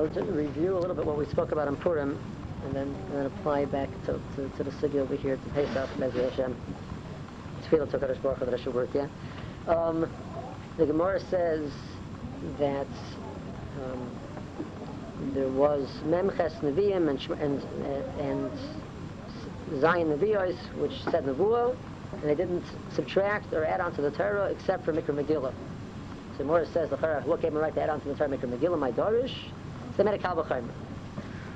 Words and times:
I'll 0.00 0.08
just 0.08 0.30
review 0.30 0.78
a 0.78 0.80
little 0.80 0.96
bit 0.96 1.04
what 1.04 1.18
we 1.18 1.26
spoke 1.26 1.52
about 1.52 1.68
in 1.68 1.76
Purim, 1.76 2.18
and 2.64 2.74
then 2.74 2.88
and 2.88 3.12
then 3.12 3.26
apply 3.26 3.66
back 3.66 3.90
to, 4.06 4.18
to, 4.34 4.48
to 4.56 4.64
the 4.64 4.72
city 4.80 4.98
over 4.98 5.14
here 5.14 5.36
to 5.36 5.50
Pesach, 5.50 5.90
Mezri 5.98 6.30
Hashem. 6.30 6.56
Tefillah 7.64 7.90
took 7.90 8.00
Baruch 8.22 8.60
Hu, 8.60 8.70
work, 8.70 8.88
yeah? 8.94 9.08
Um, 9.66 10.10
the 10.78 10.86
Gemara 10.86 11.20
says 11.20 11.70
that 12.58 12.86
um, 13.84 14.10
there 15.34 15.50
was 15.50 15.86
Memches 16.06 16.58
Nevi'im 16.62 17.10
and, 17.10 17.30
and, 17.38 17.62
and 18.20 18.50
Zion 19.82 20.16
Nevi'os, 20.16 20.56
which 20.78 20.98
said 21.10 21.24
Nevuah, 21.24 21.76
and 22.14 22.22
they 22.22 22.34
didn't 22.34 22.64
subtract 22.94 23.52
or 23.52 23.66
add 23.66 23.82
on 23.82 23.94
to 23.96 24.00
the 24.00 24.10
Torah 24.10 24.46
except 24.46 24.86
for 24.86 24.94
Mikra 24.94 25.22
Megillah. 25.22 25.52
So 26.38 26.44
Morris 26.44 26.70
says, 26.72 26.88
the 26.88 26.96
Chara, 26.96 27.20
what 27.26 27.42
gave 27.42 27.52
me 27.52 27.58
right 27.58 27.74
to 27.74 27.82
add 27.82 27.90
on 27.90 28.00
to 28.00 28.08
the 28.08 28.14
Torah 28.14 28.30
Mikra 28.30 28.48
Megillah, 28.48 28.78
my 28.78 28.92
Dorish? 28.92 29.50
So 29.90 30.02
they 30.02 30.04
made 30.04 30.14
a 30.14 30.22
Kal 30.22 30.36
V'chaymer. 30.36 30.72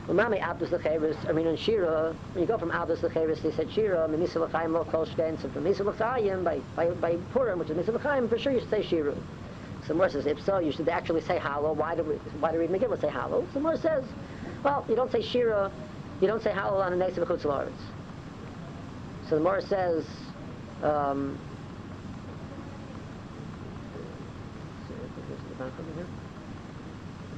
Umami 0.08 0.38
Abdus 0.40 0.68
Lecheres, 0.68 1.16
I 1.28 1.32
mean 1.32 1.46
in 1.46 1.56
Shira, 1.56 2.14
when 2.32 2.42
you 2.42 2.46
go 2.46 2.58
from 2.58 2.70
Abdus 2.70 2.98
Lecheres, 2.98 3.40
they 3.40 3.50
said 3.52 3.72
Shira, 3.72 4.06
Mimisa 4.06 4.36
L'chaim 4.36 4.72
Lo 4.72 4.84
Kol 4.84 5.06
Shken, 5.06 5.40
so 5.40 5.48
from 5.48 5.64
Misa 5.64 5.80
L'chaim, 5.80 6.44
by, 6.44 6.60
by, 6.76 6.90
by 6.90 7.16
Purim, 7.32 7.58
which 7.58 7.70
is 7.70 7.76
Misa 7.76 7.94
L'chaim, 7.94 8.28
for 8.28 8.38
sure 8.38 8.52
you 8.52 8.60
should 8.60 8.68
say 8.68 8.82
Shira. 8.82 9.14
So 9.82 9.88
the 9.88 9.94
Morris 9.94 10.12
says, 10.12 10.26
if 10.26 10.42
so, 10.42 10.58
you 10.58 10.72
should 10.72 10.88
actually 10.88 11.20
say 11.22 11.38
Hallow. 11.38 11.72
Why 11.72 11.94
do 11.94 12.02
we, 12.02 12.14
why 12.40 12.52
do 12.52 12.58
we 12.58 12.66
Megillah 12.66 13.00
say 13.00 13.08
Hallow? 13.08 13.46
So 13.52 13.60
Morris 13.60 13.82
says, 13.82 14.04
well, 14.62 14.84
you 14.88 14.96
don't 14.96 15.12
say 15.12 15.20
Shira, 15.20 15.70
you 16.20 16.26
don't 16.26 16.42
say 16.42 16.52
Hallow 16.52 16.80
on 16.80 16.98
the 16.98 17.04
Nesa 17.04 17.18
B'chutz 17.24 17.42
La'aretz. 17.42 17.72
So 19.28 19.36
the 19.36 19.42
Morris 19.42 19.66
says, 19.66 20.06
um, 20.82 21.38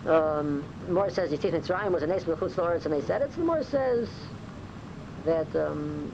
um, 0.07 0.65
Morris 0.89 1.15
says 1.15 1.31
Yitzchak 1.31 1.53
Mitzrayim 1.53 1.93
was 1.93 2.03
a 2.03 2.07
Nes 2.07 2.25
B'chutz 2.25 2.55
La'aretz, 2.55 2.85
and 2.85 2.95
they 2.95 3.03
said 3.03 3.23
it. 3.23 3.33
So 3.35 3.45
the 3.45 3.65
says 3.65 4.09
that 5.25 5.55
um, 5.57 6.13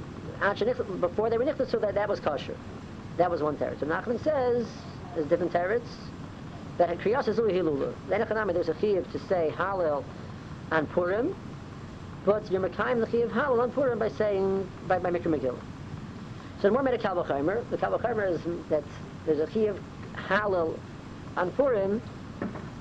before 1.01 1.31
they 1.31 1.39
were 1.39 1.45
Nichtas, 1.45 1.81
that 1.81 1.95
that 1.95 2.09
was 2.09 2.20
kosher. 2.20 2.57
That 3.19 3.31
was 3.31 3.43
one 3.43 3.57
teretz. 3.57 3.81
So 3.81 3.87
Nachman 3.87 4.23
says 4.23 4.67
there's 5.15 5.27
different 5.27 5.53
teretz 5.53 5.87
that 6.79 6.98
Kriyas 6.98 7.29
is 7.29 7.37
Uli 7.37 7.53
Hilula. 7.53 7.93
Then 8.09 8.20
there's 8.55 8.69
a 8.69 8.75
chiyuv 8.75 9.11
to 9.13 9.19
say 9.19 9.53
Hallel 9.55 10.05
on 10.70 10.87
Purim, 10.87 11.37
but 12.25 12.51
you're 12.51 12.67
Mekayim 12.67 13.01
the 13.01 13.07
chiyuv 13.07 13.31
Hallel 13.31 13.63
on 13.63 13.70
Purim 13.73 13.98
by 13.98 14.09
saying 14.09 14.69
by 14.89 14.98
by 14.98 15.11
Mikra 15.11 15.27
Megillah. 15.27 15.61
So 16.61 16.69
the 16.69 16.70
more 16.70 16.83
made 16.83 16.95
a 16.95 16.98
Kal 16.98 17.17
V'chaymer. 17.17 17.69
The 17.70 17.77
Kal 17.77 17.98
V'chaymer 17.98 18.31
is 18.31 18.41
that 18.70 18.85
there's 19.27 19.41
a 19.41 19.47
chiyuv 19.47 19.79
Hallel 20.15 20.79
on 21.37 21.51
Purim 21.51 22.01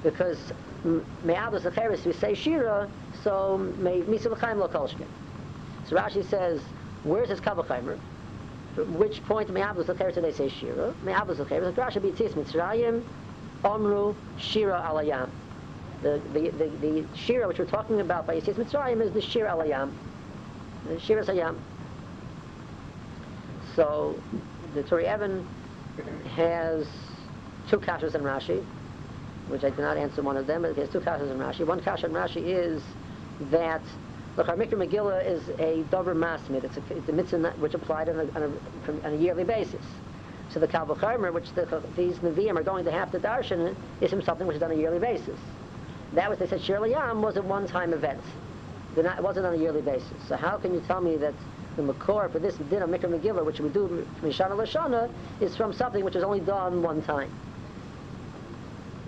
because 0.03 0.39
me'abas 0.83 1.63
lecheres 1.63 2.05
we 2.05 2.13
say 2.13 2.33
shira, 2.33 2.89
so 3.23 3.57
may 3.77 4.01
misa 4.01 4.27
v'chaim 4.27 4.57
lo. 4.57 4.87
So 5.87 5.95
Rashi 5.95 6.23
says, 6.25 6.61
where's 7.03 7.29
his 7.29 7.39
kavachaimer? 7.39 7.97
From 8.75 8.97
which 8.97 9.23
point 9.25 9.49
me'abas 9.49 9.87
lecheres 9.87 10.15
do 10.15 10.21
they 10.21 10.31
say 10.31 10.49
shira? 10.49 10.93
Me'abas 11.03 11.37
lecheres, 11.37 11.73
Rashi 11.73 12.01
b'tzis 12.01 12.33
mitzrayim, 12.33 13.03
omru 13.63 14.15
shira 14.37 14.83
alayam. 14.87 15.29
The, 16.01 16.19
the, 16.33 16.49
the, 16.49 16.67
the 16.81 17.05
shira 17.15 17.47
which 17.47 17.59
we're 17.59 17.65
talking 17.65 18.01
about 18.01 18.25
by 18.25 18.39
Yitzis 18.39 18.55
Mitzrayim 18.55 19.01
is 19.01 19.11
the 19.11 19.21
shira 19.21 19.51
alayam. 19.51 19.91
The 20.87 20.99
shira 20.99 21.23
sayam. 21.23 21.55
So 23.75 24.19
the 24.73 24.81
Tori 24.81 25.05
Evan 25.05 25.47
has 26.35 26.87
two 27.69 27.77
kashas 27.77 28.15
in 28.15 28.21
Rashi 28.21 28.65
which 29.51 29.63
I 29.63 29.69
did 29.69 29.79
not 29.79 29.97
answer 29.97 30.21
one 30.21 30.37
of 30.37 30.47
them, 30.47 30.63
but 30.63 30.75
there's 30.75 30.89
two 30.89 30.99
kashas 30.99 31.29
in 31.29 31.37
Rashi. 31.37 31.65
One 31.65 31.81
kasha 31.81 32.07
in 32.07 32.13
Rashi 32.13 32.43
is 32.43 32.81
that 33.51 33.81
look, 34.37 34.47
our 34.47 34.55
Megillah 34.55 35.25
is 35.25 35.49
a 35.59 35.83
dover 35.91 36.15
masmid. 36.15 36.63
It's 36.63 36.77
a, 36.77 36.97
it's 36.97 37.09
a 37.09 37.13
mitzvah 37.13 37.53
which 37.59 37.73
applied 37.73 38.09
on 38.09 38.19
a, 38.19 38.23
on, 38.35 38.43
a, 38.87 39.07
on 39.07 39.13
a 39.13 39.17
yearly 39.17 39.43
basis. 39.43 39.85
So 40.53 40.59
the 40.59 40.67
Kal 40.67 40.85
which 40.85 41.53
the, 41.53 41.81
these 41.95 42.15
Nevi'im 42.17 42.57
are 42.57 42.63
going 42.63 42.83
to 42.85 42.91
have 42.91 43.11
to 43.11 43.19
darshan, 43.19 43.75
is 44.01 44.09
from 44.09 44.21
something 44.21 44.45
which 44.45 44.57
is 44.57 44.63
on 44.63 44.71
a 44.71 44.75
yearly 44.75 44.99
basis. 44.99 45.39
That 46.13 46.29
was, 46.29 46.39
they 46.39 46.47
said, 46.47 46.61
Shir 46.61 46.85
Yam 46.85 47.21
was 47.21 47.37
a 47.37 47.41
one-time 47.41 47.93
event. 47.93 48.21
Not, 48.97 49.17
it 49.17 49.23
wasn't 49.23 49.45
on 49.45 49.53
a 49.53 49.57
yearly 49.57 49.81
basis. 49.81 50.11
So 50.27 50.35
how 50.35 50.57
can 50.57 50.73
you 50.73 50.81
tell 50.81 50.99
me 50.99 51.15
that 51.17 51.33
the 51.77 51.83
Makor 51.83 52.29
for 52.29 52.39
this 52.39 52.55
din 52.69 52.81
of 52.81 52.89
Mikra 52.89 53.17
Megillah, 53.17 53.45
which 53.45 53.61
we 53.61 53.69
do 53.69 54.05
from 54.19 54.29
Shana 54.29 54.51
Lashana, 54.51 55.09
is 55.39 55.55
from 55.55 55.71
something 55.71 56.03
which 56.03 56.17
is 56.17 56.23
only 56.23 56.41
done 56.41 56.81
one 56.81 57.01
time? 57.03 57.31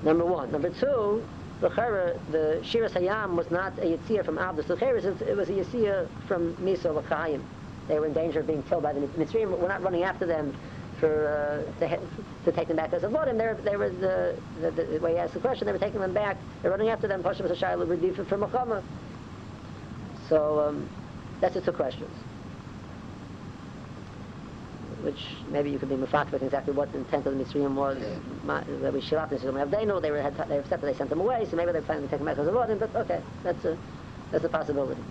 Number 0.03 0.25
one. 0.25 0.51
Number 0.51 0.69
two, 0.69 1.23
the 1.61 1.69
Chera, 1.69 2.19
the 2.31 2.61
Shira 2.63 2.89
Hayam 2.89 3.35
was 3.35 3.49
not 3.49 3.77
a 3.79 3.97
Yitzhak 3.97 4.25
from 4.25 4.37
Abdus 4.37 4.65
Lecheres, 4.65 5.21
it 5.21 5.37
was 5.37 5.49
a 5.49 5.53
Yitzhak 5.53 6.07
from 6.27 6.53
Misa 6.57 6.93
L'chaim. 6.93 7.41
They 7.87 7.99
were 7.99 8.05
in 8.05 8.13
danger 8.13 8.39
of 8.39 8.47
being 8.47 8.63
killed 8.63 8.83
by 8.83 8.93
the 8.93 9.01
Mitzrayim. 9.01 9.57
We're 9.57 9.67
not 9.67 9.81
running 9.81 10.03
after 10.03 10.25
them 10.25 10.55
for 10.99 11.27
uh, 11.27 11.79
to, 11.79 11.99
to 12.45 12.51
take 12.51 12.67
them 12.67 12.77
back 12.77 12.93
as 12.93 13.03
a 13.03 13.07
vodim. 13.07 13.37
They 13.37 13.45
were, 13.45 13.55
they 13.55 13.75
were 13.75 13.89
the, 13.89 14.37
the, 14.61 14.71
the, 14.71 14.99
way 14.99 15.13
you 15.13 15.17
asked 15.17 15.33
the 15.33 15.39
question, 15.39 15.65
they 15.65 15.73
were 15.73 15.79
taking 15.79 15.99
them 15.99 16.13
back. 16.13 16.37
They're 16.61 16.71
running 16.71 16.89
after 16.89 17.07
them. 17.07 17.23
Pasha 17.23 17.43
was 17.43 17.51
a 17.51 17.55
Shiloh 17.55 17.85
for 18.25 18.37
Muhammad. 18.37 18.83
So 20.29 20.61
um, 20.61 20.89
that's 21.41 21.55
the 21.55 21.61
two 21.61 21.73
questions. 21.73 22.11
Which 25.03 25.19
maybe 25.49 25.69
you 25.69 25.77
could 25.79 25.89
be 25.89 25.95
mafak 25.95 26.31
with 26.31 26.43
exactly 26.43 26.73
what 26.73 26.91
the 26.91 26.99
intent 26.99 27.25
of 27.25 27.37
the 27.37 27.43
Mitzrayim 27.43 27.75
was. 27.75 27.97
That 27.99 28.93
we 28.93 29.01
shilach 29.01 29.29
Mitzrayim. 29.31 29.69
They 29.69 29.85
know 29.85 29.99
they 29.99 30.11
were 30.11 30.21
had, 30.21 30.35
they 30.47 30.57
accepted 30.57 30.87
they 30.87 30.97
sent 30.97 31.09
them 31.09 31.19
away, 31.19 31.45
so 31.49 31.57
maybe 31.57 31.71
they're 31.73 31.81
planning 31.81 32.05
to 32.05 32.09
take 32.09 32.19
them 32.19 32.25
back 32.25 32.37
as 32.37 32.47
a 32.47 32.51
vodim. 32.51 32.79
But 32.79 32.95
okay, 32.95 33.21
that's 33.43 33.65
a 33.65 33.77
that's 34.31 34.45
a 34.45 34.49
possibility. 34.49 35.01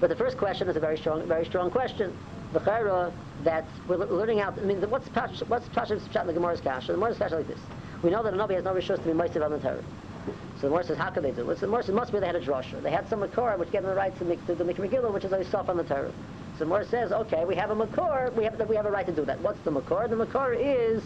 But 0.00 0.10
the 0.10 0.16
first 0.16 0.36
question 0.36 0.68
is 0.68 0.76
a 0.76 0.80
very 0.80 0.98
strong, 0.98 1.26
very 1.26 1.46
strong 1.46 1.70
question. 1.70 2.16
The 2.52 2.60
chayra 2.60 3.12
that 3.44 3.64
we're 3.88 3.96
learning 3.96 4.40
out. 4.40 4.58
I 4.58 4.62
mean, 4.62 4.80
the, 4.80 4.88
what's 4.88 5.08
Pash, 5.08 5.40
what's 5.48 5.66
Pashas 5.68 6.00
Pshat 6.08 6.22
in 6.22 6.26
the 6.28 6.32
Gemara's 6.34 6.60
Kasha? 6.60 6.88
The 6.88 6.94
Gemara's 6.94 7.18
Kasha 7.18 7.36
like 7.36 7.48
this. 7.48 7.58
We 8.02 8.10
know 8.10 8.22
that 8.22 8.34
a 8.34 8.36
Navi 8.36 8.54
has 8.54 8.64
no 8.64 8.74
rishus 8.74 8.96
to 8.96 9.02
be 9.02 9.12
moistev 9.12 9.44
on 9.44 9.52
the 9.52 9.58
Torah. 9.58 9.82
So 10.26 10.62
the 10.62 10.68
Gemara 10.68 10.84
says, 10.84 10.96
how 10.96 11.10
could 11.10 11.22
they 11.22 11.32
do 11.32 11.48
it? 11.50 11.58
So 11.58 11.66
the 11.66 11.82
says, 11.82 11.94
must 11.94 12.12
be 12.12 12.18
they 12.18 12.26
had 12.26 12.36
a 12.36 12.40
drasha. 12.40 12.82
They 12.82 12.90
had 12.90 13.08
some 13.08 13.20
makor 13.20 13.58
which 13.58 13.70
gave 13.70 13.82
them 13.82 13.90
the 13.90 13.96
right 13.96 14.16
to 14.18 14.24
make 14.24 14.44
to 14.46 14.54
the 14.54 14.64
Megillah, 14.64 15.12
which 15.12 15.24
is 15.24 15.32
always 15.32 15.48
soft 15.48 15.68
on 15.68 15.76
the 15.76 15.84
Torah. 15.84 16.12
So 16.58 16.60
the 16.60 16.64
Gemara 16.64 16.86
says, 16.86 17.12
okay, 17.12 17.44
we 17.44 17.54
have 17.56 17.70
a 17.70 17.76
makor, 17.76 18.32
we 18.34 18.44
have 18.44 18.58
we 18.68 18.76
have 18.76 18.86
a 18.86 18.90
right 18.90 19.06
to 19.06 19.12
do 19.12 19.24
that. 19.26 19.40
What's 19.40 19.60
the 19.60 19.70
makor? 19.70 20.08
The 20.08 20.16
makor 20.16 20.56
is 20.58 21.02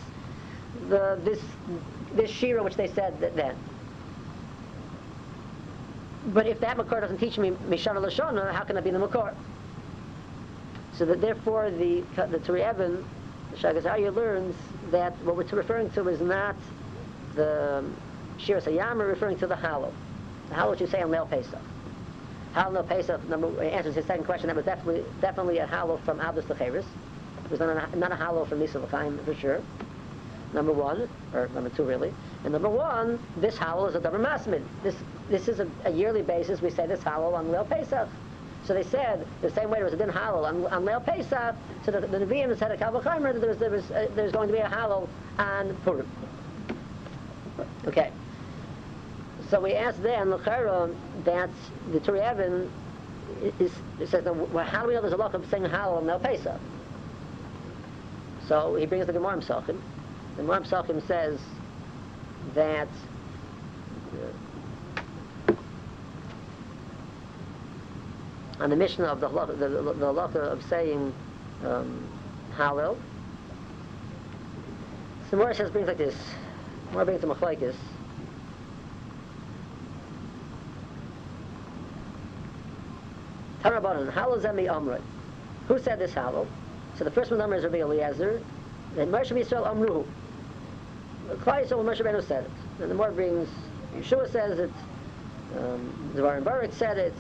the 0.89 1.19
this 1.25 1.41
this 2.15 2.31
shira 2.31 2.63
which 2.63 2.77
they 2.77 2.87
said 2.89 3.19
then. 3.35 3.57
But 6.29 6.47
if 6.47 6.61
that 6.61 6.77
makor 6.77 7.01
doesn't 7.01 7.19
teach 7.19 7.37
me 7.37 7.51
Mishana 7.51 7.97
Lashona, 7.97 8.53
how 8.53 8.63
can 8.63 8.77
I 8.77 8.81
be 8.81 8.91
the 8.91 8.99
makor? 8.99 9.35
So 10.93 11.05
that 11.07 11.21
therefore 11.21 11.71
the 11.71 12.03
the 12.15 12.39
Turi 12.39 12.61
Evan, 12.61 13.05
the 13.51 13.57
Shaagas 13.57 13.83
Aryeh 13.83 14.15
learns 14.15 14.55
that 14.93 15.13
what 15.25 15.35
we're 15.35 15.45
referring 15.45 15.91
to 15.91 16.09
is 16.09 16.21
not 16.21 16.55
the 17.35 17.85
Shira 18.45 18.61
Sayam, 18.61 18.97
we're 18.97 19.09
referring 19.09 19.39
to 19.39 19.47
the 19.47 19.57
Hallow. 19.57 19.93
The 20.49 20.55
which 20.67 20.81
you 20.81 20.87
say 20.87 21.03
on 21.03 21.11
Leil 21.11 21.29
Pesach. 21.29 21.61
Hallow 22.55 22.83
Leil 22.83 22.89
Pesach, 22.89 23.29
number, 23.29 23.63
answers 23.63 23.95
his 23.95 24.07
second 24.07 24.25
question, 24.25 24.49
that 24.49 24.57
was 24.57 24.65
definitely 24.65 25.05
definitely 25.21 25.59
a 25.59 25.67
Hallow 25.67 25.99
from 25.99 26.19
Abdus 26.19 26.45
Lecheres. 26.45 26.85
It 27.45 27.51
was 27.51 27.61
not 27.61 27.93
a, 27.93 27.97
not 27.97 28.13
a 28.13 28.17
Hallow 28.17 28.45
from 28.45 28.61
Nisa 28.61 28.79
L'chaim 28.81 29.19
for 29.25 29.35
sure. 29.35 29.61
Number 30.53 30.73
one, 30.73 31.09
or 31.33 31.49
number 31.49 31.71
two 31.71 31.85
really. 31.85 32.13
And 32.43 32.53
number 32.53 32.69
one, 32.69 33.21
this 33.37 33.57
Hallow 33.57 33.87
is 33.87 33.95
a 33.95 34.01
double 34.01 34.19
masmid. 34.19 34.63
This 34.83 34.97
this 35.29 35.47
is 35.47 35.61
a, 35.61 35.69
a 35.85 35.91
yearly 35.91 36.23
basis. 36.23 36.61
We 36.61 36.71
say 36.71 36.87
this 36.87 37.03
Hallow 37.03 37.35
on 37.35 37.47
Leil 37.47 37.69
Pesach. 37.69 38.09
So 38.65 38.75
they 38.75 38.83
said 38.83 39.27
the 39.43 39.51
same 39.51 39.71
way 39.71 39.79
there 39.79 39.85
was 39.85 39.95
a 39.95 39.97
din 39.97 40.11
halal 40.11 40.47
on, 40.47 40.67
on 40.67 40.85
Leil 40.85 41.05
Pesach. 41.05 41.55
So 41.85 41.93
the, 41.93 42.01
the 42.01 42.19
Nevi'im 42.19 42.59
said 42.59 42.77
Kal 42.79 42.93
V'chaymer 42.93 43.33
that 43.33 43.41
there 43.41 43.49
was 43.49 43.59
there 43.59 43.71
was 43.71 43.91
uh, 43.91 44.09
there's 44.15 44.33
going 44.33 44.49
to 44.49 44.55
be 44.55 44.61
a 44.61 44.69
halal 44.69 45.09
on 45.39 45.77
Purim. 45.85 46.09
Okay. 47.87 48.11
So 49.51 49.61
we 49.61 49.75
asked 49.75 50.03
then 50.03 50.31
L'chayra 50.31 50.95
that 51.25 51.51
the 51.91 51.99
Turi 51.99 52.23
is 53.59 53.73
it 53.99 54.09
says 54.09 54.25
well, 54.25 54.65
how 54.65 54.83
do 54.83 54.89
we 54.89 54.95
know 54.95 55.01
there's 55.01 55.13
a 55.13 55.17
lot 55.17 55.35
of 55.35 55.45
saying 55.51 55.65
halal 55.65 56.03
Leil 56.05 56.23
Pesach? 56.23 56.61
So 58.47 58.77
he 58.77 58.87
brings 58.87 59.07
the 59.07 59.13
Gemara 59.13 59.39
Psachim. 59.39 59.81
The 60.37 60.43
Gemara 60.43 60.61
Psachim 60.61 61.07
says 61.07 61.41
that. 62.55 62.89
uh, 64.13 65.53
on 68.61 68.69
the 68.69 68.77
mission 68.77 69.05
of 69.05 69.21
the 69.21 69.29
halacha, 69.29 69.59
the, 69.59 69.69
the, 69.69 70.41
of 70.43 70.63
saying 70.65 71.13
um, 71.65 72.07
Hallel. 72.55 72.97
So 75.31 75.37
says 75.55 75.71
brings 75.71 75.89
like 75.89 75.99
this. 75.99 76.15
More 76.93 77.05
brings 77.05 77.23
the 77.23 77.27
machlekes. 77.27 77.75
Tarabanan, 83.63 84.11
Hallel 84.13 84.41
Zemi 84.41 85.01
Who 85.69 85.79
said 85.79 85.99
this 85.99 86.13
Hallel? 86.13 86.47
So 86.97 87.05
the 87.05 87.11
first 87.11 87.31
one 87.31 87.39
number 87.39 87.57
is 87.57 87.65
Rabbi 87.65 87.79
Eliezer. 87.79 88.43
And 88.97 89.13
Moshe 89.13 89.31
Yisrael 89.31 89.67
Amruhu. 89.67 90.07
Klai 91.45 91.67
Yisrael 91.67 91.85
Moshe 91.85 92.01
Rabbeinu 92.01 92.27
said 92.27 92.45
it. 92.45 92.51
And 92.83 92.91
the 92.91 92.95
more 92.95 93.11
brings, 93.11 93.49
Yeshua 93.97 94.31
says 94.31 94.59
it. 94.59 94.71
Um, 95.59 96.13
Zvarim 96.15 96.45
Baruch 96.45 96.73
said 96.73 96.99
it. 96.99 97.15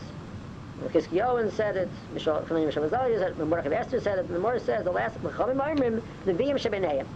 Kiski 0.89 1.23
Owen 1.23 1.51
said 1.53 1.77
it. 1.77 1.89
Mishal 2.15 2.45
Chanani 2.47 2.73
Mishal 2.73 2.89
Azalya 2.89 3.19
said 3.19 3.33
it. 3.33 3.39
Mordechai 3.39 3.75
Esther 3.75 4.01
said 4.01 4.19
it. 4.19 4.29
The 4.29 4.39
more 4.39 4.59
says 4.59 4.85
the 4.85 4.91
last 4.91 5.23
L'chavim 5.23 5.57
Oimrim 5.57 6.03
the 6.25 6.33
Vim 6.33 6.57
Shebeneim. 6.57 7.07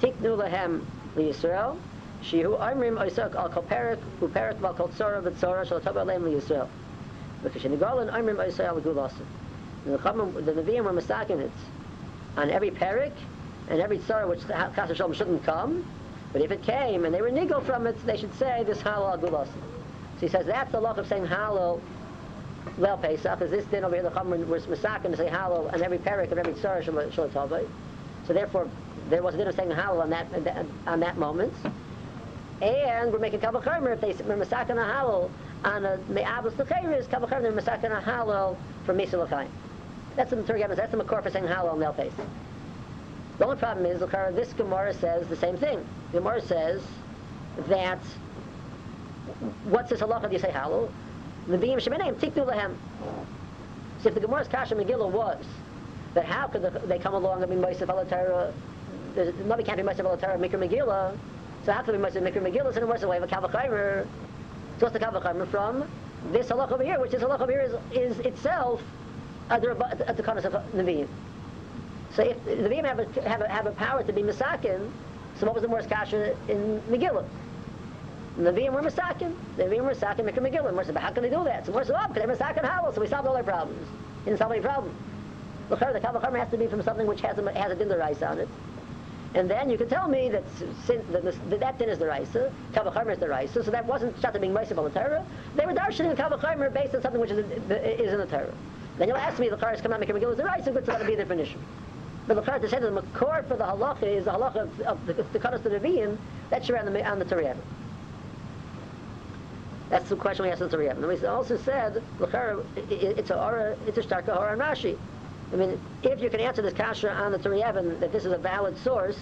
Tiknu 0.00 0.36
Lahem 0.36 0.84
LiYisrael. 1.16 1.78
Shehu 2.22 2.58
Oimrim 2.58 2.98
Oisak 2.98 3.34
Al 3.34 3.48
Kol 3.48 3.62
Perik 3.62 3.98
Uperik 4.20 4.56
Val 4.56 4.74
Kol 4.74 4.88
Tzora 4.88 5.22
V'Tzora 5.22 5.66
Shal 5.66 5.80
Tov 5.80 5.94
Aleim 5.94 6.22
LiYisrael. 6.22 6.68
Because 7.44 7.62
Shenigolan 7.62 8.10
Oimrim 8.10 8.36
Oisak 8.36 8.66
Al 8.66 8.80
Gulasim. 8.80 9.26
The 9.84 9.96
L'chavim 9.96 10.44
the 10.44 10.52
Nevi'im 10.52 10.84
were 10.84 10.92
mistaken 10.92 11.38
it 11.40 11.52
on 12.36 12.50
every 12.50 12.70
Perik 12.70 13.12
and 13.68 13.80
every 13.80 13.98
Tzora 13.98 14.28
which 14.28 14.42
the 14.42 14.54
Chas 14.74 14.96
Shalom 14.96 15.12
shouldn't 15.12 15.44
come. 15.44 15.84
But 16.32 16.42
if 16.42 16.50
it 16.50 16.62
came 16.62 17.04
and 17.04 17.14
they 17.14 17.22
were 17.22 17.30
nigel 17.30 17.60
from 17.60 17.86
it, 17.86 18.04
they 18.06 18.16
should 18.16 18.34
say 18.34 18.64
this 18.64 18.78
Halal 18.78 19.20
gulas. 19.20 19.46
So 19.46 20.20
he 20.20 20.28
says 20.28 20.46
that's 20.46 20.72
the 20.72 20.80
law 20.80 20.94
of 20.94 21.06
saying 21.06 21.26
Halal 21.26 21.80
Leil 22.78 23.00
Pesach, 23.00 23.40
is 23.40 23.50
this 23.50 23.64
din 23.66 23.84
over 23.84 23.94
here, 23.94 24.02
the 24.02 24.10
Chumran 24.10 24.46
was 24.46 24.66
Masakin 24.66 25.10
to 25.10 25.16
say 25.16 25.28
Halal, 25.28 25.72
and 25.72 25.82
every 25.82 25.98
parak 25.98 26.32
of 26.32 26.38
every 26.38 26.54
Tzara 26.54 26.82
Tavai. 26.82 27.68
So 28.26 28.32
therefore, 28.32 28.68
there 29.10 29.22
was 29.22 29.34
a 29.34 29.38
din 29.38 29.48
of 29.48 29.54
saying 29.54 29.70
Halal 29.70 30.02
on 30.02 30.10
that, 30.10 30.26
on 30.86 31.00
that 31.00 31.16
moment. 31.16 31.52
And 32.64 33.12
we're 33.12 33.18
making 33.18 33.40
Kabbalah 33.40 33.92
if 33.92 34.00
they 34.00 34.14
were 34.24 34.36
Masakin 34.42 34.70
a 34.70 34.90
Halal 34.90 35.30
on 35.64 35.84
a 35.84 35.98
Me'abus 36.08 36.58
L'chayris, 36.58 37.06
Kabbalah 37.10 37.30
Chomer, 37.30 37.42
they're 37.42 37.52
Masakin 37.52 37.98
a 37.98 38.00
Halal 38.00 38.56
for 38.86 38.94
Mesa. 38.94 39.46
That's 40.16 40.30
the 40.30 40.36
Turgamas, 40.36 40.76
that's 40.76 40.90
the 40.90 40.96
Makor 40.96 41.22
for 41.22 41.28
saying 41.28 41.44
Halal 41.44 41.76
Leil 41.76 41.94
face. 41.94 42.14
The 43.36 43.44
only 43.44 43.58
problem 43.58 43.84
is, 43.84 44.00
this 44.34 44.54
Gemara 44.54 44.94
says 44.94 45.28
the 45.28 45.36
same 45.36 45.58
thing. 45.58 45.84
The 46.12 46.20
Gemara 46.20 46.40
says 46.40 46.82
that 47.68 47.98
what's 49.64 49.90
this 49.90 50.00
halacha 50.00 50.28
do 50.28 50.32
you 50.32 50.38
say 50.38 50.50
halal? 50.50 50.88
Nevi'im 51.48 51.76
shemeneim 51.76 52.14
tiknu 52.14 52.46
lehem. 52.46 52.74
So 54.00 54.08
if 54.08 54.14
the 54.14 54.20
Gemara's 54.20 54.48
Kasha 54.48 54.74
Megillah 54.74 55.10
was 55.10 55.44
that 56.14 56.24
how 56.24 56.46
could 56.46 56.62
the, 56.62 56.70
they 56.86 56.98
come 56.98 57.12
along 57.12 57.42
and 57.42 57.50
be 57.50 57.56
al 57.56 58.06
Torah? 58.06 58.54
Nobody 59.16 59.64
can't 59.64 59.76
be 59.76 59.86
al 59.86 60.16
Torah 60.16 60.38
Mikra 60.38 60.66
Megillah. 60.66 61.14
So 61.64 61.72
how 61.72 61.82
could 61.82 61.92
be 61.92 61.98
Moisef 61.98 62.22
Mikra 62.22 62.42
Megillah? 62.42 62.74
So 62.74 62.86
what's 62.86 63.00
the 63.00 63.08
way 63.08 63.16
of 63.16 63.22
a 63.22 63.26
Kavachaymer? 63.26 64.06
So 64.78 64.86
what's 64.86 64.92
the 64.92 64.98
Kavachaymer 64.98 65.48
from? 65.48 65.84
This 66.30 66.48
halach 66.48 66.70
over 66.70 66.84
here, 66.84 67.00
which 67.00 67.12
this 67.12 67.22
halach 67.22 67.40
over 67.40 67.50
here 67.50 67.62
is, 67.62 67.74
is 67.92 68.18
itself 68.20 68.82
at 69.50 69.62
the, 69.62 69.70
at 70.06 70.16
the 70.16 70.32
of 70.32 70.52
Nevi'im. 70.74 71.08
So 72.14 72.22
if 72.22 72.44
the 72.44 72.52
Nevi'im 72.52 72.84
have 72.84 72.98
a, 72.98 73.28
have 73.28 73.40
a, 73.40 73.48
have 73.48 73.66
a 73.66 73.72
power 73.72 74.02
to 74.02 74.12
be 74.12 74.22
Misakin, 74.22 74.90
so 75.38 75.46
what 75.46 75.54
was 75.54 75.62
the 75.62 75.68
Morris 75.68 75.86
Kasha 75.86 76.36
in 76.48 76.82
Megillah? 76.90 77.26
The 78.36 78.52
Nevi'im 78.52 78.72
were 78.72 78.82
Masakin. 78.82 79.34
The 79.56 79.64
Nevi'im 79.64 79.84
were 79.84 79.94
Masakin 79.94 80.30
Mikra 80.30 80.46
Megillah. 80.46 80.72
Morsa, 80.72 80.92
but 80.92 81.02
how 81.02 81.12
can 81.12 81.22
they 81.22 81.30
do 81.30 81.44
that? 81.44 81.64
So 81.64 81.72
Morsa, 81.72 81.98
oh, 81.98 82.08
because 82.12 82.26
they're 82.26 82.36
Masakin 82.36 82.62
Halal, 82.62 82.94
so 82.94 83.00
we 83.00 83.06
solved 83.06 83.26
all 83.26 83.36
our 83.36 83.42
problems. 83.42 83.88
He 84.24 84.30
didn't 84.30 84.38
solve 84.38 84.52
any 84.52 84.60
problem. 84.60 84.94
The 85.70 85.76
Kavachar 85.76 86.38
has 86.38 86.50
to 86.50 86.58
be 86.58 86.66
from 86.66 86.82
something 86.82 87.06
which 87.06 87.22
has 87.22 87.38
a, 87.38 87.52
has 87.52 87.72
a 87.72 87.74
din 87.74 87.88
the 87.88 87.96
rice 87.96 88.22
on 88.22 88.38
it. 88.38 88.48
And 89.34 89.50
then 89.50 89.68
you 89.68 89.76
can 89.76 89.88
tell 89.88 90.08
me 90.08 90.28
that 90.28 90.44
sin, 90.86 91.04
that, 91.10 91.60
that, 91.60 91.78
din 91.78 91.88
is 91.88 91.98
the 91.98 92.06
Raisa, 92.06 92.52
Kavachimer 92.72 93.12
is 93.12 93.18
the 93.18 93.28
Raisa, 93.28 93.64
so 93.64 93.70
that 93.72 93.84
wasn't 93.84 94.16
Shata 94.20 94.40
being 94.40 94.54
Maisiv 94.54 94.78
on 94.78 94.84
the 94.84 94.90
Torah. 94.90 95.26
They 95.56 95.66
were 95.66 95.72
darshaning 95.72 96.14
Kavachimer 96.14 96.72
based 96.72 96.94
on 96.94 97.02
something 97.02 97.20
which 97.20 97.32
is, 97.32 97.38
is 97.38 98.12
in 98.12 98.18
the 98.18 98.26
Torah. 98.26 98.54
Then 98.96 99.08
you'll 99.08 99.16
ask 99.16 99.40
me, 99.40 99.48
the 99.48 99.56
Charis 99.56 99.80
out, 99.80 99.90
Mikra 99.90 100.10
Megillah 100.10 100.32
is 100.32 100.36
the 100.36 100.44
Raisa, 100.44 100.70
good, 100.70 100.86
so 100.86 100.92
going 100.92 101.00
to 101.00 101.06
be 101.06 101.16
the 101.16 101.24
definition. 101.24 101.60
But 102.28 102.34
the 102.34 102.42
Charis 102.42 102.62
to 102.62 102.68
say 102.68 102.78
that 102.78 102.94
the 102.94 103.02
Makor 103.02 103.46
for 103.48 103.56
the 103.56 103.64
halacha 103.64 104.04
is 104.04 104.26
the 104.26 104.30
halacha 104.30 104.56
of, 104.56 104.80
of 104.82 105.06
the, 105.06 105.14
the 105.14 105.24
the 105.24 105.38
Nevi'im, 105.80 106.16
that's 106.48 106.70
on 106.70 106.92
the, 106.92 107.10
on 107.10 107.18
the 107.18 107.24
Torah. 107.24 107.56
That's 109.90 110.08
the 110.08 110.16
question 110.16 110.44
we 110.44 110.50
asked 110.50 110.60
the 110.60 110.90
And 110.90 111.06
we 111.06 111.26
also 111.26 111.56
said, 111.58 112.02
the 112.18 112.64
it's 112.76 113.30
a 113.30 113.76
it's 113.86 113.98
a 113.98 114.02
starka 114.02 114.34
hora 114.34 114.52
and 114.52 114.60
Rashi. 114.60 114.96
I 115.54 115.56
mean, 115.56 115.80
if 116.02 116.20
you 116.20 116.28
can 116.28 116.40
answer 116.40 116.62
this 116.62 116.74
kasha 116.74 117.12
on 117.12 117.30
the 117.30 117.38
Turiyevin 117.38 118.00
that 118.00 118.10
this 118.10 118.24
is 118.24 118.32
a 118.32 118.38
valid 118.38 118.76
source, 118.78 119.16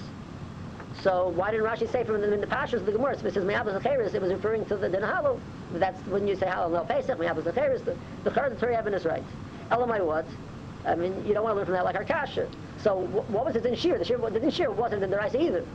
so 1.02 1.28
why 1.28 1.50
didn't 1.50 1.66
Rashi 1.66 1.90
say 1.92 2.04
from 2.04 2.22
the, 2.22 2.32
in 2.32 2.40
the 2.40 2.46
Pashas 2.46 2.74
of 2.74 2.86
the 2.86 2.92
Gemara, 2.92 3.12
it 3.12 3.34
says 3.34 3.44
Me'abas 3.44 3.82
Acheris, 3.82 4.14
it 4.14 4.22
was 4.22 4.32
referring 4.32 4.64
to 4.66 4.76
the 4.78 4.88
Din 4.88 5.02
Halal. 5.02 5.38
That's 5.74 6.00
when 6.06 6.26
you 6.26 6.34
say 6.34 6.46
Halal 6.46 6.72
no 6.72 6.84
Pesach, 6.84 7.18
Me'abas 7.18 7.44
Acheris, 7.44 7.84
the, 7.84 7.94
the 8.24 8.30
the 8.30 8.56
Turiyevin 8.56 8.94
is 8.94 9.04
right. 9.04 9.22
Elamai 9.70 10.04
what? 10.04 10.24
I 10.86 10.94
mean, 10.94 11.12
you 11.26 11.34
don't 11.34 11.44
want 11.44 11.52
to 11.52 11.56
learn 11.58 11.66
from 11.66 11.74
that 11.74 11.84
like 11.84 11.96
our 11.96 12.04
kasha. 12.04 12.48
So 12.78 13.00
what 13.00 13.44
was 13.44 13.54
it 13.54 13.66
in 13.66 13.76
Shir? 13.76 13.98
The 13.98 14.04
Shir, 14.04 14.16
the 14.16 14.50
Shir 14.50 14.70
wasn't 14.70 15.02
in 15.02 15.10
the 15.10 15.18
Raisa 15.18 15.38
either. 15.38 15.66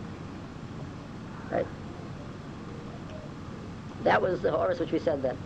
Right? 1.51 1.67
That 4.03 4.21
was 4.21 4.41
the 4.41 4.51
Horus 4.51 4.79
which 4.79 4.91
we 4.91 4.99
said 4.99 5.21
then. 5.21 5.37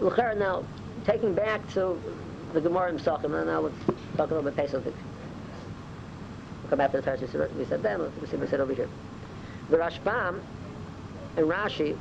L'cher 0.00 0.34
now, 0.34 0.64
taking 1.04 1.34
back 1.34 1.66
to 1.74 2.00
the 2.52 2.60
Gemara 2.60 2.92
Pesachim, 2.92 3.34
and 3.36 3.46
now 3.46 3.60
let's 3.60 3.76
talk 4.16 4.30
a 4.30 4.34
little 4.34 4.42
bit 4.42 4.56
Pesach. 4.56 4.84
We'll 4.84 4.94
come 6.70 6.78
back 6.78 6.92
to 6.92 6.98
the 6.98 7.02
Paris 7.02 7.20
we 7.20 7.64
said 7.66 7.82
then, 7.82 8.00
let's 8.02 8.14
see 8.30 8.36
what 8.36 8.40
we 8.40 8.46
said 8.46 8.60
over 8.60 8.74
here. 8.74 8.88
The 9.70 9.76
Rashbam 9.76 10.40
and 11.36 11.46
Rashi, 11.46 11.96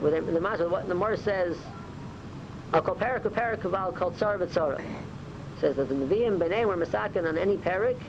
with 0.00 0.14
the, 0.14 0.20
the 0.32 0.68
what 0.68 0.88
the 0.88 0.94
Gemara 0.94 1.16
says, 1.16 1.56
Al 2.72 2.82
kol 2.82 2.94
perik 2.94 3.22
uperik 3.22 3.58
kaval 3.58 3.94
kol 3.94 4.12
tzara 4.12 4.38
v'tzara. 4.38 4.82
Says 5.60 5.76
that 5.76 5.88
the 5.88 5.94
Nevi'im 5.94 6.38
b'nei 6.38 6.66
were 6.66 6.76
masakin 6.76 7.28
on 7.28 7.36
any 7.36 7.56
perik, 7.58 8.00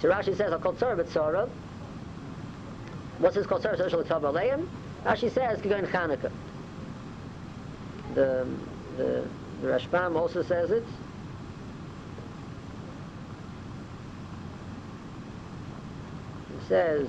So 0.00 0.08
Rashi 0.08 0.36
says, 0.36 0.52
I'll 0.52 0.60
call 0.60 0.74
Tzara 0.74 0.96
B'Tzara. 0.96 1.48
What's 3.18 3.34
this 3.34 3.46
called 3.46 3.62
Tzara 3.62 3.76
Social 3.76 4.04
Tov 4.04 4.68
as 5.04 5.18
she 5.18 5.28
says 5.28 5.60
to 5.60 5.68
go 5.68 5.76
in 5.76 5.86
Hanukkah. 5.86 6.30
The, 8.14 8.46
the, 8.96 9.28
the 9.60 9.68
Rashbam 9.68 10.16
also 10.16 10.42
says 10.42 10.70
it. 10.70 10.84
He 16.60 16.68
says, 16.68 17.08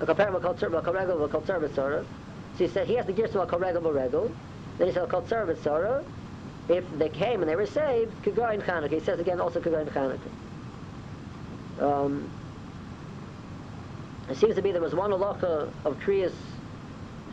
Okay, 0.00 0.22
I'm 0.22 0.30
going 0.30 0.36
a 0.36 0.46
call 0.46 0.52
it, 0.52 0.62
I'm 0.62 0.70
going 0.70 0.84
call 0.84 0.94
it, 0.94 1.30
call 1.30 1.40
call 1.68 1.92
it, 1.92 2.06
So 2.58 2.66
he 2.66 2.70
said 2.70 2.88
he 2.88 2.96
has 2.96 3.06
the 3.06 3.12
gears 3.12 3.30
to 3.30 3.46
called 3.46 3.62
Regel, 3.62 3.92
Regel. 3.92 4.32
Then 4.78 4.88
he 4.88 4.92
said 4.92 5.08
called 5.08 5.28
Tzara 5.28 5.54
Tzara. 5.54 6.04
If 6.68 6.84
they 6.98 7.08
came 7.08 7.40
and 7.40 7.48
they 7.48 7.54
were 7.54 7.66
saved, 7.66 8.12
could 8.24 8.34
go 8.34 8.50
in 8.50 8.60
Chanukah. 8.60 8.90
He 8.90 9.00
says 9.00 9.20
again 9.20 9.40
also 9.40 9.60
could 9.60 9.72
go 9.72 9.78
in 9.78 9.86
Chanukah. 9.86 10.18
Um, 11.80 12.28
it 14.28 14.36
seems 14.36 14.56
to 14.56 14.62
be 14.62 14.72
there 14.72 14.82
was 14.82 14.94
one 14.94 15.12
halacha 15.12 15.70
of 15.84 15.98
Kriyas 16.00 16.34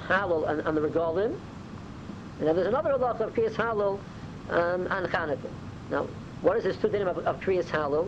Halal 0.07 0.47
on 0.65 0.75
the 0.75 0.81
Regalim, 0.81 1.35
and 2.39 2.47
then 2.47 2.55
there's 2.55 2.67
another 2.67 2.91
halacha 2.91 3.21
of 3.21 3.33
Kriyas 3.33 3.55
Halal 3.55 3.99
um, 4.51 4.87
on 4.91 5.05
Chanukah. 5.07 5.49
Now, 5.89 6.07
what 6.41 6.55
is 6.57 6.63
this 6.63 6.77
two 6.77 6.87
dinim 6.87 7.07
of, 7.07 7.17
of 7.25 7.39
Kriyas 7.39 7.65
Halal? 7.65 8.07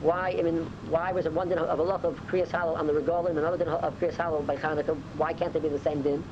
Why, 0.00 0.34
I 0.38 0.42
mean, 0.42 0.70
why 0.88 1.12
was 1.12 1.26
it 1.26 1.32
one 1.32 1.50
din 1.50 1.58
of 1.58 1.78
a 1.78 1.82
look 1.82 2.04
of 2.04 2.18
Kriyas 2.26 2.48
Halal 2.48 2.78
on 2.78 2.86
the 2.86 2.94
Regalim 2.94 3.30
and 3.30 3.38
another 3.38 3.58
din 3.58 3.68
of 3.68 4.00
Kriyas 4.00 4.16
Halal 4.16 4.46
by 4.46 4.56
Hanukkah? 4.56 4.96
Why 5.18 5.34
can't 5.34 5.52
they 5.52 5.60
be 5.60 5.68
the 5.68 5.78
same 5.80 6.00
din? 6.00 6.24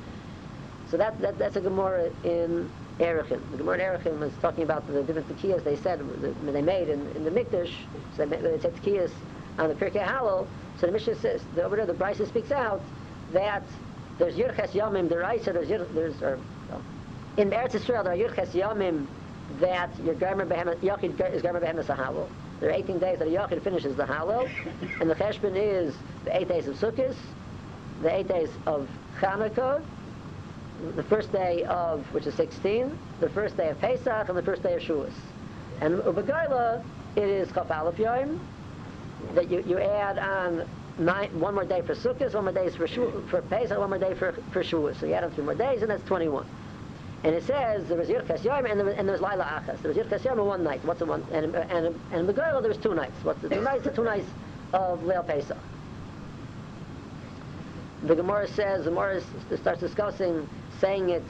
So 0.93 0.97
that, 0.97 1.19
that 1.21 1.39
that's 1.39 1.55
a 1.55 1.61
Gemara 1.61 2.11
in 2.23 2.69
Erechim. 2.99 3.41
The 3.49 3.57
Gemara 3.57 3.79
in 3.79 3.81
Erechim 3.81 4.19
was 4.19 4.31
talking 4.43 4.63
about 4.63 4.85
the 4.85 5.01
different 5.01 5.27
tekiyas 5.27 5.63
they 5.63 5.75
said, 5.75 5.99
they 6.45 6.61
made 6.61 6.87
in, 6.87 7.07
in 7.15 7.25
the 7.25 7.31
Mikdash. 7.31 7.73
So 8.15 8.27
they, 8.27 8.37
they 8.37 8.59
said 8.59 8.75
tekiyas 8.75 9.09
on 9.57 9.69
the 9.69 9.73
Pirkei 9.73 10.05
Halal. 10.05 10.45
So 10.79 10.85
the 10.85 10.91
Mishnah 10.91 11.15
says, 11.15 11.41
the, 11.55 11.63
over 11.63 11.77
there, 11.77 11.87
the 11.87 11.95
Brisa 11.95 12.27
speaks 12.27 12.51
out 12.51 12.79
that 13.31 13.63
there's 14.19 14.35
Yurches 14.35 14.69
Yamim, 14.73 15.09
the 15.09 15.17
Raisa, 15.17 15.51
there's, 15.51 15.67
there's 15.67 16.21
or, 16.21 16.37
in 17.37 17.49
Eretz 17.49 17.71
Yisrael, 17.71 18.03
there 18.03 18.13
are 18.13 18.15
Yurches 18.15 18.49
Yamim 18.49 19.07
that 19.61 19.89
your 20.03 20.13
Behemoth, 20.13 20.79
Yachid 20.81 21.33
is 21.33 21.41
Garmer 21.41 21.59
Behemoth 21.59 21.87
Sahalal. 21.87 22.29
There 22.59 22.69
are 22.69 22.73
18 22.73 22.99
days 22.99 23.17
that 23.17 23.27
a 23.27 23.31
Yachid 23.31 23.63
finishes 23.63 23.95
the 23.95 24.03
Hallel, 24.03 24.47
and 25.01 25.09
the 25.09 25.15
Cheshbon 25.15 25.55
is 25.55 25.95
the 26.23 26.37
8 26.39 26.47
days 26.47 26.67
of 26.67 26.75
Sukkot, 26.75 27.15
the 28.03 28.15
8 28.15 28.27
days 28.27 28.49
of 28.67 28.87
Chanukah, 29.19 29.83
the 30.95 31.03
first 31.03 31.31
day 31.31 31.63
of, 31.65 32.05
which 32.13 32.27
is 32.27 32.33
16, 32.35 32.97
the 33.19 33.29
first 33.29 33.57
day 33.57 33.69
of 33.69 33.79
Pesach, 33.79 34.29
and 34.29 34.37
the 34.37 34.43
first 34.43 34.63
day 34.63 34.73
of 34.73 34.81
Shavuos. 34.81 35.13
And 35.81 35.99
Ubagayla, 35.99 36.83
it 37.15 37.23
is 37.23 37.51
Chaf 37.51 37.71
Aleph 37.71 37.99
Yom, 37.99 38.39
that 39.33 39.49
you, 39.49 39.63
you 39.67 39.79
add 39.79 40.17
on 40.17 40.67
nine, 40.97 41.39
one 41.39 41.55
more 41.55 41.65
day 41.65 41.81
for 41.81 41.95
Sukkot, 41.95 42.33
one 42.33 42.45
more 42.45 42.53
day 42.53 42.69
for, 42.69 42.87
for 43.29 43.41
Pesach, 43.43 43.77
one 43.77 43.89
more 43.89 43.99
day 43.99 44.13
for, 44.13 44.33
for 44.51 44.63
Shavuos. 44.63 44.99
So 44.99 45.05
you 45.05 45.13
add 45.13 45.23
on 45.23 45.31
three 45.31 45.43
more 45.43 45.55
days, 45.55 45.81
and 45.81 45.91
that's 45.91 46.03
21. 46.03 46.45
And 47.23 47.33
it 47.33 47.43
says 47.45 47.87
there 47.87 47.97
was 47.97 48.09
Yirches 48.09 48.43
Yom 48.43 48.65
and 48.65 48.77
there 48.77 48.85
was, 48.85 49.21
Laila 49.21 49.45
Achas. 49.45 49.81
There 49.81 49.93
was 49.93 49.97
Yirches 49.97 50.25
Yom 50.25 50.45
one 50.45 50.61
night. 50.61 50.83
What's 50.83 50.99
the 50.99 51.05
one? 51.05 51.25
And 51.31 51.55
and 51.55 51.97
and 52.11 52.29
in 52.29 52.35
there 52.35 52.61
was 52.61 52.77
two 52.77 52.93
nights. 52.93 53.15
What's 53.23 53.41
the 53.41 53.47
two 53.47 53.61
nights? 53.61 53.85
The 53.85 53.91
two 53.91 54.03
nights 54.03 54.27
of 54.73 54.99
Leil 55.03 55.25
Pesach. 55.25 55.57
the 58.03 58.15
Gemara 58.15 58.47
says, 58.49 58.83
the 58.83 58.89
Gemara 58.91 59.21
starts 59.61 59.79
discussing 59.79 60.47
saying 60.83 61.11
it 61.11 61.23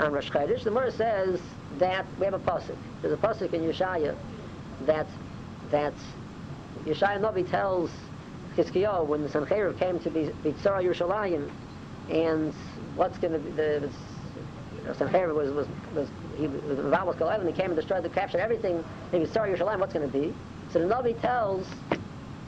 on 0.00 0.12
Rosh 0.12 0.30
Chodesh. 0.30 0.64
The 0.64 0.70
Gemara 0.70 0.90
says 0.90 1.40
that 1.78 2.04
we 2.18 2.24
have 2.24 2.34
a 2.34 2.40
pasuk. 2.40 2.76
There's 3.00 3.14
a 3.14 3.16
pasuk 3.16 3.52
in 3.52 3.62
Yeshaya 3.62 4.16
that 4.82 5.06
that 5.70 5.94
Yeshaya 6.84 7.20
Navi 7.20 7.48
tells 7.48 7.90
Chizkiyahu 8.56 9.06
when 9.06 9.22
the 9.22 9.28
Sancheiriv 9.28 9.78
came 9.78 10.00
to 10.00 10.10
be, 10.10 10.32
be 10.42 10.52
Tzara 10.54 10.82
Yerushalayim, 10.82 11.48
and 12.10 12.52
what's 12.96 13.16
going 13.18 13.32
to 13.32 13.38
be 13.38 13.50
the 13.52 13.88
Sancheiriv 14.86 15.34
was 15.34 15.52
was 15.52 15.68
was 15.94 16.08
he 16.36 16.48
was 16.48 16.78
was 16.78 17.40
and 17.40 17.48
he 17.48 17.54
came 17.54 17.66
and 17.66 17.76
destroyed 17.76 18.02
the 18.02 18.08
captured 18.08 18.40
everything. 18.40 18.74
And 18.74 19.12
he 19.12 19.18
was 19.20 19.30
Tzara 19.30 19.56
Yerushalayim. 19.56 19.78
What's 19.78 19.92
going 19.92 20.10
to 20.10 20.18
be? 20.18 20.34
So 20.72 20.80
the 20.80 20.92
Navi 20.92 21.18
tells 21.20 21.64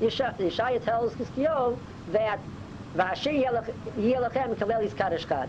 Yeshaya, 0.00 0.36
Yeshaya 0.38 0.84
tells 0.84 1.14
Chizkiyahu 1.14 1.78
that 2.08 2.40
Vashir 2.96 3.64
Yelachem 3.96 4.56
Kalelis 4.56 4.96
Kaddish 4.96 5.24
Kad 5.24 5.48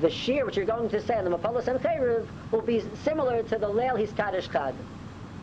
the 0.00 0.10
shear 0.10 0.46
which 0.46 0.56
you're 0.56 0.66
going 0.66 0.88
to 0.88 1.00
say 1.02 1.14
on 1.16 1.24
the 1.24 1.30
Mapalas 1.36 1.66
and 1.66 1.80
Chayriv 1.80 2.26
will 2.52 2.62
be 2.62 2.82
similar 3.02 3.42
to 3.42 3.58
the 3.58 3.68
Leil 3.68 3.98
His 3.98 4.12
Kaddish 4.12 4.48
Kad. 4.48 4.74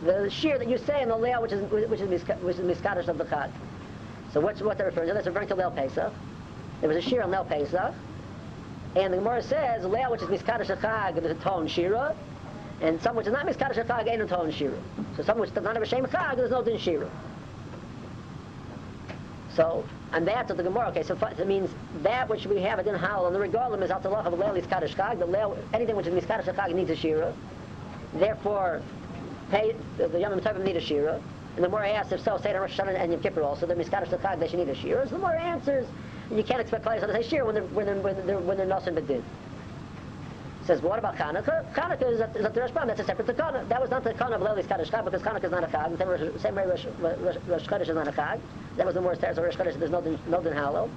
The 0.03 0.29
shear 0.29 0.57
that 0.57 0.69
you 0.69 0.77
say 0.77 1.01
in 1.01 1.09
the 1.09 1.15
Leil 1.15 1.41
which 1.41 1.51
is 1.51 1.61
which 1.71 1.99
is 2.01 2.23
which 2.41 2.55
is 2.57 2.77
Miskadish 2.77 3.07
of 3.07 3.17
the 3.17 3.25
Chad. 3.25 3.51
So 4.31 4.39
what's 4.39 4.61
what 4.61 4.77
they're 4.77 4.87
referring 4.87 5.07
to? 5.07 5.13
That's 5.13 5.27
referring 5.27 5.47
to 5.49 5.55
Leil 5.55 5.75
Pesach. 5.75 6.13
There 6.79 6.89
was 6.89 6.97
a 6.97 7.01
shear 7.01 7.23
on 7.23 7.31
Leil 7.31 7.47
Pesach. 7.47 7.93
And 8.95 9.13
the 9.13 9.17
Gemara 9.17 9.41
says 9.43 9.83
Leil 9.83 10.11
which 10.11 10.21
is 10.21 10.29
Miskadish 10.29 10.67
Chag 10.79 11.17
is 11.17 11.25
a 11.25 11.35
tone 11.35 11.67
Shira. 11.67 12.15
And 12.79 13.01
some 13.01 13.15
which 13.15 13.27
is 13.27 13.33
not 13.33 13.45
Miskadish 13.45 13.83
Chag 13.85 14.07
ain't 14.07 14.21
a 14.21 14.27
tone 14.27 14.51
Shira. 14.51 14.77
So 15.17 15.23
some 15.23 15.39
which 15.39 15.53
does 15.53 15.63
not 15.63 15.73
have 15.73 15.83
a 15.83 15.87
Shem 15.87 16.05
Chag, 16.05 16.37
there's 16.37 16.51
no 16.51 16.63
Din 16.63 16.77
Shira. 16.77 17.09
So, 19.57 19.83
and 20.13 20.27
that's 20.27 20.49
what 20.49 20.57
the 20.57 20.63
Gemara, 20.63 20.89
okay, 20.89 21.01
so 21.01 21.15
it 21.15 21.47
means 21.47 21.71
that 22.03 22.29
which 22.29 22.45
we 22.45 22.61
have 22.61 22.77
it 22.77 22.85
in 22.85 22.93
Howell, 22.93 23.25
and 23.25 23.35
the 23.35 23.39
regalim 23.39 23.81
is 23.81 23.89
Altalach 23.89 24.27
of 24.27 24.33
Leil 24.33 24.55
Iskadish 24.55 24.93
Chag, 24.93 25.17
the 25.17 25.25
Leil, 25.25 25.57
anything 25.73 25.95
which 25.95 26.05
is 26.05 26.13
Miskadish 26.13 26.45
Chag 26.45 26.75
needs 26.75 26.91
a 26.91 26.95
Shira. 26.95 27.33
Therefore, 28.13 28.83
pay, 29.49 29.75
the, 29.97 30.19
Yom 30.19 30.39
Tovim 30.39 30.63
need 30.63 30.77
a 30.77 30.79
Shira. 30.79 31.19
And 31.55 31.65
the 31.65 31.69
more 31.69 31.83
asks 31.83 32.11
if 32.11 32.21
so, 32.21 32.37
say 32.37 32.53
to 32.53 32.59
Rosh 32.59 32.79
Hashanah 32.79 33.01
and 33.01 33.11
Yom 33.11 33.19
Kippur 33.19 33.41
also, 33.41 33.65
the 33.65 33.73
Miskadish 33.73 34.09
Chag, 34.09 34.39
they 34.39 34.47
should 34.47 34.59
need 34.59 34.69
a 34.69 34.75
Shira. 34.75 35.07
So 35.07 35.15
the 35.15 35.21
more 35.21 35.35
answers, 35.35 35.87
you 36.29 36.43
can't 36.43 36.61
expect 36.61 36.85
Klai 36.85 36.99
to 36.99 37.11
say 37.11 37.27
Shira 37.27 37.43
when 37.43 37.55
they're, 37.55 37.63
when 37.63 37.85
they're, 37.87 37.95
when 37.95 38.27
they're, 38.27 38.39
when 38.39 38.57
they're 38.57 38.67
nothing 38.67 38.93
but 38.93 39.07
says, 40.67 40.81
what 40.81 40.99
about 40.99 41.15
Chanukah? 41.15 41.73
Chanukah 41.73 42.13
is 42.13 42.21
at, 42.21 42.35
is 42.35 42.45
at 42.45 42.53
the 42.53 42.59
Rashbam, 42.59 42.87
that's 42.87 42.99
a 42.99 43.05
separate 43.05 43.27
Takana. 43.27 43.67
That 43.69 43.81
was 43.81 43.89
not 43.89 44.03
the 44.03 44.13
Takana 44.13 44.33
of 44.33 44.41
Leili's 44.41 44.67
Kaddish 44.67 44.89
Chag, 44.89 45.05
because 45.05 45.21
Chanukah 45.21 45.45
is 45.45 45.51
not 45.51 45.63
a 45.63 45.67
Chag, 45.67 45.97
the 45.97 46.39
same 46.39 46.55
way 46.55 46.65
Rosh, 46.65 46.85
Rosh, 46.99 47.35
Rosh 47.47 47.65
Chodesh 47.65 47.89
is 47.89 47.95
not 47.95 48.07
a 48.07 48.11
Chag. 48.11 48.39
That 48.75 48.85
was 48.85 48.93
the 48.93 49.01
more 49.01 49.15
stairs 49.15 49.37
of 49.37 49.45
Rosh 49.45 49.55
Chodesh, 49.55 49.79
there's 49.79 49.91
no 49.91 50.01
din, 50.01 50.19
no 50.27 50.41
din 50.41 50.53
Hallow. 50.53 50.89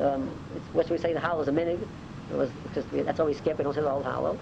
Um, 0.00 0.28
what 0.72 0.88
we 0.90 0.98
say 0.98 1.12
the 1.12 1.20
Hallow 1.20 1.42
is 1.42 1.48
a 1.48 1.52
minig, 1.52 1.80
it 2.30 2.36
was, 2.36 2.50
because 2.64 2.84
that's 3.06 3.18
all 3.18 3.26
we 3.26 3.34
skip, 3.34 3.58
we 3.58 3.64
don't 3.64 3.74
say 3.74 3.80
the 3.80 3.90
whole 3.90 4.02
Hallow. 4.02 4.38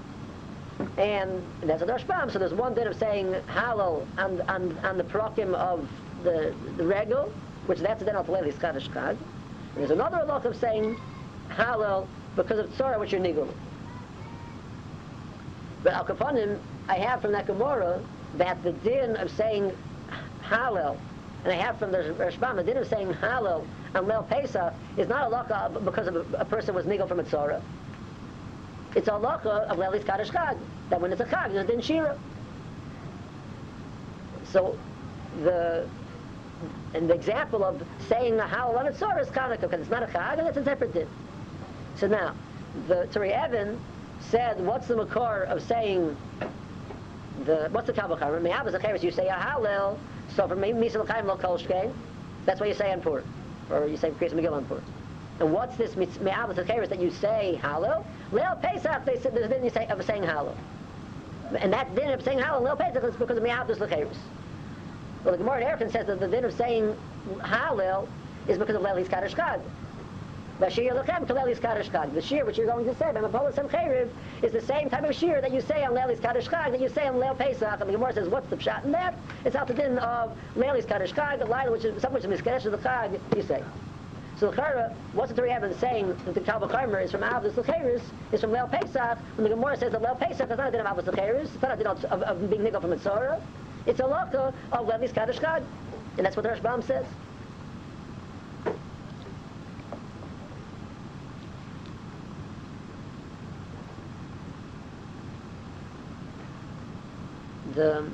And, 0.98 1.42
and 1.60 1.70
that's 1.70 1.82
a 1.82 1.86
Rashbam, 1.86 2.32
so 2.32 2.38
there's 2.38 2.54
one 2.54 2.74
din 2.74 2.88
of 2.88 2.96
saying 2.96 3.34
Hallow 3.46 4.06
and, 4.18 4.40
and, 4.48 4.76
and 4.82 4.98
the 4.98 5.04
Prokim 5.04 5.54
of 5.54 5.88
the, 6.24 6.54
the 6.76 6.84
Regel, 6.84 7.32
which 7.66 7.78
that's 7.78 8.00
the 8.00 8.06
din 8.06 8.16
of 8.16 8.28
Leili's 8.28 8.58
Kaddish 8.58 8.88
Chag. 8.88 9.10
And 9.10 9.18
there's 9.76 9.90
another 9.90 10.24
look 10.26 10.44
of 10.44 10.56
saying 10.56 10.98
Hallow 11.48 12.08
because 12.34 12.58
of 12.58 12.70
Tzorah, 12.70 12.98
which 12.98 13.12
you're 13.12 13.20
Nigel. 13.20 13.48
But 15.82 15.94
Al 15.94 16.04
Kapanim, 16.04 16.58
I 16.88 16.96
have 16.96 17.20
from 17.20 17.32
that 17.32 17.46
Gemara 17.46 18.00
that 18.36 18.62
the 18.62 18.72
din 18.72 19.16
of 19.16 19.30
saying 19.30 19.72
Hallel, 20.42 20.96
and 21.44 21.52
I 21.52 21.56
have 21.56 21.78
from 21.78 21.90
the 21.90 22.14
Rashbam, 22.18 22.56
the 22.56 22.62
din 22.62 22.76
of 22.76 22.86
saying 22.86 23.12
Hallel 23.14 23.66
on 23.94 24.06
Leil 24.06 24.28
Pesach 24.28 24.72
is 24.96 25.08
not 25.08 25.32
a 25.32 25.34
lacha 25.34 25.84
because 25.84 26.06
of 26.06 26.16
a, 26.16 26.38
a 26.38 26.44
person 26.44 26.74
was 26.74 26.86
nigel 26.86 27.06
from 27.06 27.20
a 27.20 27.24
tzara. 27.24 27.60
It's 28.94 29.08
a 29.08 29.12
lacha 29.12 29.66
of 29.66 29.78
Leilis 29.78 30.04
Kaddish 30.04 30.30
Chag, 30.30 30.58
that 30.90 31.00
when 31.00 31.12
it's 31.12 31.20
a 31.20 31.24
Chag, 31.24 31.52
there's 31.52 31.64
a 31.64 31.66
din 31.66 31.80
Shira. 31.80 32.16
So 34.44 34.78
the 35.42 35.88
and 36.94 37.10
the 37.10 37.14
example 37.14 37.64
of 37.64 37.82
saying 38.08 38.36
the 38.36 38.44
Hallel 38.44 38.78
on 38.78 38.86
a 38.86 38.92
tzara 38.92 39.22
is 39.22 39.28
Chanukah, 39.28 39.62
because 39.62 39.80
it's 39.80 39.90
not 39.90 40.02
a 40.04 40.06
Chag, 40.06 40.38
and 40.38 40.46
it's 40.46 40.56
a 40.56 40.64
separate 40.64 40.94
din. 40.94 41.08
So 41.96 42.06
now, 42.06 42.34
the 42.86 43.08
Turi 43.12 43.32
Evan 43.32 43.78
said, 44.30 44.60
what's 44.64 44.88
the 44.88 44.94
makor 44.94 45.46
of 45.46 45.62
saying 45.62 46.16
the 47.44 47.68
what's 47.72 47.86
the 47.86 47.92
kabbalah? 47.92 48.40
Me'avas 48.40 48.74
acheres, 48.74 49.02
you 49.02 49.10
say 49.10 49.28
ah, 49.28 49.36
a 49.36 49.60
halil. 49.60 49.98
So 50.34 50.48
for 50.48 50.56
me 50.56 50.72
misal 50.72 51.06
kaim 51.06 51.26
lo 51.26 51.36
kol 51.36 51.58
that's 52.44 52.58
what 52.58 52.68
you 52.68 52.74
say 52.74 52.92
on 52.92 53.00
Purim, 53.00 53.24
or 53.70 53.86
you 53.86 53.96
say 53.96 54.10
Kriyas 54.10 54.32
Megillah 54.32 54.58
on 54.58 54.64
Purim. 54.64 54.84
And 55.40 55.52
what's 55.52 55.76
this 55.76 55.96
me'avas 55.96 56.56
acheres 56.58 56.88
that 56.88 57.00
you 57.00 57.10
say 57.10 57.58
halil? 57.62 58.04
Leil 58.32 58.60
Pesach, 58.60 59.04
they 59.04 59.18
said 59.20 59.34
there's 59.34 59.46
a 59.46 59.48
din 59.48 59.64
you 59.64 59.70
say 59.70 59.86
of 59.86 60.04
saying 60.04 60.22
halil, 60.22 60.56
and 61.58 61.72
that 61.72 61.94
din 61.94 62.10
of 62.10 62.22
saying 62.22 62.38
halil 62.38 62.62
Leil 62.62 62.78
Pesach 62.78 63.04
is 63.04 63.16
because 63.16 63.36
of 63.36 63.42
me'avas 63.42 63.78
acheres. 63.78 64.16
Well, 65.24 65.32
the 65.32 65.38
Gemara 65.38 65.60
in 65.60 65.66
Erfin 65.66 65.92
says 65.92 66.06
that 66.06 66.20
the 66.20 66.28
din 66.28 66.44
of 66.44 66.52
saying 66.54 66.96
halil 67.44 68.08
is 68.48 68.58
because 68.58 68.74
of 68.74 68.82
Leil 68.82 69.08
Kaddish 69.08 69.34
Chag. 69.34 69.60
The 70.62 70.70
shear 70.70 72.44
which 72.44 72.56
you're 72.56 72.66
going 72.66 72.84
to 72.84 72.94
say, 72.94 73.06
B'mapolis 73.06 73.58
and 73.58 73.68
Chayriv, 73.68 74.08
is 74.42 74.52
the 74.52 74.60
same 74.60 74.88
type 74.88 75.02
of 75.02 75.12
shear 75.12 75.40
that 75.40 75.52
you 75.52 75.60
say 75.60 75.82
on 75.82 75.92
Lelis 75.92 76.22
Kaddish 76.22 76.46
Chag 76.46 76.70
that 76.70 76.80
you 76.80 76.88
say 76.88 77.08
on 77.08 77.16
Leil 77.16 77.36
Pesach. 77.36 77.80
And 77.80 77.88
the 77.88 77.92
Gemara 77.92 78.12
says, 78.12 78.28
what's 78.28 78.48
the 78.48 78.56
pshat 78.56 78.84
in 78.84 78.92
that? 78.92 79.16
It's 79.44 79.56
out 79.56 79.66
the 79.66 79.74
din 79.74 79.98
of 79.98 80.38
Lelis 80.54 80.86
Kaddish 80.86 81.14
Chag, 81.14 81.40
the 81.40 81.46
line 81.46 81.72
which 81.72 81.84
is 81.84 82.00
some 82.00 82.12
which 82.12 82.24
is 82.24 82.30
Miskadesh 82.30 82.64
of 82.64 82.70
the 82.70 82.78
Chag, 82.78 83.18
you 83.34 83.42
say. 83.42 83.60
So 84.38 84.50
the 84.50 84.56
Chara, 84.56 84.94
what's 85.14 85.32
the 85.32 85.42
Rebbe 85.42 85.76
saying 85.78 86.16
that 86.26 86.34
the 86.34 86.40
Kalba 86.40 86.68
Chaimer 86.68 87.04
is 87.04 87.10
from 87.10 87.22
Avos 87.22 87.54
Lecheris, 87.54 88.02
is 88.30 88.40
from 88.40 88.50
Leil 88.50 88.70
Pesach, 88.70 89.18
when 89.34 89.42
the 89.42 89.56
Gemara 89.56 89.76
says 89.76 89.90
that 89.90 90.00
Leil 90.00 90.16
Pesach 90.16 90.48
is 90.48 90.56
not 90.58 90.68
a 90.68 90.70
din 90.70 90.80
of 90.80 90.96
Avos 90.96 91.12
Lecheris, 91.12 91.52
it's 91.52 91.62
not 91.62 91.72
a 91.72 91.76
din 91.76 91.88
of, 91.88 92.04
of, 92.04 92.22
of 92.22 92.50
being 92.50 92.62
nigel 92.62 92.80
from 92.80 92.90
Mitzorah, 92.90 93.42
it's 93.86 93.98
a 93.98 94.04
loka 94.04 94.54
of 94.70 94.86
Lelis 94.86 95.12
Kaddish 95.12 95.38
Chag. 95.38 95.64
And 96.18 96.26
that's 96.26 96.36
what 96.36 96.44
the 96.44 96.50
Rashbam 96.50 96.86
says. 96.86 97.04
The 107.74 108.10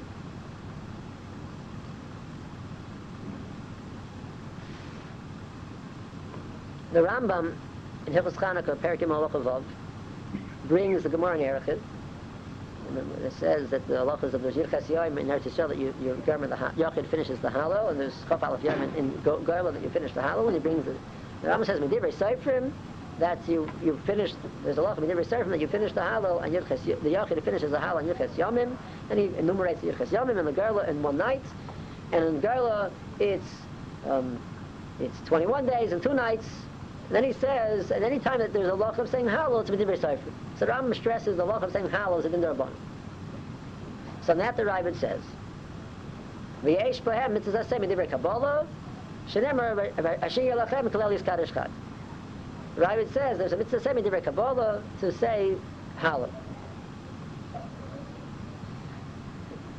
the 6.92 7.00
Rambam 7.00 7.54
in 8.06 8.12
Hilchos 8.12 8.32
Chanukah, 8.32 8.76
Perikim 8.76 9.08
Halachavav, 9.08 9.62
brings 10.66 11.02
the 11.02 11.08
Gemara 11.08 11.38
in 11.38 11.44
Erechid, 11.44 11.80
it 13.22 13.32
says 13.34 13.68
that 13.70 13.86
the 13.86 13.94
halachas 13.94 14.32
of 14.32 14.42
the 14.42 14.50
Yirchas 14.50 14.84
Yoim 14.84 15.18
in 15.18 15.26
Eretz 15.26 15.42
Yisrael 15.42 15.68
that 15.68 15.78
you, 15.78 15.94
you 16.00 16.14
garment 16.24 16.50
the 16.50 16.56
Yachid 16.56 17.06
finishes 17.06 17.38
the 17.40 17.50
Hallow, 17.50 17.88
and 17.88 18.00
there's 18.00 18.24
Chaf 18.28 18.42
Aleph 18.42 18.62
Yom 18.62 18.80
in, 18.82 18.94
in 18.94 19.12
Goyla 19.22 19.72
that 19.72 19.82
you 19.82 19.90
finish 19.90 20.12
the 20.12 20.22
Hallow, 20.22 20.46
and 20.46 20.54
he 20.54 20.60
brings 20.60 20.84
the, 20.86 20.96
the 21.42 21.48
Rambam 21.48 21.66
says, 21.66 21.80
Medivrei 21.80 22.12
Seifrim, 22.14 22.72
that 23.18 23.38
you 23.48 23.68
you 23.82 23.98
finished. 24.06 24.36
There's 24.62 24.78
a 24.78 24.82
lot 24.82 24.98
of 24.98 25.04
from 25.04 25.50
that 25.50 25.60
you 25.60 25.68
finish 25.68 25.92
the 25.92 26.00
halal 26.00 26.42
and 26.42 26.54
yirches 26.54 26.84
the 26.84 27.10
yachid 27.10 27.42
finishes 27.44 27.70
the 27.70 27.78
halal 27.78 27.98
and 27.98 28.08
yirches 28.08 28.30
yamim, 28.36 28.76
and 29.10 29.18
he 29.18 29.26
enumerates 29.36 29.80
the 29.80 29.88
yirches 29.88 30.08
yamim 30.08 30.38
and 30.38 30.46
the 30.46 30.52
gerla 30.52 30.88
in 30.88 31.02
one 31.02 31.16
night, 31.16 31.42
and 32.12 32.24
in 32.24 32.40
gerla 32.40 32.90
it's 33.18 33.48
um, 34.06 34.38
it's 35.00 35.18
21 35.26 35.66
days 35.66 35.92
and 35.92 36.02
two 36.02 36.14
nights. 36.14 36.46
And 37.06 37.16
then 37.16 37.24
he 37.24 37.32
says, 37.32 37.90
and 37.90 38.04
any 38.04 38.18
time 38.18 38.38
that 38.40 38.52
there's 38.52 38.68
a 38.68 38.74
loch 38.74 38.98
of 38.98 39.08
saying 39.08 39.26
halal, 39.26 39.62
it's 39.62 39.70
b'divrei 39.70 39.98
sefer. 39.98 40.30
So 40.58 40.66
the 40.66 40.72
Rambam 40.72 40.94
stresses 40.94 41.36
the 41.38 41.44
loch 41.44 41.62
of 41.62 41.72
saying 41.72 41.88
halal 41.88 42.18
is 42.18 42.26
a 42.26 42.28
din 42.28 42.42
derabban. 42.42 42.70
So 44.24 44.34
that 44.34 44.56
the 44.56 44.64
Ravid 44.64 44.98
says, 45.00 45.22
v'yesh 46.62 47.00
bohem 47.00 47.32
mitzvah 47.32 47.66
say 47.66 47.78
b'divrei 47.78 48.10
kabbalah, 48.10 48.66
shenemer 49.30 50.22
asher 50.22 50.42
yalachem 50.42 50.90
kalel 50.90 51.18
yiskadosh 51.18 51.54
chad. 51.54 51.70
Ravid 52.78 53.12
says 53.12 53.38
there's 53.38 53.52
a 53.52 53.56
mitzvah 53.56 53.80
semi 53.80 54.02
divrei 54.02 54.22
Kabbalah 54.22 54.82
to 55.00 55.10
say 55.10 55.56
halal. 55.98 56.30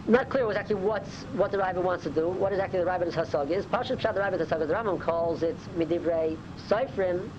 Not 0.06 0.30
clear 0.30 0.48
exactly 0.48 0.76
what's, 0.76 1.24
what 1.34 1.52
the 1.52 1.58
Ravid 1.60 1.84
wants 1.84 2.04
to 2.04 2.10
do, 2.10 2.28
what 2.28 2.52
exactly 2.52 2.80
the 2.80 2.86
Ravid's 2.86 3.16
hasag 3.16 3.52
is. 3.52 3.66
Pashut 3.68 4.02
Pshat 4.02 4.16
the 4.16 4.20
Ravid's 4.20 4.50
hasag, 4.50 4.68
the 4.68 4.74
Rambam 4.74 5.00
calls 5.00 5.44
it 5.44 5.56
midivrei 5.78 6.38
seifrim, 6.68 7.30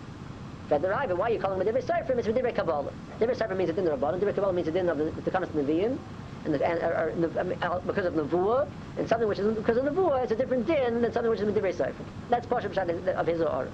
but 0.71 0.81
the 0.81 0.89
Ravid, 0.89 1.17
why 1.17 1.29
are 1.29 1.33
you 1.35 1.41
calling 1.41 1.61
it 1.61 1.67
midivrei 1.67 1.85
seifrim? 1.85 2.17
It's 2.19 2.29
midivrei 2.29 2.55
Kabbalah. 2.55 2.93
Divrei 3.19 3.37
seifrim 3.37 3.59
means 3.59 3.71
a 3.71 3.73
din 3.75 3.87
of 3.87 4.01
Rabbanon, 4.01 4.21
divrei 4.21 4.35
Kabbalah 4.35 4.53
means 4.55 4.69
a 4.69 4.71
din 4.71 4.89
of 4.89 4.97
the, 4.97 5.05
the 5.11 5.31
Takanas 5.31 5.49
Nevi'im, 5.49 5.99
and, 6.47 6.55
the, 6.55 6.67
and 6.67 6.79
or, 6.83 7.13
or, 7.35 7.39
I 7.39 7.43
mean, 7.43 7.59
uh, 7.61 7.81
because 7.81 8.07
of 8.07 8.15
Nevuah, 8.15 8.67
and 8.97 9.07
something 9.07 9.29
which 9.29 9.41
is 9.41 9.55
because 9.57 9.77
of 9.77 9.85
Nevuah, 9.85 10.23
it's 10.23 10.33
a 10.33 10.37
different 10.37 10.67
din 10.67 11.03
than 11.03 11.13
something 11.13 11.31
which 11.31 11.41
is 11.41 11.53
midivrei 11.53 11.75
seifrim. 11.75 12.07
That's 12.31 12.47
Pashut 12.47 12.73
Pshat 12.73 13.15
of 13.15 13.27
his 13.27 13.43
or 13.43 13.69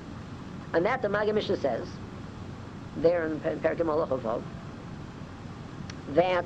and 0.73 0.85
that 0.85 1.03
the 1.03 1.09
Maggid 1.09 1.35
Mishnah 1.35 1.57
says, 1.57 1.89
there 2.97 3.27
in 3.27 3.41
Perikim 3.41 3.87
Halachavav, 3.87 4.43
that 6.11 6.45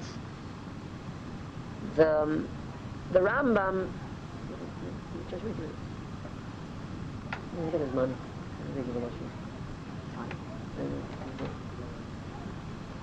the, 1.97 2.23
um, 2.23 2.49
the 3.13 3.21
Rambam, 3.21 3.91
just 5.31 5.45
wait 5.45 5.55
a 5.55 5.61
minute. 5.61 5.75
Look 7.65 7.75
at 7.75 7.81
his 7.81 7.93
money. 7.95 8.15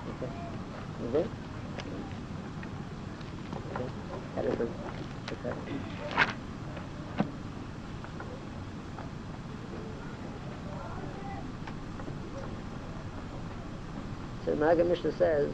Okay. 0.08 0.32
Okay. 1.08 1.28
That 4.34 4.44
is 4.44 4.54
good. 4.56 4.70
Okay. 5.44 5.87
Maga 14.58 14.84
Mishnah 14.84 15.12
says, 15.12 15.52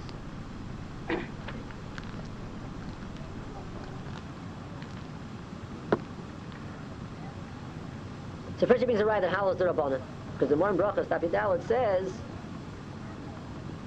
So 8.59 8.69
first 8.69 8.83
it 8.83 8.89
means 8.89 9.01
a 9.01 9.05
right 9.05 9.21
that 9.21 9.31
hallows 9.35 9.59
the 9.59 9.65
Rabbanan. 9.65 10.01
Because 10.33 10.49
the 10.49 10.57
Moran 10.57 10.79
Brachas, 10.79 11.09
Tapi 11.09 11.27
Dalit 11.27 11.67
says, 11.67 12.11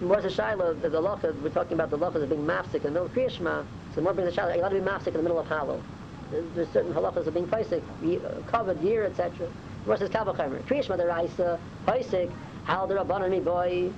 more 0.02 0.20
a 0.20 0.30
Shiloh, 0.30 0.76
the, 0.76 0.90
the 0.90 1.02
Lochas, 1.02 1.40
we're 1.42 1.50
talking 1.50 1.74
about 1.74 1.90
the 1.90 1.98
Lochas 1.98 2.22
of 2.22 2.30
being 2.30 2.46
mafsik 2.46 2.86
in 2.86 2.94
the 2.94 3.02
middle 3.02 3.06
of 3.06 3.14
Kriyashma, 3.14 3.66
so 3.96 4.02
more 4.02 4.14
brings 4.14 4.32
a 4.32 4.36
Shiloh, 4.36 4.54
you 4.54 4.62
got 4.62 4.70
to 4.70 4.76
be 4.76 4.82
mafsik 4.82 5.08
in 5.08 5.14
the 5.14 5.24
middle 5.24 5.40
of 5.40 5.48
Hallow. 5.48 5.82
There's, 6.32 6.70
certain 6.70 6.94
halachas 6.94 7.26
of 7.26 7.34
being 7.34 7.48
paisik, 7.48 7.82
uh, 8.04 8.42
covered, 8.52 8.80
year, 8.82 9.06
etc. 9.06 9.50
More 9.86 9.98
says 9.98 10.10
Kavachimer. 10.10 10.62
Kriyashma, 10.64 10.98
the 10.98 11.08
Raisa, 11.08 11.60
paisik, 11.88 12.32
Hal 12.66 12.86
the 12.86 12.96
Rabbanan, 12.96 13.32
me 13.32 13.40
boy. 13.40 13.90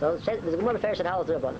So 0.00 0.16
the 0.16 0.32
a 0.32 0.56
Gemara 0.56 0.78
Ferish 0.78 0.98
that 0.98 1.06
Hal 1.06 1.24
the 1.24 1.34
Rabbanan. 1.34 1.56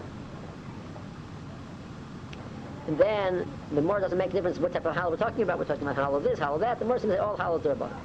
And 2.86 2.96
then 2.96 3.50
the 3.72 3.82
more 3.82 4.00
doesn't 4.00 4.16
make 4.16 4.30
a 4.30 4.32
difference 4.32 4.58
what 4.58 4.72
type 4.72 4.86
of 4.86 4.96
halal 4.96 5.10
we're 5.10 5.16
talking 5.16 5.42
about. 5.42 5.58
We're 5.58 5.66
talking 5.66 5.86
about 5.86 5.96
halal 5.96 6.22
this, 6.22 6.38
halal 6.38 6.60
that. 6.60 6.78
The 6.78 6.84
more 6.84 6.98
seems 6.98 7.18
all 7.18 7.36
halal 7.36 7.62
the 7.62 7.74
Rabbanan. 7.74 7.96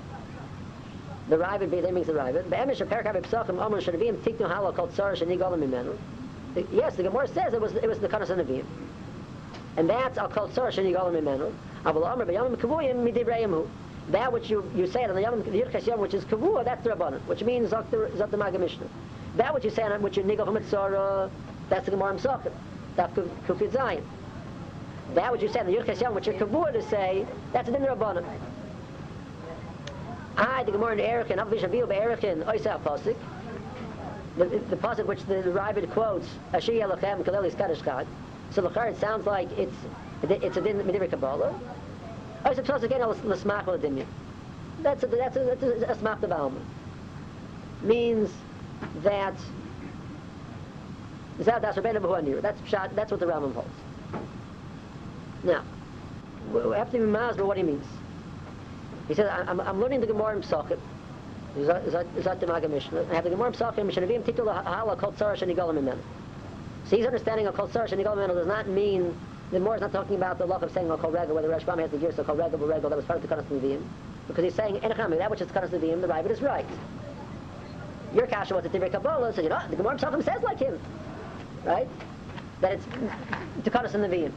The 1.30 1.38
Ravid 1.38 1.72
be 1.72 1.80
there 1.80 1.94
means 1.94 2.08
the 2.08 2.14
Ravid. 2.14 2.50
Be'emish 2.50 2.82
or 2.82 2.86
Perkav 2.86 3.16
Psachim 3.22 3.64
Omer 3.64 3.80
Shanavim 3.80 4.18
Tiknu 4.18 4.52
Halal 4.52 4.76
called 4.76 4.94
Sarah 4.94 5.16
Shanigolim 5.16 5.64
Imenu. 5.64 5.96
Yes, 6.72 6.96
the 6.96 7.04
Gemara 7.04 7.28
says 7.30 7.54
it 7.54 7.62
was 7.62 7.74
it 7.76 7.88
was 7.88 8.00
the 8.00 8.10
Kanas 8.10 8.28
Navim. 8.28 8.66
And 9.78 9.90
that's 9.90 10.18
I'll 10.18 10.28
call 10.28 10.50
Sarah 10.50 10.72
Shanigolim 10.72 11.22
Imenu. 11.22 11.54
Omer 11.86 12.26
B'Yomim 12.26 12.58
Kavuyim 12.58 13.68
That 14.10 14.34
which 14.34 14.50
you, 14.50 14.70
you 14.76 14.88
say 14.88 15.06
on 15.06 15.16
the 15.16 15.22
Yom 15.22 15.44
the 15.44 15.50
Yirkas 15.52 15.88
Yom 15.88 16.02
which 16.02 16.14
is 16.14 16.26
Kavua, 16.26 16.66
that's 16.66 16.84
the 16.84 16.90
Rabbanan, 16.90 17.22
which 17.28 17.44
means 17.44 17.70
the 17.70 17.78
Zok 17.78 18.32
the 18.32 18.38
Maga 18.38 18.60
Mishnah. 18.60 18.88
That 19.36 19.54
which 19.54 19.64
you 19.64 19.70
say 19.70 19.84
on 19.84 20.02
which 20.02 20.18
you 20.18 20.24
nigel 20.24 20.46
from 20.46 20.56
Mitzora, 20.56 21.30
that's 21.70 21.86
the 21.86 21.92
Gemara 21.92 22.16
Psachim. 22.16 22.52
That's 22.96 23.14
Kufid 23.48 23.72
Zion. 23.72 24.04
That 25.16 25.32
which 25.32 25.42
you 25.42 25.50
say 25.50 25.60
on 25.60 25.66
the 25.66 25.74
Yirkas 25.74 26.02
Yom 26.02 26.14
which 26.16 26.28
is 26.28 26.36
Kavua 26.36 26.72
to 26.74 26.82
say, 26.90 27.26
that's 27.52 27.68
the 27.68 27.72
Din 27.72 27.82
Rabbanan. 27.82 28.26
I, 30.38 30.64
the 30.64 30.72
Gemara 30.72 30.94
in 30.94 31.00
Erichin, 31.00 31.40
Av 31.40 31.48
Vishaviu 31.48 31.88
Be'erichin, 31.88 32.44
Oisa 32.46 32.80
Pasik, 32.82 33.16
the, 34.38 34.46
the 34.46 34.76
pasuk 34.76 35.06
which 35.06 35.24
the, 35.26 35.42
the 35.42 35.52
Ravid 35.52 35.92
quotes, 35.92 36.28
Asher 36.54 36.72
Yelochem 36.72 37.24
Kaleli 37.24 37.52
Skadishkad. 37.52 38.08
So 38.52 38.62
the 38.62 38.82
it 38.82 39.00
sounds 39.00 39.26
like 39.26 39.52
it's 39.58 39.76
it's 40.24 40.58
a 40.58 40.62
din 40.62 40.78
Medivir 40.80 41.10
Kabbalah. 41.10 41.54
Oisa 42.46 42.64
Pasik 42.64 42.84
again 42.84 43.02
L'smach 43.04 43.68
L'dimya. 43.68 44.06
That's 44.82 45.04
a, 45.04 45.08
that's 45.08 45.38
a, 45.38 45.44
that's 45.44 45.64
a, 45.64 45.92
a 45.92 45.96
smach 45.96 46.20
development. 46.20 46.66
Means 47.84 48.30
that 49.04 49.36
that's 51.40 51.78
that's 52.96 53.12
what 53.12 53.20
the 53.20 53.26
Rambam 53.26 53.54
holds. 53.54 53.70
Now, 55.44 55.64
we 56.54 56.76
have 56.76 56.92
to 56.92 56.98
be 57.00 57.04
masber 57.04 57.46
what 57.46 57.58
he 57.58 57.64
means. 57.64 57.86
He 59.08 59.14
says, 59.14 59.30
I'm, 59.32 59.60
I'm 59.60 59.82
learning 59.82 60.02
the 60.02 60.08
Gemara 60.08 60.38
in. 60.38 60.44
Is 61.56 61.68
that, 61.68 62.40
the 62.40 62.48
Maga 62.48 62.68
Mishnah? 62.68 63.06
I 63.12 63.16
have 63.16 63.26
the 63.26 63.30
Gemara 63.30 63.48
in 63.48 63.54
Pesachim, 63.54 63.92
Mishnavim 63.92 64.24
Titul 64.24 64.52
Hala 64.64 64.96
called 64.96 65.18
Sarah 65.18 65.38
Shanigalim 65.38 65.78
Imenu. 65.78 66.00
So 66.86 66.98
his 66.98 67.06
understanding 67.06 67.48
of 67.48 67.56
Kol 67.56 67.70
Sarah 67.70 67.88
Shanigalim 67.88 68.18
Imenu 68.18 68.36
does 68.36 68.48
not 68.48 68.68
mean, 68.68 69.16
the 69.52 69.60
Gemara 69.60 69.76
is 69.76 69.82
not 69.82 69.92
talking 69.92 70.16
about 70.16 70.38
the 70.38 70.46
law 70.46 70.58
of 70.58 70.72
saying 70.72 70.90
oh, 70.90 70.98
Kol 70.98 71.12
Regel, 71.12 71.36
whether 71.36 71.50
Rashbam 71.50 71.80
has 71.80 71.92
the 71.92 71.98
gear, 71.98 72.12
so 72.12 72.24
Kol 72.24 72.36
Regel, 72.36 72.58
Regel, 72.60 72.90
that 72.90 72.96
was 72.96 73.06
part 73.06 73.22
of 73.22 73.30
the 73.30 73.36
Kanas 73.36 73.46
Nevi'im. 73.46 73.84
Because 74.28 74.44
he's 74.46 74.56
saying, 74.56 74.80
that 74.82 75.30
which 75.30 75.42
is 75.42 75.48
Kanas 75.50 75.70
Nevi'im, 75.70 76.02
the 76.02 76.08
Ravid 76.08 76.32
is 76.32 76.42
right. 76.42 76.66
Your 78.14 78.28
kasha 78.28 78.54
was 78.54 78.66
a 78.66 78.70
Tivrei 78.70 78.92
Kabbalah, 78.92 79.34
so 79.34 79.42
you 79.42 79.50
know, 79.50 79.60
the 79.70 79.76
Gemara 79.76 79.98
Pesachim 79.98 80.24
says 80.24 80.42
like 80.44 80.60
him. 80.60 80.80
Right? 81.64 81.88
That 82.62 82.74
it's 82.74 82.86
to 83.64 83.72
Kanas 83.72 83.92
Nevi'im. 83.92 84.32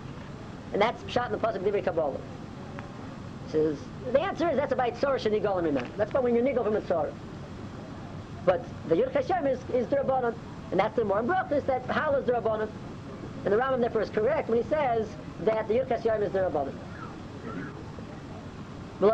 And 0.72 0.80
that's 0.80 1.10
shot 1.10 1.30
in 1.30 1.32
the 1.32 1.46
Pasuk 1.46 1.62
Tivrei 1.62 1.84
Kabbalah. 1.84 2.18
Says, 3.50 3.78
the 4.12 4.20
answer 4.20 4.48
is 4.48 4.56
that's 4.56 4.72
about 4.72 4.94
Tzorah 4.94 5.20
Shenigolim 5.20 5.68
Iman. 5.68 5.90
That's 5.96 6.10
about 6.10 6.24
when 6.24 6.34
you're 6.34 6.44
Nigol 6.44 6.64
from 6.64 6.76
a 6.76 6.80
Tzorah. 6.80 7.12
But 8.44 8.64
the 8.88 8.96
Yud 8.96 9.12
Hashem 9.12 9.46
is, 9.46 9.58
is 9.74 9.86
Rabbanon. 9.88 10.34
And 10.70 10.80
that's 10.80 10.96
the 10.96 11.04
more 11.04 11.22
Brachas 11.22 11.64
that 11.66 11.84
Hal 11.86 12.14
is 12.16 12.26
Rabbanon. 12.28 12.68
And 13.44 13.52
the 13.52 13.58
Rambam 13.58 13.80
therefore 13.80 14.02
is 14.02 14.10
correct 14.10 14.48
when 14.48 14.62
he 14.62 14.68
says 14.68 15.06
that 15.40 15.68
the 15.68 15.74
Yud 15.74 15.88
Hashem 15.88 16.22
is 16.22 16.32
Rabbanon. 16.32 16.72
All 18.98 19.08
the 19.08 19.12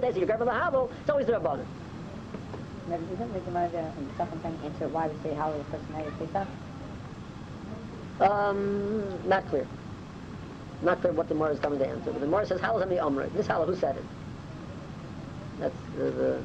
days 0.00 0.12
that 0.12 0.18
you're 0.18 0.26
grabbing 0.26 0.46
the 0.46 0.52
Havel, 0.52 0.90
it's 1.00 1.10
always 1.10 1.26
the 1.26 1.32
Rabbanon. 1.32 1.64
The 2.88 2.98
Gemara 3.40 3.66
in 3.98 4.06
the 4.06 4.14
second 4.16 4.40
answer 4.62 4.88
why 4.88 5.08
we 5.08 5.14
say 5.22 5.34
how 5.34 5.52
the 5.52 5.64
person 5.64 5.94
had 5.94 6.18
Pesach? 6.18 6.48
Um, 8.20 9.02
not 9.26 9.48
clear. 9.48 9.66
Not 10.82 11.00
clear 11.00 11.12
what 11.14 11.28
the 11.28 11.34
Gemara 11.34 11.52
is 11.52 11.60
coming 11.60 11.78
to 11.78 11.86
answer. 11.88 12.12
But 12.12 12.20
the 12.20 12.26
Gemara 12.26 12.46
says, 12.46 12.60
"Halal 12.60 12.82
is 12.82 12.88
the 12.88 12.96
Amrit." 12.96 13.32
This 13.32 13.46
halal, 13.46 13.66
who 13.66 13.74
said 13.74 13.96
it? 13.96 14.04
That's 15.58 15.74
the. 15.96 16.10
the 16.10 16.42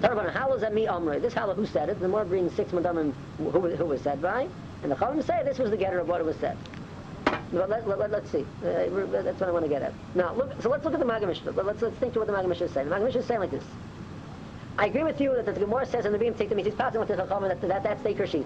Tarabana, 0.00 0.32
halal 0.32 0.56
is 0.62 0.72
me 0.72 0.86
Amrit. 0.86 1.20
This 1.22 1.34
halal, 1.34 1.56
who 1.56 1.66
said 1.66 1.88
it? 1.88 1.98
The 1.98 2.06
Gemara 2.06 2.24
brings 2.24 2.52
six 2.54 2.70
madamim 2.72 3.12
who, 3.38 3.50
who 3.50 3.84
was 3.84 4.00
said 4.00 4.22
by, 4.22 4.46
and 4.82 4.92
the 4.92 4.96
Chachamim 4.96 5.22
say 5.24 5.42
this 5.44 5.58
was 5.58 5.70
the 5.70 5.76
getter 5.76 5.98
of 5.98 6.08
what 6.08 6.20
it 6.20 6.24
was 6.24 6.36
said. 6.36 6.56
Let, 7.54 7.86
let, 7.86 7.98
let, 7.98 8.12
us 8.12 8.30
see. 8.30 8.44
Uh, 8.64 9.22
that's 9.22 9.38
what 9.38 9.48
I 9.48 9.52
want 9.52 9.64
to 9.64 9.68
get 9.68 9.82
at. 9.82 9.92
Now, 10.14 10.34
look. 10.34 10.60
So 10.60 10.68
let's 10.68 10.84
look 10.84 10.94
at 10.94 10.98
the 10.98 11.06
Mishnah. 11.06 11.52
Let's 11.52 11.82
let's 11.82 11.96
think 11.98 12.12
to 12.14 12.18
what 12.18 12.26
the 12.26 12.48
Mishnah 12.48 12.66
is 12.66 12.72
saying. 12.72 12.88
The 12.88 12.98
Mishnah 12.98 13.20
is 13.20 13.26
saying 13.26 13.40
like 13.40 13.52
this. 13.52 13.64
I 14.76 14.86
agree 14.86 15.04
with 15.04 15.20
you 15.20 15.34
that 15.36 15.46
the 15.46 15.52
Gemara 15.52 15.86
says 15.86 16.04
in 16.04 16.12
the 16.12 16.18
take 16.32 16.48
the 16.48 16.60
he's 16.60 16.74
passing 16.74 16.98
with 16.98 17.08
the 17.08 17.14
Chachamim 17.14 17.48
that, 17.48 17.60
that 17.60 17.84
that's 17.84 18.02
the 18.02 18.08
Ikar 18.08 18.44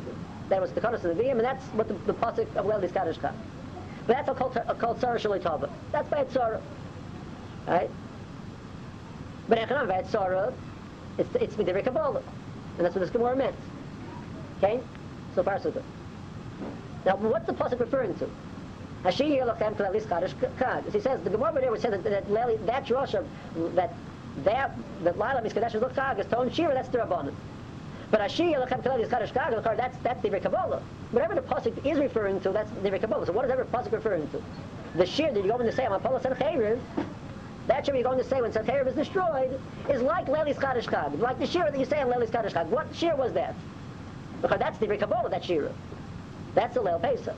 That 0.50 0.60
was 0.60 0.72
the 0.72 0.80
Kanas 0.80 1.04
of 1.04 1.16
the 1.16 1.22
Beam, 1.22 1.38
and 1.38 1.40
that's 1.40 1.64
what 1.68 1.88
the, 1.88 1.94
the 1.94 2.12
pasuk 2.12 2.54
of 2.54 2.66
Leil 2.66 2.92
Kaddish 2.92 3.16
But 3.18 3.34
that's 4.06 4.28
a 4.28 4.34
called 4.34 4.58
called 4.78 5.00
Sarah 5.00 5.18
Shalei. 5.18 5.70
That's 5.90 6.08
by 6.10 6.24
Tzara. 6.24 6.60
Right? 7.66 7.90
But 9.48 9.58
Echanam 9.58 9.88
by 9.88 10.02
Tzara, 10.02 10.52
it's 11.16 11.34
it's 11.36 11.54
Midivir 11.54 11.82
Kabbalah, 11.82 12.22
and 12.76 12.84
that's 12.84 12.94
what 12.94 13.00
this 13.00 13.10
Gemara 13.10 13.34
meant. 13.34 13.56
Okay, 14.58 14.80
so 15.34 15.42
far 15.42 15.58
so 15.60 15.70
good. 15.70 15.84
Now, 17.06 17.16
what's 17.16 17.46
the 17.46 17.54
pasuk 17.54 17.80
referring 17.80 18.14
to? 18.16 18.28
Hashir 19.04 19.40
Yelochem 19.40 19.76
Kalei 19.76 20.06
Kaddish 20.08 20.34
Kad. 20.58 20.86
As 20.86 20.92
he 20.92 21.00
says, 21.00 21.22
the 21.22 21.30
Gemara 21.30 21.60
there 21.60 21.70
would 21.70 21.80
say 21.80 21.90
that 21.90 22.02
that, 22.04 22.28
that, 22.28 22.66
that 22.66 22.90
Rosh 22.90 23.12
that 23.12 23.94
that 24.44 24.76
that 25.04 25.18
Lila 25.18 25.42
Miskadesh 25.42 25.74
is 25.74 25.82
Chag 25.82 26.18
is 26.18 26.26
Ton 26.26 26.50
Shira, 26.50 26.74
that's 26.74 26.88
the 26.88 26.98
Rabbanon. 26.98 27.34
But 28.10 28.20
Ashir 28.22 28.56
Yelachem 28.56 28.82
Kalel 28.82 29.00
is 29.00 29.08
Kadosh 29.08 29.32
Kag, 29.32 29.76
that's 29.76 29.98
that's 29.98 30.22
the 30.22 30.30
Kabbalah. 30.40 30.82
Whatever 31.10 31.34
the 31.34 31.42
pasuk 31.42 31.86
is 31.86 31.98
referring 31.98 32.40
to, 32.40 32.50
that's 32.50 32.70
the 32.82 32.98
Kabbalah. 32.98 33.26
So 33.26 33.32
what 33.32 33.44
is 33.44 33.50
every 33.50 33.66
pasuk 33.66 33.92
referring 33.92 34.28
to? 34.30 34.42
The 34.96 35.06
Shir 35.06 35.32
that 35.32 35.44
you're 35.44 35.58
going 35.58 35.70
to 35.70 35.76
say, 35.76 35.84
I'm 35.84 35.92
Apollo 35.92 36.20
Sancheriv, 36.20 36.80
that 37.68 37.84
shir 37.84 37.94
you're 37.94 38.02
going 38.02 38.18
to 38.18 38.24
say 38.24 38.40
when 38.40 38.50
Sancheriv 38.50 38.86
is 38.88 38.94
destroyed 38.94 39.60
is 39.90 40.00
like 40.00 40.26
Leli's 40.26 40.56
Kadosh 40.56 40.88
Kag, 40.88 41.14
like 41.20 41.38
the 41.38 41.46
Shir 41.46 41.70
that 41.70 41.78
you 41.78 41.84
say 41.84 42.00
in 42.00 42.08
Leli's 42.08 42.30
Kadosh 42.30 42.54
Kag. 42.54 42.66
What 42.68 42.94
Shir 42.96 43.14
was 43.14 43.32
that? 43.34 43.54
Because 44.40 44.58
that's 44.58 44.78
the 44.78 44.86
Kabbalah, 44.96 45.28
that 45.28 45.44
Shira. 45.44 45.72
That's 46.54 46.74
the 46.74 46.80
Leil 46.80 47.00
Pesach. 47.00 47.36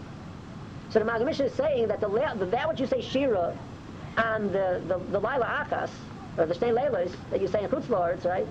So 0.90 0.98
the 0.98 1.04
Magamish 1.04 1.40
is 1.44 1.52
saying 1.54 1.88
that 1.88 2.00
the 2.00 2.08
that 2.08 2.66
what 2.66 2.78
you 2.78 2.86
say 2.86 3.00
Shira 3.00 3.56
and 4.16 4.50
the 4.52 4.82
the, 4.86 4.98
the 4.98 5.20
Akas 5.20 5.90
or 6.36 6.46
the 6.46 6.54
Shnei 6.54 6.72
Leilas 6.72 7.12
that 7.30 7.40
you 7.40 7.48
say 7.48 7.62
in 7.62 7.70
Chutz 7.70 7.88
Lords, 7.88 8.24
right? 8.24 8.46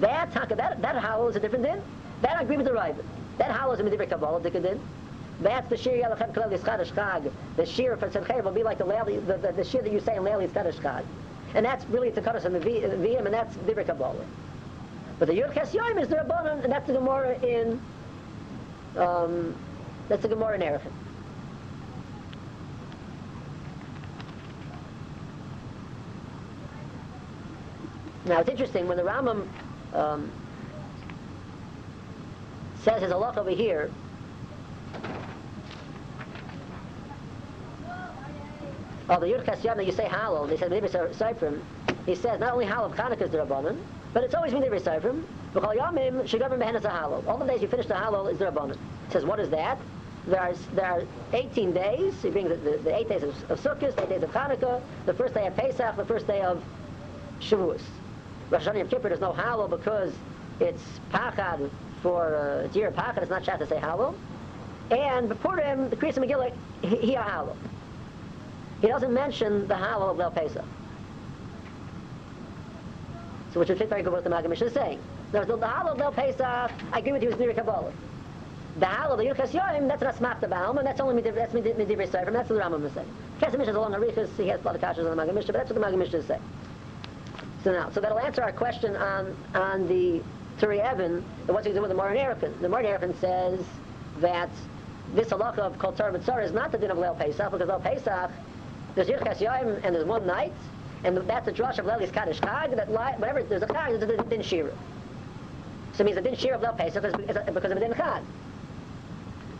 That 0.00 0.32
that 0.32 0.82
that 0.82 0.96
howl 0.96 1.28
is 1.28 1.36
a 1.36 1.40
different 1.40 1.64
din. 1.64 1.82
That 2.22 2.36
I 2.36 2.42
agree 2.42 2.56
with 2.56 2.66
the 2.66 2.72
right. 2.72 2.94
That 3.38 3.50
howl 3.50 3.72
is 3.72 3.80
a 3.80 3.88
different 3.88 4.10
Kabbalah 4.10 4.42
din. 4.42 4.80
That's 5.40 5.68
the 5.70 5.76
shir 5.76 5.92
yalachem 5.92 6.34
kalel 6.34 6.52
yischadish 6.52 6.92
chag. 6.92 7.32
The 7.56 7.64
shir 7.64 7.96
for 7.96 8.08
tzedchev 8.10 8.44
will 8.44 8.52
be 8.52 8.62
like 8.62 8.76
the, 8.76 8.84
leili, 8.84 9.26
the, 9.26 9.38
the, 9.38 9.52
the 9.52 9.64
shir 9.64 9.80
that 9.80 9.90
you 9.90 10.00
say 10.00 10.16
in 10.16 10.22
leili 10.22 10.48
yischadish 10.48 10.80
chag. 10.80 11.04
And 11.54 11.64
that's 11.64 11.84
really 11.86 12.12
us 12.12 12.44
in 12.44 12.52
the 12.52 12.60
VM, 12.60 13.24
and 13.24 13.34
that's 13.34 13.56
different 13.56 13.88
Kabbalah. 13.88 14.24
But 15.18 15.28
the 15.28 15.34
Yud 15.34 15.52
Ches 15.52 15.74
is 15.74 16.08
the 16.08 16.16
Rabbanon, 16.16 16.62
and 16.62 16.72
that's 16.72 16.86
the 16.86 16.92
Gemara 16.92 17.38
in, 17.40 17.80
um, 18.96 19.54
that's 20.10 20.22
the 20.22 20.28
Gemara 20.28 20.56
in 20.56 20.60
Erechim. 20.60 20.90
Now 28.26 28.40
it's 28.40 28.50
interesting 28.50 28.88
when 28.88 28.96
the 28.96 29.04
Rambam 29.04 29.46
um, 29.94 30.30
says 32.82 33.02
his 33.02 33.12
halach 33.12 33.36
over 33.38 33.50
here. 33.50 33.90
Oh, 39.08 39.18
the 39.20 39.26
Yurkas 39.26 39.62
Yom 39.62 39.76
that 39.76 39.86
you 39.86 39.92
say 39.92 40.06
Halal, 40.06 40.48
they 40.48 40.56
said 40.56 40.70
Midibri 40.70 40.90
Seifrim. 41.14 41.60
He 42.06 42.14
says 42.16 42.40
not 42.40 42.52
only 42.52 42.66
Halal 42.66 42.86
of 42.86 42.96
Chanukah 42.96 43.22
is 43.22 43.30
the 43.30 43.38
Rabbanon, 43.38 43.76
but 44.12 44.24
it's 44.24 44.34
always 44.34 44.52
Midibri 44.52 44.80
Seifrim. 44.80 45.22
V'chol 45.54 45.76
Yomim 45.76 46.22
Shagavim 46.22 46.58
Behenas 46.58 46.82
Halal. 46.82 47.26
All 47.28 47.38
the 47.38 47.46
days 47.46 47.62
you 47.62 47.68
finish 47.68 47.86
the 47.86 47.94
Halal 47.94 48.30
is 48.30 48.38
the 48.38 48.46
Rabbanon. 48.46 48.76
He 49.06 49.12
says, 49.12 49.24
what 49.24 49.38
is 49.38 49.50
that? 49.50 49.78
There 50.26 50.40
are, 50.40 50.54
there 50.74 50.84
are 50.84 51.02
18 51.32 51.72
days. 51.72 52.14
He 52.22 52.30
brings 52.30 52.50
the, 52.50 52.56
the, 52.56 52.76
the 52.78 52.94
eight 52.94 53.08
days 53.08 53.22
of, 53.22 53.50
of 53.50 53.60
Sukkot, 53.60 53.96
the 53.96 54.02
eight 54.02 54.08
days 54.08 54.22
of 54.22 54.30
Hanukkah, 54.30 54.82
the 55.06 55.14
first 55.14 55.34
day 55.34 55.46
of 55.46 55.56
Pesach, 55.56 55.96
the 55.96 56.04
first 56.04 56.26
day 56.26 56.42
of 56.42 56.62
Shavuos. 57.40 57.80
Rosh 58.50 58.66
Hashanah 58.66 58.78
Yom 58.78 58.88
Kippur, 58.88 59.08
there's 59.08 59.20
no 59.20 59.32
Halal 59.32 59.70
because 59.70 60.12
it's 60.58 60.82
Pachad 61.12 61.70
for 62.02 62.36
uh, 62.36 62.68
Jir 62.68 62.92
Pachad, 62.92 63.18
it's 63.18 63.30
not 63.30 63.44
Shat 63.44 63.60
to 63.60 63.66
say 63.66 63.76
Halal. 63.76 64.14
And 64.90 65.38
Purim, 65.40 65.88
the 65.88 65.96
Kriyas 65.96 66.18
Megillah, 66.18 66.52
he, 66.82 66.96
he 66.96 67.16
are 67.16 67.24
Halal. 67.24 67.56
He 68.82 68.88
doesn't 68.88 69.12
mention 69.12 69.66
the 69.68 69.74
Halal 69.74 70.10
of 70.10 70.16
Leil 70.16 70.34
Pesach. 70.34 70.64
So 73.52 73.60
which 73.60 73.68
would 73.68 73.78
fit 73.78 73.88
very 73.88 74.02
good 74.02 74.12
with 74.12 74.26
what 74.26 74.42
the 74.42 74.48
Mishnah 74.48 74.66
is 74.66 74.72
saying. 74.72 75.00
There's 75.32 75.46
the, 75.46 75.56
Halal 75.56 75.92
of 75.92 75.98
Leil 75.98 76.14
Pesach, 76.14 76.72
I 76.92 76.98
agree 76.98 77.12
with 77.12 77.22
you, 77.22 77.30
it's 77.30 77.38
Niri 77.38 77.54
Kabbalah. 77.54 77.92
The 78.78 78.86
the 79.16 79.34
that's 79.34 80.20
not 80.20 80.40
Smach 80.40 80.40
the 80.40 80.78
and 80.78 80.86
that's 80.86 81.00
only 81.00 81.20
that's 81.22 81.52
that's 81.52 81.54
what 81.54 81.64
the 81.64 82.54
Rambam 82.54 82.84
is 82.84 82.92
saying. 82.92 83.08
Kesef 83.40 83.58
Mishnah 83.58 83.72
is 83.72 83.76
a 83.76 83.80
long 83.80 83.92
he 84.36 84.48
has 84.48 84.60
a 84.60 84.64
lot 84.64 84.76
of 84.76 84.80
kashas 84.80 84.98
on 84.98 85.04
the 85.04 85.16
Maggid 85.16 85.34
Mishnah, 85.34 85.52
but 85.52 85.58
that's 85.58 85.70
what 85.70 85.74
the 85.74 85.80
Maggid 85.80 85.98
Mishnah 85.98 86.18
is. 86.20 86.26
So 87.64 87.72
now, 87.72 87.90
so 87.90 88.00
that'll 88.00 88.18
answer 88.18 88.42
our 88.42 88.52
question 88.52 88.96
on, 88.96 89.36
on 89.54 89.86
the 89.88 90.22
Turi 90.58 90.78
Evan, 90.78 91.16
and 91.46 91.48
what's 91.48 91.66
he 91.66 91.72
do 91.72 91.80
with 91.80 91.90
the 91.90 91.96
Moran 91.96 92.16
Erefin. 92.16 92.58
The 92.60 92.68
Moran 92.68 92.86
Erefin 92.86 93.18
says 93.20 93.60
that 94.18 94.50
this 95.14 95.28
halacha 95.28 95.58
of 95.58 95.78
Kol 95.78 95.92
B'Tzar 95.92 96.44
is 96.44 96.52
not 96.52 96.72
the 96.72 96.78
din 96.78 96.90
of 96.90 96.98
Leil 96.98 97.18
Pesach, 97.18 97.50
because 97.50 97.68
Leil 97.68 97.82
Pesach, 97.82 98.30
there's 98.94 99.08
Yirkas 99.08 99.38
Yoim, 99.38 99.80
and 99.84 99.94
there's 99.94 100.06
one 100.06 100.26
night, 100.26 100.52
and 101.04 101.16
that's 101.16 101.46
the 101.46 101.52
drush 101.52 101.78
of 101.78 101.86
Leilis 101.86 102.12
Kaddish 102.12 102.40
Chag, 102.40 102.76
that 102.76 102.90
li- 102.90 103.14
whenever 103.18 103.42
there's 103.42 103.62
a 103.62 103.66
Chag, 103.66 103.98
there's 103.98 104.18
a 104.18 104.24
din 104.24 104.42
Shira. 104.42 104.72
So 105.94 106.02
it 106.02 106.04
means 106.04 106.16
the 106.16 106.22
din 106.22 106.36
Shira 106.36 106.56
of 106.56 106.62
Leil 106.62 106.76
Pesach 106.76 107.04
is 107.04 107.14
because 107.16 107.70
of 107.72 107.76
a 107.76 107.80
din 107.80 107.92
Chag. 107.92 108.22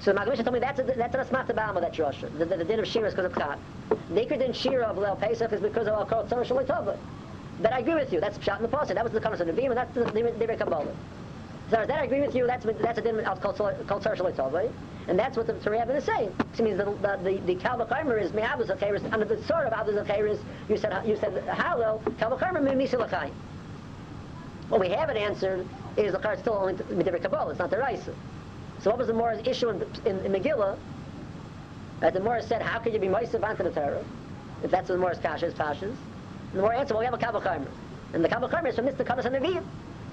So 0.01 0.15
Maggid 0.15 0.37
told 0.37 0.55
me 0.55 0.61
that's 0.61 0.81
a, 0.81 0.83
that's 0.83 1.15
an 1.15 1.21
asmach 1.21 1.47
the 1.47 1.53
Bama 1.53 1.81
that 1.83 1.99
Rosh. 1.99 2.23
The, 2.23 2.47
the, 2.47 2.57
the 2.57 2.65
din 2.65 2.81
of 2.81 2.87
Shira 2.87 3.09
is 3.09 3.15
because 3.15 3.31
of. 3.31 3.35
The 3.35 4.21
Iker 4.21 4.39
din 4.39 4.53
Shira 4.55 4.87
of 4.87 4.97
Leil 4.97 5.21
Pesach 5.21 5.53
is 5.53 5.61
because 5.61 5.87
of 5.87 5.93
Al 5.93 6.07
Kol 6.07 6.25
Tzar 6.25 6.43
Shaloi 6.43 6.99
But 7.61 7.73
I 7.73 7.81
agree 7.81 7.95
with 7.95 8.11
you. 8.11 8.19
That's 8.19 8.39
Pshat 8.39 8.57
in 8.57 8.63
the 8.63 8.69
Pasuk. 8.69 8.95
That 8.95 9.05
was 9.05 9.13
the 9.13 9.21
Kamas 9.21 9.41
of 9.41 9.49
Nevi'im, 9.49 9.69
and 9.69 9.77
that's 9.77 9.93
the 9.93 10.05
Divrei 10.05 10.57
Kabbalah. 10.57 10.95
So 11.69 11.85
that 11.87 11.91
I 11.91 12.05
agree 12.05 12.23
with 12.23 12.35
you. 12.35 12.47
That's 12.47 12.65
that's 12.65 12.99
a 12.99 13.03
din 13.03 13.21
of 13.21 13.41
Kol 13.43 13.53
Tzar 13.53 13.75
Shaloi 13.85 14.33
Tova. 14.33 14.73
And 15.09 15.19
that's 15.19 15.37
what 15.37 15.47
the 15.47 15.53
Torah 15.55 15.87
is 15.95 16.05
saying. 16.05 16.35
It 16.55 16.61
means 16.63 16.79
the 16.79 16.85
the 16.85 17.19
the, 17.23 17.39
the 17.45 17.57
Kalva 17.57 17.87
Chaimer 17.87 18.23
is 18.23 18.33
Me'abus 18.33 18.69
Acheres, 18.69 19.03
under 19.13 19.27
the 19.27 19.43
sort 19.45 19.67
of 19.67 19.73
Abus 19.75 20.03
Acheres, 20.07 20.39
you 20.69 20.79
said 20.79 21.07
you 21.07 21.17
said 21.17 21.45
Hallel, 21.47 22.01
Kalva 22.19 22.39
Chaimer 22.39 22.63
Mimisi 22.63 22.99
What 24.69 24.81
we 24.81 24.89
haven't 24.89 25.19
answered 25.19 25.67
is 25.99 26.13
the 26.13 26.19
card 26.19 26.39
still 26.39 26.55
only 26.55 26.75
Midivri 26.75 27.21
Kabbalah. 27.21 27.51
It's 27.51 27.59
not 27.59 27.71
the 27.71 27.79
Raisa. 27.79 28.15
So 28.81 28.91
what 28.91 28.99
was 28.99 29.09
the 29.09 29.13
Morah's 29.13 29.47
issue 29.47 29.69
in, 29.69 29.83
in, 30.07 30.19
in 30.25 30.33
Megillah? 30.33 30.79
That 32.01 32.15
the 32.15 32.21
Morah 32.21 32.43
said, 32.43 32.63
how 32.63 32.79
could 32.79 32.95
you 32.95 32.99
be 32.99 33.09
Moisav 33.09 33.45
onto 33.45 33.63
the 33.63 33.71
Torah? 33.71 34.03
If 34.63 34.71
that's 34.71 34.89
what 34.89 34.95
the 34.95 35.01
Morah's 35.01 35.19
Kasha 35.19 35.47
is, 35.47 35.55
Pashas. 35.55 35.83
And 35.83 36.55
the 36.55 36.63
Morah 36.63 36.79
answered, 36.79 36.95
well, 36.95 37.01
we 37.01 37.05
have 37.05 37.15
a 37.15 37.19
Kabbalah. 37.19 37.67
And 38.15 38.25
the 38.25 38.29
Kabbalah 38.29 38.69
is 38.69 38.77
from 38.77 38.87
Mr. 38.87 39.05
Kanas 39.05 39.27
and 39.27 39.37
Nevi'im. 39.37 39.65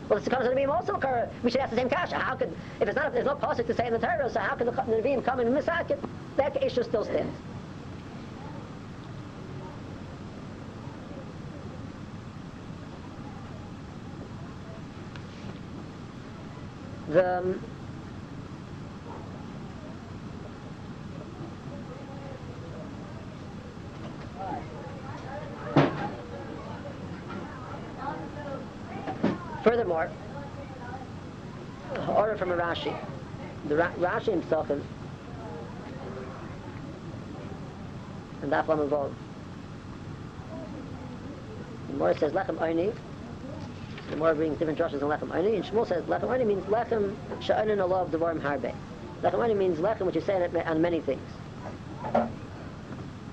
Well, 0.09 0.19
the 0.19 0.29
Kanas 0.29 0.47
and 0.49 0.57
Nevi'im 0.57 0.69
also 0.69 0.95
occur. 0.95 1.29
We 1.43 1.51
should 1.51 1.61
ask 1.61 1.69
the 1.69 1.77
same 1.77 1.89
Kasha. 1.89 2.19
How 2.19 2.35
could, 2.35 2.49
if 2.81 2.89
it's 2.89 2.95
not, 2.95 3.07
if 3.07 3.13
there's 3.13 3.25
no 3.25 3.35
Pasuk 3.35 3.67
to 3.67 3.73
say 3.73 3.87
in 3.87 3.93
the 3.93 3.99
Torah, 3.99 4.29
so 4.29 4.39
how 4.41 4.55
could 4.55 4.67
the 4.67 4.71
Nevi'im 4.73 5.23
come 5.23 5.39
and 5.39 5.49
misak 5.55 5.91
it? 5.91 6.03
That 6.35 6.61
issue 6.61 6.83
still 6.83 7.05
stands. 7.05 7.33
The, 17.07 17.37
um, 17.37 17.61
Furthermore, 29.67 30.09
order 32.41 32.55
from 32.55 32.59
a 32.59 32.63
Rashi. 32.63 32.95
The 33.67 33.75
Ra- 33.75 33.91
Rashi 33.93 34.31
himself 34.31 34.69
in 34.69 34.83
and 38.41 38.51
Daf 38.51 38.67
Lam 38.67 38.89
Vov. 38.89 39.11
The 41.87 41.93
Morah 41.93 42.19
says 42.19 42.33
Lechem 42.33 42.57
Oini. 42.57 42.93
The 44.11 44.15
Morah 44.15 44.35
brings 44.35 44.57
different 44.59 44.77
drushes 44.77 45.01
on 45.01 45.09
Lechem 45.09 45.29
Oini. 45.29 45.55
And 45.55 45.65
Shmuel 45.65 45.87
says 45.87 46.03
Lechem 46.05 46.27
Oini 46.29 46.45
means 46.45 46.63
Lechem 46.65 47.15
Sha'onin 47.41 47.77
Alav 47.77 48.09
Devarim 48.09 48.39
Harbe. 48.39 48.73
Lechem 49.23 49.39
Oini 49.39 49.57
means 49.57 49.79
Lechem, 49.79 50.05
which 50.05 50.15
you 50.15 50.21
say 50.21 50.47
on, 50.65 50.81
many 50.81 51.01
things. 51.01 51.27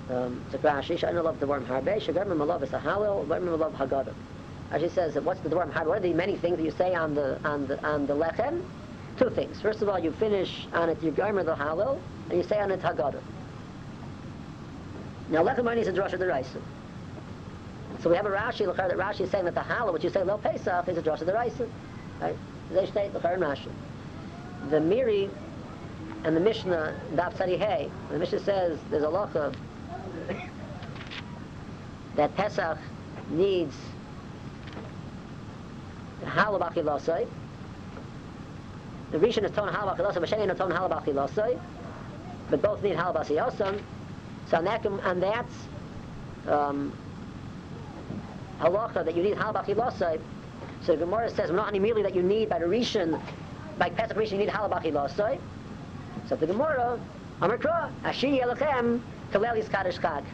Um, 0.09 0.41
a 0.51 0.57
Rashi. 0.57 0.97
Sha'onin 0.97 1.21
Alav 1.21 1.37
Devarim 1.37 1.65
Harbe. 1.65 2.01
Shagarmim 2.01 2.37
Alav 2.37 2.63
is 2.63 2.73
a 2.73 2.79
Halil. 2.79 3.25
Devarim 3.27 3.57
Alav 3.57 3.73
Haggadah. 3.73 4.13
Actually 4.71 4.89
says, 4.89 5.15
what's 5.23 5.39
the 5.41 5.49
Dvarim 5.49 5.71
Harbe? 5.71 5.85
What 5.85 5.97
are 5.99 6.01
the 6.01 6.13
many 6.13 6.35
things 6.35 6.57
that 6.57 6.63
you 6.63 6.71
say 6.71 6.95
on 6.95 7.13
the 7.13 7.39
on 7.47 7.67
the 7.67 7.81
on 7.85 8.07
the 8.07 8.15
Lechem? 8.15 8.63
Two 9.17 9.29
things. 9.29 9.61
First 9.61 9.81
of 9.81 9.89
all, 9.89 9.97
you 9.97 10.11
finish 10.11 10.67
on 10.73 10.89
it, 10.89 11.01
you 11.01 11.11
Gomer 11.11 11.43
the 11.43 11.55
Halil, 11.55 11.99
and 12.29 12.37
you 12.37 12.43
say 12.43 12.59
on 12.59 12.71
it 12.71 12.81
Haggadah. 12.81 13.21
Now, 15.29 15.43
Lechem 15.43 15.77
is 15.77 15.87
a 15.87 15.93
drasha 15.93 16.19
deraisa. 16.19 16.61
So 18.01 18.09
we 18.09 18.15
have 18.17 18.25
a 18.25 18.29
Rashi, 18.29 18.67
Lachar, 18.67 18.89
that 18.89 18.97
Rashi 18.97 19.21
is 19.21 19.31
saying 19.31 19.45
that 19.45 19.55
the 19.55 19.61
Halal, 19.61 19.93
which 19.93 20.03
you 20.03 20.09
say 20.09 20.23
Lel 20.23 20.37
Pesach, 20.37 20.87
is 20.87 20.97
a 20.97 21.01
drasha 21.01 21.23
deraisa. 21.23 21.67
Right? 22.21 22.35
They 22.71 22.85
state 22.85 23.13
Lachar 23.13 23.33
and 23.33 23.43
Rashi. 23.43 23.69
The 24.69 24.79
Miri 24.79 25.29
and 26.23 26.35
the 26.35 26.39
Mishnah, 26.39 26.99
Daf 27.13 27.33
Hey, 27.37 27.89
the 28.11 28.19
Mishnah 28.19 28.39
says 28.39 28.79
there's 28.89 29.03
a 29.03 29.07
lacha 29.07 29.55
that 32.15 32.35
Pesach 32.35 32.77
needs 33.29 33.75
Halal 36.23 36.59
B'Achilasai. 36.59 37.27
The 39.15 39.21
Rishon 39.25 39.45
is 39.45 39.51
Ton 39.51 39.73
Halal 39.73 39.97
B'Achilasai, 39.97 40.17
Mashani 40.17 40.51
is 40.51 40.57
Ton 40.57 40.71
Halal 40.71 40.91
B'Achilasai. 40.91 41.57
But 42.49 42.61
both 42.61 42.83
need 42.83 42.97
Halal 42.97 43.15
B'Asiyosam. 43.15 43.81
So 44.49 44.57
on 44.57 44.65
that, 44.65 44.85
on 44.85 45.19
that 45.21 45.45
um, 46.49 46.91
halacha 48.59 49.05
that 49.05 49.15
you 49.15 49.23
need 49.23 49.37
halal 49.37 49.53
b'achilosai, 49.53 50.19
so 50.81 50.97
the 50.97 51.05
Gemara 51.05 51.29
says 51.29 51.49
not 51.49 51.73
immediately 51.73 52.03
that 52.03 52.13
you 52.13 52.23
need 52.23 52.49
by 52.49 52.59
the 52.59 52.65
Rishon, 52.65 53.21
by 53.79 53.89
Pesach 53.89 54.17
Rishon 54.17 54.33
you 54.33 54.37
need 54.39 54.49
halal 54.49 54.69
b'achilosai. 54.69 55.39
So 56.27 56.35
the 56.35 56.47
Gemara, 56.47 56.99
Amar 57.41 57.57
Amrikra, 57.57 57.91
Ashi 58.03 58.41
Yelachem, 58.41 58.99
Kalelis 59.31 59.69
Kaddish 59.69 59.97
Chag. 59.97 60.25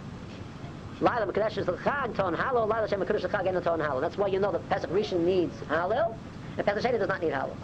Laila 1.02 1.32
Mekadesh 1.32 1.60
is 1.60 1.67
the 1.67 1.74
Chag, 1.74 2.15
Ton 2.15 2.36
Halal, 2.36 2.67
Laila 2.67 2.89
Shem 2.89 3.00
Mekadesh 3.00 3.30
Chag, 3.30 3.48
and 3.48 3.63
Ton 3.63 3.80
Halal. 3.80 4.02
That's 4.02 4.17
why 4.17 4.26
you 4.28 4.39
know 4.39 4.52
that 4.52 4.67
Pesach 4.70 4.89
Rishon 4.89 5.20
needs 5.20 5.56
Halal, 5.70 6.15
and 6.58 6.65
Pesach 6.65 6.84
Sheni 6.84 6.98
does 6.98 7.08
not 7.08 7.22
need 7.22 7.32
Halal. 7.32 7.56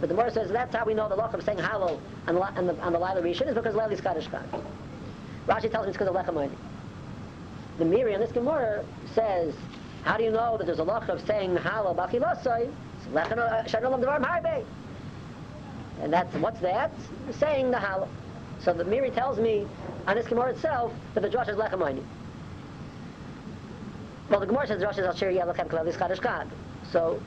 But 0.00 0.08
the 0.08 0.14
Gemara 0.14 0.30
says 0.30 0.50
that's 0.50 0.74
how 0.74 0.84
we 0.84 0.94
know 0.94 1.08
the 1.08 1.16
of 1.16 1.42
saying 1.42 1.58
Halal 1.58 1.98
and, 2.26 2.36
the, 2.36 2.40
on 2.40 2.66
the, 2.66 2.80
on 2.80 2.92
Laila 2.92 3.22
Rishon 3.22 3.48
is 3.48 3.54
because 3.54 3.74
Laila's 3.74 4.00
Kaddish 4.00 4.26
Chag. 4.28 4.62
Rashi 5.46 5.70
tells 5.70 5.86
me 5.86 5.90
it's 5.90 5.98
because 5.98 6.08
of 6.08 6.14
Lechem. 6.14 6.50
The 7.78 7.84
Miri 7.84 8.14
in 8.14 8.20
this 8.20 8.32
Gemara 8.32 8.84
says, 9.14 9.54
how 10.04 10.16
do 10.16 10.24
you 10.24 10.30
know 10.30 10.56
that 10.58 10.66
there's 10.66 10.78
a 10.78 10.84
lach 10.84 11.08
of 11.08 11.24
saying 11.26 11.56
Halal 11.56 11.96
Bachilosai? 11.96 12.70
It's 12.98 13.06
Lechem 13.12 13.38
uh, 13.38 13.96
Devar 13.98 14.20
Harbe. 14.20 14.64
And 16.02 16.12
that's, 16.12 16.34
what's 16.36 16.60
that? 16.60 16.90
Saying 17.38 17.70
the 17.70 17.78
Halal. 17.78 18.08
So 18.60 18.72
the 18.72 18.84
Miri 18.84 19.10
tells 19.10 19.38
me 19.38 19.66
on 20.06 20.16
this 20.16 20.26
Gemara 20.26 20.50
itself 20.50 20.92
that 21.14 21.20
the 21.20 21.28
Josh 21.28 21.48
is 21.48 21.56
Lechem 21.56 21.78
Oini. 21.78 22.04
Well, 24.28 24.40
the 24.40 24.46
Gemara 24.46 24.66
says 24.66 24.80
the 24.80 24.86
Rosh 24.86 24.98
is 24.98 25.06
Al-Shir 25.06 25.30
Yelachem 25.30 25.68
Kalavis 25.68 25.96
Kaddish 25.96 26.18
Kad. 26.18 26.50
So 26.90 27.20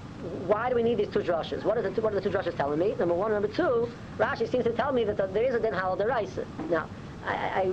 why 0.47 0.69
do 0.69 0.75
we 0.75 0.83
need 0.83 0.97
these 0.97 1.07
two 1.09 1.19
drushes? 1.19 1.63
What, 1.63 1.77
is 1.77 1.95
the 1.95 2.01
what 2.01 2.13
are 2.13 2.19
the 2.19 2.21
two 2.21 2.35
drushes 2.35 2.55
telling 2.57 2.79
me? 2.79 2.93
Number 2.97 3.13
one. 3.13 3.31
Number 3.31 3.47
two, 3.47 3.89
Rashi 4.17 4.49
seems 4.49 4.65
to 4.65 4.73
tell 4.73 4.91
me 4.91 5.03
that 5.05 5.17
the, 5.17 5.27
there 5.27 5.43
is 5.43 5.55
a 5.55 5.59
din 5.59 5.73
halal 5.73 5.97
deraisa. 5.97 6.45
Now, 6.69 6.89
I, 7.25 7.33
I, 7.33 7.65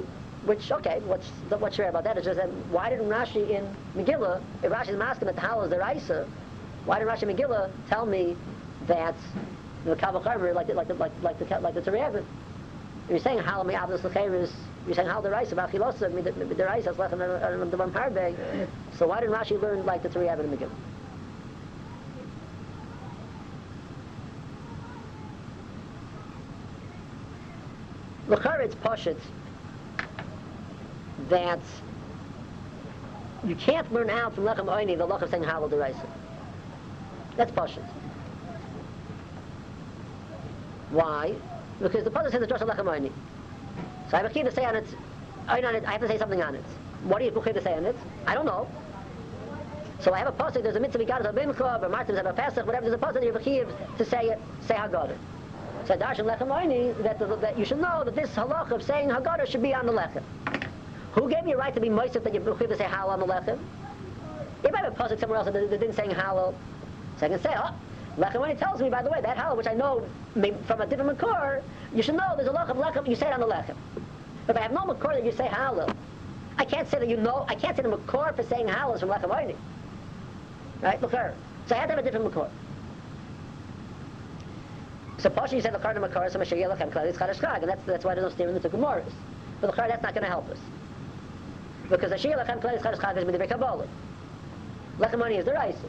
which, 0.44 0.70
okay, 0.70 1.00
what's, 1.06 1.26
what's 1.48 1.78
rare 1.78 1.88
about 1.88 2.04
that 2.04 2.18
is 2.18 2.24
just 2.24 2.36
that 2.36 2.48
why 2.70 2.90
didn't 2.90 3.08
Rashi 3.08 3.50
in 3.50 3.68
Megillah, 3.96 4.40
if 4.62 4.70
Rashi's 4.70 4.96
masking 4.96 5.26
that 5.26 5.34
the 5.34 5.42
halal 5.42 5.66
is 5.66 5.72
deraisa, 5.72 6.28
why 6.84 6.98
didn't 7.00 7.12
Rashi 7.12 7.22
in 7.24 7.36
Megillah 7.36 7.70
tell 7.88 8.06
me 8.06 8.36
that 8.86 9.16
the 9.84 9.96
Charmer, 9.96 10.52
like 10.52 10.68
the, 10.68 10.74
like 10.74 10.88
the, 10.88 10.94
like, 10.94 11.12
like 11.22 11.38
the, 11.38 11.60
like 11.60 11.74
the 11.74 11.82
Tereven, 11.82 12.24
you're 13.08 13.18
saying 13.18 13.38
halal 13.38 13.66
me'avdus 13.66 14.04
l'cheiris, 14.04 14.52
you're 14.86 14.94
saying 14.94 15.08
halal 15.08 15.24
deraisa, 15.24 15.54
b'achilosa, 15.54 16.10
deraisa, 16.54 16.90
is 16.90 17.70
the 17.70 17.76
one 17.76 17.92
parbe. 17.92 18.68
So 18.96 19.08
why 19.08 19.20
didn't 19.20 19.34
Rashi 19.34 19.60
learn 19.60 19.84
like 19.84 20.02
the 20.02 20.08
Tereven 20.08 20.44
in 20.44 20.56
Megillah? 20.56 20.85
L'char 28.28 28.60
it's 28.60 28.74
poshut 28.76 29.16
that 31.28 31.60
you 33.44 33.54
can't 33.54 33.92
learn 33.92 34.10
out 34.10 34.34
from 34.34 34.44
Lechem 34.44 34.66
Oini 34.66 34.98
the 34.98 35.06
Lach 35.06 35.22
of 35.22 35.30
saying 35.30 35.44
Halal 35.44 35.70
Deraisa. 35.70 36.06
That's 37.36 37.52
Pashut. 37.52 37.84
Why? 40.90 41.34
Because 41.80 42.04
the 42.04 42.10
Pasuk 42.10 42.30
says 42.32 42.40
the 42.40 42.46
Joshua 42.46 42.66
Lechem 42.66 42.86
Oini. 42.86 43.12
So 44.10 44.16
I 44.16 44.22
have 44.22 44.30
a 44.30 44.34
key 44.34 44.42
to 44.42 44.50
say 44.50 44.64
on 44.64 44.76
it, 44.76 44.86
I 45.48 45.60
have 45.60 46.00
to 46.00 46.08
say 46.08 46.18
something 46.18 46.42
on 46.42 46.54
it. 46.54 46.64
What 47.04 47.18
do 47.18 47.24
you 47.24 47.30
have 47.32 47.54
to 47.54 47.62
say 47.62 47.74
on 47.74 47.84
it? 47.84 47.96
I 48.26 48.34
don't 48.34 48.46
know. 48.46 48.68
So 50.00 50.12
I 50.12 50.18
have 50.18 50.28
a 50.28 50.32
pasuk. 50.32 50.62
There's 50.62 50.76
a 50.76 50.80
mitzvah 50.80 50.98
we 50.98 51.04
got 51.04 51.20
as 51.20 51.26
a 51.26 51.32
bimcha, 51.32 51.90
martins 51.90 52.18
have 52.18 52.26
a 52.26 52.32
pasuk, 52.32 52.66
whatever. 52.66 52.88
There's 52.88 53.00
a 53.00 53.04
pasuk. 53.04 53.22
You 53.22 53.32
have 53.32 53.40
a 53.40 53.44
chiyuv 53.44 53.96
to 53.98 54.04
say 54.04 54.26
it. 54.26 54.40
Say 54.66 54.74
Haggadah. 54.74 55.16
So 55.86 55.96
darshan 55.96 56.26
lechem 56.26 56.48
oini 56.48 57.00
that, 57.04 57.18
that 57.40 57.56
you 57.56 57.64
should 57.64 57.80
know 57.80 58.02
that 58.02 58.16
this 58.16 58.30
halach 58.30 58.72
of 58.72 58.82
saying 58.82 59.08
Haggadah 59.08 59.46
should 59.46 59.62
be 59.62 59.72
on 59.72 59.86
the 59.86 59.92
lechem. 59.92 60.22
Who 61.12 61.30
gave 61.30 61.46
you 61.46 61.54
a 61.54 61.58
right 61.58 61.72
to 61.74 61.80
be 61.80 61.88
moisef 61.88 62.24
that 62.24 62.34
you 62.34 62.40
have 62.40 62.58
to 62.58 62.76
say 62.76 62.84
halal 62.84 63.10
on 63.10 63.20
the 63.20 63.26
lechem? 63.26 63.58
If 64.64 64.74
I 64.74 64.78
have 64.78 64.92
a 64.92 64.96
pasuk 64.96 65.20
somewhere 65.20 65.38
else 65.38 65.46
that, 65.46 65.70
didn't 65.70 65.92
say 65.92 66.08
halal, 66.08 66.54
so 67.18 67.26
I 67.26 67.28
can 67.28 67.40
say, 67.40 67.54
oh, 67.56 67.72
lechem 68.18 68.40
oini 68.40 68.58
tells 68.58 68.80
me, 68.80 68.90
by 68.90 69.02
the 69.02 69.10
way, 69.10 69.20
that 69.20 69.36
halal 69.36 69.56
which 69.56 69.68
I 69.68 69.74
know 69.74 70.04
from 70.66 70.80
a 70.80 70.86
different 70.86 71.16
makor, 71.16 71.62
you 71.94 72.02
should 72.02 72.16
know 72.16 72.34
there's 72.36 72.48
a 72.48 72.52
lach 72.52 72.68
of 72.68 72.76
lechem. 72.78 73.08
You 73.08 73.14
say 73.14 73.28
it 73.28 73.32
on 73.32 73.40
the 73.40 73.46
lechem. 73.46 73.76
If 74.48 74.56
I 74.56 74.60
have 74.60 74.72
no 74.72 74.82
makor 74.82 75.14
that 75.14 75.24
you 75.24 75.30
say 75.30 75.46
halal, 75.46 75.94
I 76.58 76.64
can't 76.64 76.90
say 76.90 76.98
that 76.98 77.08
you 77.08 77.16
know. 77.16 77.46
I 77.48 77.54
can't 77.54 77.76
say 77.76 77.84
the 77.84 77.90
makor 77.90 78.34
for 78.34 78.42
saying 78.42 78.66
halal 78.66 78.94
is 78.94 79.00
from 79.00 79.10
lechem 79.10 79.30
oini. 79.30 79.54
Right? 80.82 81.00
Makar. 81.00 81.34
So 81.68 81.74
I 81.74 81.78
had 81.78 81.86
to 81.86 81.94
have 81.94 81.98
a 81.98 82.02
different 82.02 82.32
Makor. 82.32 82.48
So 85.18 85.30
Pasha, 85.30 85.56
you 85.56 85.62
said 85.62 85.72
Makar 85.72 85.94
to 85.94 86.00
Makar, 86.00 86.30
so 86.30 86.38
Mashiach 86.38 86.76
Yelachem 86.76 86.90
Klal, 86.90 87.06
it's 87.06 87.18
Chadash 87.18 87.38
Chag, 87.38 87.60
and 87.60 87.70
that's, 87.70 87.82
that's 87.84 88.04
why 88.04 88.14
there's 88.14 88.24
no 88.24 88.30
steer 88.30 88.48
in 88.48 88.54
the 88.54 88.68
Gemara. 88.68 89.04
But 89.60 89.68
Makar, 89.68 89.88
that's 89.88 90.02
not 90.02 90.12
going 90.12 90.24
to 90.24 90.28
help 90.28 90.48
us. 90.50 90.58
Because 91.88 92.12
Mashiach 92.12 92.36
Yelachem 92.36 92.60
Klal, 92.60 92.74
it's 92.74 92.82
Chadash 92.84 93.00
Chag, 93.00 93.16
is 93.16 93.24
Midivir 93.24 93.48
Kabbalah. 93.48 93.86
Lechem 94.98 95.22
Oni 95.22 95.36
is 95.36 95.44
the 95.44 95.52
Raisa. 95.52 95.88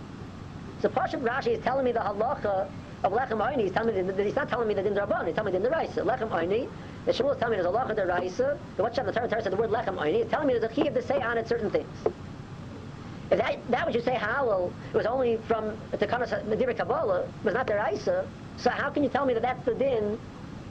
So 0.81 0.89
Pasha 0.89 1.17
Rashi 1.17 1.57
is 1.57 1.63
telling 1.63 1.85
me 1.85 1.91
the 1.91 1.99
halacha 1.99 2.69
of 3.03 3.11
Lechem 3.13 3.45
Oni, 3.45 3.63
he's 3.63 3.71
telling 3.71 3.95
me 3.95 4.11
that, 4.11 4.25
he's 4.25 4.35
not 4.35 4.49
telling 4.49 4.67
me 4.67 4.73
the 4.73 4.83
Din 4.83 4.95
Rabban, 4.95 5.27
he's 5.27 5.35
telling 5.35 5.53
me 5.53 5.59
the 5.59 5.63
Din 5.63 5.77
Raisa. 5.77 6.01
Lechem 6.01 6.31
Oni, 6.31 6.67
the 7.05 7.11
Shmuel 7.13 7.33
is 7.33 7.39
telling 7.39 7.57
me 7.57 7.63
there's 7.63 7.73
a 7.73 7.77
halacha 7.77 7.95
the 7.95 8.05
Raisa, 8.05 8.59
the 8.75 8.83
on 8.83 9.05
the 9.05 9.11
Torah 9.11 9.41
said 9.41 9.51
the 9.51 9.55
word 9.55 9.69
Lechem 9.69 9.99
Oni, 9.99 10.23
he's 10.23 10.27
telling 10.27 10.47
me 10.47 10.57
there's 10.57 10.71
a 10.71 10.75
chiyuv 10.75 10.93
to 10.93 11.01
say 11.01 11.21
on 11.21 11.37
it 11.37 11.47
certain 11.47 11.69
things. 11.69 11.87
If 13.31 13.39
that, 13.39 13.59
that 13.71 13.85
what 13.85 13.95
you 13.95 14.01
say 14.01 14.15
halal, 14.15 14.71
it 14.93 14.97
was 14.97 15.05
only 15.05 15.37
from 15.47 15.77
the 15.91 15.97
Takanas 15.97 16.45
Medira 16.45 16.75
Kabbalah, 16.75 17.27
was 17.43 17.53
not 17.53 17.67
their 17.67 17.85
Isa, 17.93 18.27
so 18.57 18.69
how 18.69 18.89
can 18.89 19.03
you 19.03 19.09
tell 19.09 19.25
me 19.25 19.33
that 19.33 19.43
that's 19.43 19.65
the 19.65 19.73
din 19.75 20.19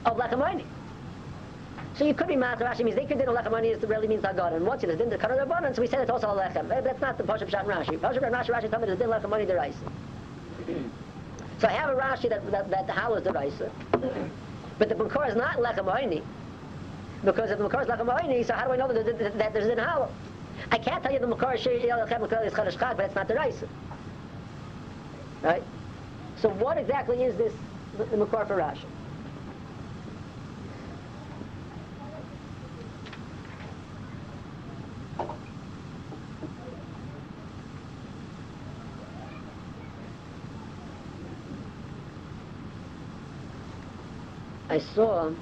of 0.05 0.17
Lechamoni? 0.17 0.65
So 1.95 2.05
you 2.05 2.13
could 2.13 2.27
be 2.27 2.35
Master 2.35 2.65
Rashi 2.65 2.83
means 2.83 2.95
they 2.95 3.05
could 3.05 3.17
din 3.17 3.27
of 3.27 3.35
Lechamoni 3.35 3.75
is 3.75 3.83
really 3.83 4.07
means 4.07 4.23
Haggadah. 4.23 4.57
And 4.57 4.65
once 4.65 4.83
is 4.83 4.97
din 4.97 5.09
the 5.09 5.17
Kanar 5.17 5.45
Rabbanan, 5.45 5.75
so 5.75 5.81
we 5.81 5.87
said 5.87 6.01
it's 6.01 6.11
also 6.11 6.27
Lechem. 6.27 6.67
That's 6.67 7.01
not 7.01 7.17
the 7.17 7.23
Pashup 7.23 7.49
Shat 7.49 7.65
Rashi. 7.65 7.97
Pashup 7.97 8.19
Shat 8.19 8.31
Rashi, 8.31 8.49
Rashi 8.49 8.69
told 8.69 8.83
me 8.83 8.89
it's 8.89 8.99
din 8.99 9.09
Lechamoni 9.09 9.47
the 9.47 9.63
Isa. 9.63 10.87
So 11.59 11.67
I 11.67 11.71
have 11.71 11.89
a 11.89 11.99
Rashi 11.99 12.29
that, 12.29 12.49
that, 12.51 12.69
that 12.69 12.87
the 12.87 12.93
halal 12.93 13.17
is 13.17 13.23
the 13.23 13.41
Isa. 13.41 13.71
But 14.77 14.89
the 14.89 14.95
Bukor 14.95 15.27
is 15.27 15.35
not 15.35 15.57
Lechamoni. 15.57 16.21
Because 17.23 17.49
if 17.49 17.57
the 17.57 17.67
Bukor 17.67 17.81
is 17.81 17.87
Lechamoni, 17.87 18.45
so 18.45 18.53
how 18.53 18.65
do 18.67 18.73
I 18.73 18.75
know 18.75 18.91
that, 18.91 19.17
that, 19.17 19.37
that 19.37 19.53
there's 19.53 19.67
din 19.67 19.77
halal? 19.77 20.09
I 20.71 20.77
can't 20.77 21.01
tell 21.03 21.13
you 21.13 21.19
the 21.19 21.27
Makar 21.27 21.55
Makar 21.55 22.43
is 22.45 22.75
Chag, 22.75 22.97
but 22.97 23.05
it's 23.05 23.15
not 23.15 23.27
the 23.27 23.35
Raisa. 23.35 23.67
Right? 25.41 25.63
So 26.41 26.49
what 26.49 26.77
exactly 26.77 27.23
is 27.23 27.35
this, 27.37 27.53
the, 27.97 28.05
the 28.05 28.25
Rashi? 28.25 28.85
I 44.69 44.79
saw 44.79 45.27
in 45.27 45.37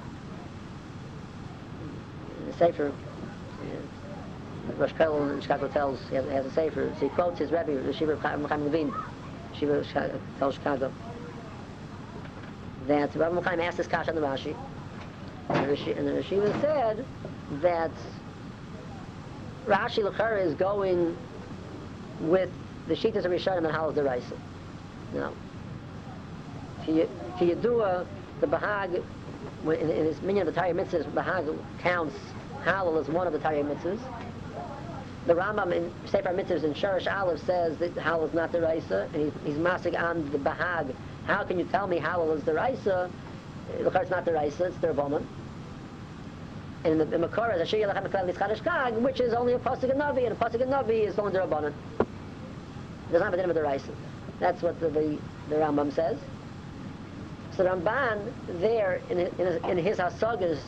the 2.46 2.52
Sefer 2.54 2.92
Rosh 4.78 4.92
Kollel 4.92 5.32
in 5.32 5.40
Chicago 5.40 5.68
tells, 5.68 5.98
he 6.10 6.16
has, 6.16 6.26
a 6.26 6.50
sefer, 6.50 6.92
so 6.94 7.00
he 7.00 7.08
quotes 7.08 7.38
his 7.38 7.50
Rebbe, 7.50 7.80
the 7.80 7.92
Shiva 7.92 8.16
Chaim 8.16 8.42
Levine, 8.64 8.92
Shiva 9.54 9.82
Telz 10.38 10.54
Chicago, 10.54 10.92
that 12.86 13.14
Rabbi 13.14 13.40
Chaim 13.42 13.60
asked 13.60 13.76
this 13.76 13.86
kash 13.86 14.08
on 14.08 14.14
the 14.14 14.20
Rashi, 14.20 14.54
and 15.50 16.06
the, 16.06 16.12
the 16.12 16.22
Shiva 16.22 16.60
said 16.60 17.04
that 17.62 17.90
Rashi 19.66 20.08
Lachar 20.08 20.44
is 20.44 20.54
going 20.54 21.16
with 22.20 22.50
the 22.88 22.94
Shitas 22.94 23.24
of 23.24 23.32
Rishonim 23.32 23.58
and 23.58 23.66
Halas 23.66 23.94
Deraisa. 23.94 24.36
Now, 25.12 25.32
Kiyadua, 26.84 28.06
the 28.40 28.46
Bahag, 28.46 29.02
in, 29.64 29.72
in 29.72 30.06
his 30.06 30.20
minion 30.22 30.46
of 30.46 30.54
the 30.54 30.60
Tari 30.60 30.72
Mitzvahs, 30.72 31.04
Bahag 31.12 31.56
counts 31.80 32.14
Halal 32.64 33.00
as 33.00 33.08
one 33.08 33.26
of 33.26 33.32
the 33.32 33.38
Tari 33.38 33.62
Mitzvahs. 33.62 33.98
The 35.26 35.34
Rambam 35.34 35.72
in 35.72 35.92
Sefer 36.06 36.28
Mitzvahs 36.28 36.62
in 36.62 36.72
Sharash 36.74 37.12
Aleph 37.12 37.44
says 37.44 37.76
that 37.78 37.94
halal 37.96 38.28
is 38.28 38.34
not 38.34 38.52
the 38.52 38.60
Raisa, 38.60 39.08
and 39.12 39.32
he, 39.32 39.50
he's 39.50 39.58
masig 39.58 40.00
on 40.00 40.30
the 40.30 40.38
Bahag. 40.38 40.94
How 41.26 41.42
can 41.42 41.58
you 41.58 41.64
tell 41.64 41.86
me 41.86 41.98
halal 41.98 42.36
is 42.36 42.44
the 42.44 42.54
Raisa? 42.54 43.10
It's 43.78 44.10
not 44.10 44.24
the 44.24 44.32
Raisa, 44.32 44.66
it's 44.66 44.76
the 44.78 44.88
Rabbanon. 44.88 45.24
And 46.84 47.00
the, 47.00 47.04
the 47.04 47.16
Makor 47.16 47.54
is 47.54 47.60
Asher 47.60 47.78
Yelachem 47.78 48.06
Meklal 48.06 48.32
Nitzchadish 48.32 48.62
Kag, 48.62 48.94
which 48.94 49.20
is 49.20 49.34
only 49.34 49.54
a 49.54 49.58
Pasuk 49.58 49.90
and 49.90 50.00
Navi, 50.00 50.24
and 50.24 50.32
a 50.32 50.36
Pasuk 50.36 50.62
and 50.62 50.72
Navi 50.72 51.06
is 51.06 51.18
only 51.18 51.32
the 51.32 51.40
Rabbanon. 51.40 51.72
It 51.98 53.12
doesn't 53.12 53.24
have 53.24 53.34
a 53.34 53.36
name 53.36 53.50
of 53.50 53.56
the 53.56 53.62
Raisa. 53.62 53.90
That's 54.38 54.62
what 54.62 54.78
the, 54.78 54.88
the, 54.88 55.18
the 55.48 55.56
Rambam 55.56 55.92
says. 55.92 56.16
So 57.56 57.64
the 57.64 57.70
Ramban 57.70 58.32
there 58.60 59.00
in, 59.10 59.18
in, 59.18 59.64
in 59.64 59.78
his 59.78 59.98
Hasagas, 59.98 60.60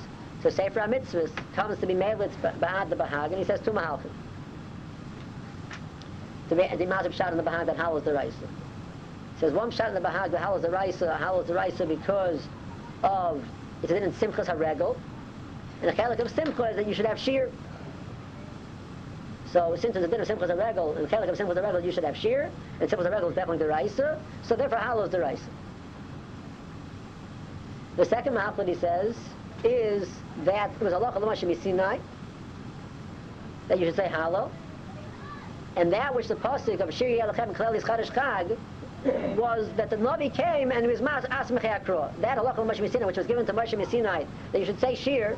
so 0.42 0.51
Sefer 0.51 0.81
HaMitzvahs 0.81 1.31
comes 1.55 1.79
to 1.79 1.87
be 1.87 1.94
Melitz 1.94 2.35
Ba'ad 2.40 2.90
the 2.90 2.97
Bahag, 2.97 3.27
and 3.27 3.37
he 3.37 3.44
says 3.44 3.61
two 3.61 3.71
Mahalchim 3.71 4.11
to 6.49 6.57
be 6.57 6.66
the 6.77 6.85
amount 6.85 7.07
of 7.07 7.14
shot 7.14 7.31
in 7.31 7.37
the 7.37 7.42
Bahag 7.42 7.66
that 7.66 7.77
howls 7.77 8.03
the 8.05 8.14
Raisa. 8.14 8.49
Says 9.38 9.53
one 9.53 9.70
shot 9.70 9.88
in 9.88 9.94
the 9.94 10.01
Bahag 10.01 10.31
that 10.33 10.40
howls 10.40 10.62
the 10.62 10.70
Raisa, 10.70 11.16
howls 11.16 11.46
the 11.46 11.55
Raisa 11.55 11.87
because 11.87 12.46
of, 13.03 13.44
it's 13.83 13.92
in 13.92 14.12
Simchas 14.12 14.46
HaRegel, 14.46 14.96
and 15.81 15.88
the 15.88 15.92
chelik 15.92 16.18
of 16.18 16.31
Simcha 16.31 16.64
is 16.64 16.77
that 16.77 16.87
you 16.87 16.94
should 16.94 17.07
have 17.07 17.18
shear. 17.18 17.51
So 19.53 19.77
since 19.79 19.96
it's 19.96 20.05
a 20.05 20.09
din 20.09 20.20
of 20.20 20.29
Simchas 20.29 20.51
HaRegel, 20.51 20.96
and 20.96 21.07
the 21.07 21.16
chelik 21.16 21.29
of 21.29 21.38
Simchas 21.38 21.57
HaRegel 21.57 21.85
you 21.85 21.92
should 21.92 22.05
have 22.05 22.16
shear, 22.16 22.51
and 22.81 22.90
Simchas 22.90 23.07
HaRegel 23.07 23.31
is 23.31 23.35
definitely 23.37 23.59
the 23.59 23.68
Raisa, 23.68 24.20
so 24.42 24.57
therefore 24.57 24.79
howls 24.79 25.11
the 25.11 25.20
Raisa. 25.20 25.42
The 27.96 28.05
second 28.05 28.35
that 28.35 28.68
he 28.68 28.74
says 28.74 29.16
is 29.64 30.09
that 30.44 30.70
it 30.70 30.81
was 30.81 30.92
Allah 30.92 31.12
Chalam 31.16 31.62
Sinai, 31.62 31.98
that 33.68 33.79
you 33.79 33.87
should 33.87 33.96
say 33.96 34.09
hallow, 34.09 34.51
and 35.77 35.92
that 35.92 36.14
which 36.14 36.29
the 36.29 36.35
pasuk 36.35 36.81
of 36.81 36.92
Shir 36.92 37.07
Yelachem 37.07 37.55
Klelis 37.55 37.83
Chadash 37.83 38.11
Chag 38.12 38.57
was 39.04 39.70
that 39.76 39.90
the 39.90 39.96
Navi 39.96 40.32
came 40.32 40.70
and 40.72 40.87
was 40.87 41.00
Mas 41.00 41.24
Asmechei 41.24 41.84
Akro. 41.84 42.11
That 42.20 42.38
halacha 42.38 42.56
Moshe 42.56 42.80
Messina, 42.80 43.06
which 43.06 43.16
was 43.16 43.26
given 43.26 43.46
to 43.46 43.52
Moshe 43.52 43.74
Messinai, 43.74 44.26
that 44.52 44.58
you 44.58 44.64
should 44.64 44.80
say 44.80 44.94
Shir, 44.94 45.37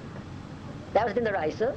that 0.93 1.07
was 1.07 1.17
in 1.17 1.25
the 1.25 1.33
Raisa, 1.33 1.77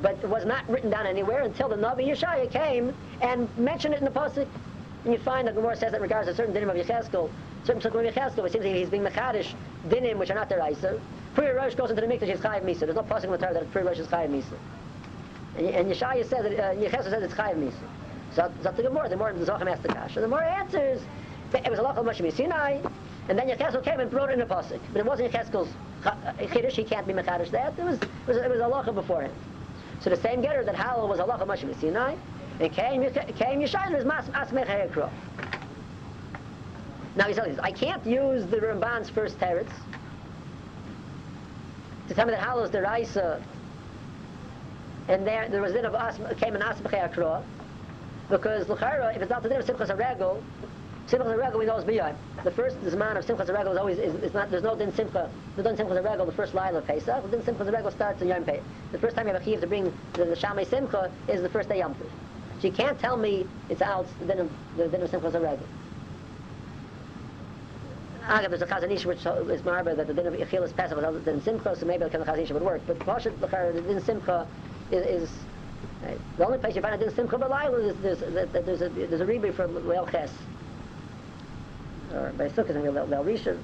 but 0.00 0.12
it 0.22 0.28
was 0.28 0.44
not 0.44 0.68
written 0.68 0.90
down 0.90 1.06
anywhere 1.06 1.42
until 1.42 1.68
the 1.68 1.76
Navi 1.76 2.06
Yeshaya 2.06 2.50
came 2.50 2.94
and 3.20 3.48
mentioned 3.58 3.94
it 3.94 3.98
in 3.98 4.04
the 4.04 4.10
pasuk. 4.10 4.46
And 5.04 5.12
you 5.12 5.18
find 5.18 5.46
that 5.48 5.54
Gemara 5.54 5.76
says 5.76 5.92
that 5.92 6.00
regards 6.00 6.28
a 6.28 6.34
certain 6.34 6.54
dinim 6.54 6.70
of 6.70 6.76
Yecheskel, 6.76 7.30
certain 7.64 7.82
psukim 7.82 8.06
of 8.06 8.14
Yecheskel, 8.14 8.46
it 8.46 8.52
seems 8.52 8.64
that 8.64 8.74
he's 8.74 8.90
being 8.90 9.02
mechadish 9.02 9.54
dinim 9.88 10.16
which 10.16 10.30
are 10.30 10.34
not 10.34 10.48
the 10.48 10.56
Raisa. 10.56 11.00
Pri 11.34 11.50
Rosh 11.50 11.74
goes 11.74 11.90
into 11.90 12.00
the 12.02 12.08
mikdash, 12.08 12.28
he's 12.28 12.40
chayiv 12.40 12.62
misa. 12.62 12.80
There's 12.80 12.94
no 12.94 13.02
pasuk 13.02 13.24
in 13.24 13.30
the 13.32 13.38
Torah 13.38 13.54
that 13.54 13.70
Pri 13.72 13.82
Rosh 13.82 13.98
is 13.98 14.06
chayiv 14.06 14.30
misa. 14.30 14.56
And, 15.58 15.66
and 15.68 15.90
Yeshaya 15.90 16.24
says 16.24 16.44
that, 16.44 16.58
uh, 16.58 16.74
Yecheskel 16.74 17.10
says 17.10 17.22
it's 17.22 17.34
Chayiv 17.34 17.56
Misa. 17.56 17.74
The 18.38 18.90
more 18.90 19.32
the 19.32 19.44
Zohar 19.44 19.68
asks 19.68 19.82
the 19.82 19.88
Kasha. 19.88 20.20
The 20.20 20.28
more 20.28 20.42
answers, 20.42 21.02
it 21.52 21.68
was 21.68 21.80
a 21.80 21.82
of 21.82 22.06
Moshe 22.06 22.32
Sinai, 22.36 22.80
and 23.28 23.36
then 23.36 23.48
Yecheskel 23.48 23.82
came 23.82 23.98
and 23.98 24.08
brought 24.10 24.30
in 24.30 24.40
a 24.40 24.46
pasuk. 24.46 24.80
But 24.92 25.00
it 25.00 25.06
wasn't 25.06 25.32
Yecheskel's 25.32 25.68
Chiddush, 26.02 26.66
uh, 26.66 26.70
he 26.70 26.84
can't 26.84 27.06
be 27.06 27.12
Mechadish 27.12 27.50
that. 27.50 27.76
It 27.76 27.84
was, 27.84 27.98
it 27.98 28.08
was, 28.28 28.36
it 28.36 28.48
was 28.48 28.94
before 28.94 29.22
him. 29.22 29.32
So 30.00 30.10
the 30.10 30.16
same 30.16 30.40
getter 30.40 30.62
that 30.64 30.76
Halal 30.76 31.08
was 31.08 31.18
Allah 31.18 31.34
of 31.34 31.48
Moshe 31.48 31.80
Sinai, 31.80 32.14
and 32.60 32.72
came, 32.72 33.02
came 33.02 33.60
Yeshaya 33.60 33.96
was 33.96 34.04
Mas 34.04 34.26
Asmech 34.28 34.66
Hekro. 34.66 35.10
Now 37.16 37.26
he 37.26 37.34
says, 37.34 37.58
I 37.58 37.72
can't 37.72 38.06
use 38.06 38.46
the 38.46 38.58
Ramban's 38.58 39.10
first 39.10 39.38
teretz 39.40 39.72
to 42.06 42.14
tell 42.14 42.26
me 42.26 42.32
that 42.32 42.40
Halal 42.40 42.64
is 42.64 42.70
the 42.70 42.82
Raisa 42.82 43.42
and 45.08 45.26
there 45.26 45.48
there 45.48 45.62
was 45.62 45.72
a 45.72 45.84
of 45.84 45.94
us 45.94 46.16
came 46.38 46.54
an 46.54 46.60
asmach 46.60 46.92
akro 46.92 47.42
because 48.28 48.66
luchara 48.66 49.14
if 49.14 49.22
it's 49.22 49.30
not 49.30 49.42
the 49.42 49.48
din 49.48 49.58
of 49.58 49.66
simchas 49.66 49.96
regel 49.98 50.42
Simchas 51.08 51.38
Regel 51.38 51.58
we 51.58 51.64
know 51.64 51.78
is 51.78 51.84
b'yom. 51.84 52.14
The 52.44 52.50
first 52.50 52.76
zman 52.82 53.16
of 53.16 53.24
Simchas 53.24 53.48
Regel 53.48 53.72
is 53.72 53.78
always 53.78 53.98
is, 53.98 54.14
is 54.16 54.34
not. 54.34 54.50
There's 54.50 54.62
no 54.62 54.76
din 54.76 54.92
Simcha. 54.92 55.30
There's 55.56 55.64
no 55.64 55.74
din 55.74 55.86
Simchas 55.86 56.04
Regel 56.04 56.26
the 56.26 56.32
first 56.32 56.52
line 56.52 56.74
of 56.74 56.86
Pesach. 56.86 57.22
The 57.22 57.38
din 57.38 57.40
Simchas 57.40 57.72
Regel 57.72 57.90
starts 57.90 58.20
in 58.20 58.28
Yom 58.28 58.44
Pei. 58.44 58.60
The 58.92 58.98
first 58.98 59.16
time 59.16 59.26
you 59.26 59.32
have 59.32 59.40
a 59.40 59.44
chiyuv 59.44 59.60
to 59.62 59.66
bring 59.66 59.84
the, 60.12 60.26
the 60.26 60.36
Shamay 60.36 60.68
Simcha 60.68 61.10
is 61.26 61.40
the 61.40 61.48
first 61.48 61.70
day 61.70 61.78
Yom 61.78 61.94
Tov. 61.94 62.10
So 62.60 62.68
you 62.68 62.74
can't 62.74 63.00
tell 63.00 63.16
me 63.16 63.46
it's 63.70 63.80
out 63.80 64.06
the 64.20 64.26
din 64.26 64.40
of 64.40 64.50
the 64.76 64.88
din 64.88 65.00
of 65.00 65.10
Simchas 65.10 65.32
Regel. 65.32 65.66
Again, 68.28 68.50
there's 68.50 68.60
a 68.60 68.66
Chazon 68.66 68.90
Ish 68.90 69.06
which 69.06 69.26
uh, 69.26 69.42
is 69.46 69.62
marba 69.62 69.96
that 69.96 70.08
the 70.08 70.12
din 70.12 70.26
of 70.26 70.34
Ichil 70.34 70.62
is 70.62 70.74
Pesach 70.74 70.94
without 70.94 71.14
the 71.14 71.20
din 71.20 71.40
Simcha, 71.40 71.74
so 71.74 71.86
maybe 71.86 72.04
the 72.04 72.10
Chazon 72.10 72.38
Ish 72.38 72.50
would 72.50 72.62
work. 72.62 72.82
But 72.86 72.98
Pashat, 72.98 73.40
the 73.40 73.80
din 73.80 74.02
Simcha 74.02 74.46
is, 74.90 75.06
is 75.22 75.30
right. 76.08 76.20
the 76.36 76.46
only 76.46 76.58
place 76.58 76.74
you 76.74 76.82
find 76.82 77.00
a 77.00 77.04
in 77.04 77.14
Simcha 77.14 77.36
B'Layla 77.36 77.90
is 77.90 77.96
there's, 78.02 78.18
there's, 78.18 78.50
there's 78.52 78.82
a 78.82 78.88
there's 78.88 79.20
a 79.20 79.26
rebbe 79.26 79.52
for 79.52 79.68
Leil 79.68 80.10
Ches 80.10 80.32
or 82.14 82.32
by 82.36 82.48
Sukkot 82.48 82.70
and 82.70 82.84
Leil 82.84 83.24
Rishon. 83.24 83.58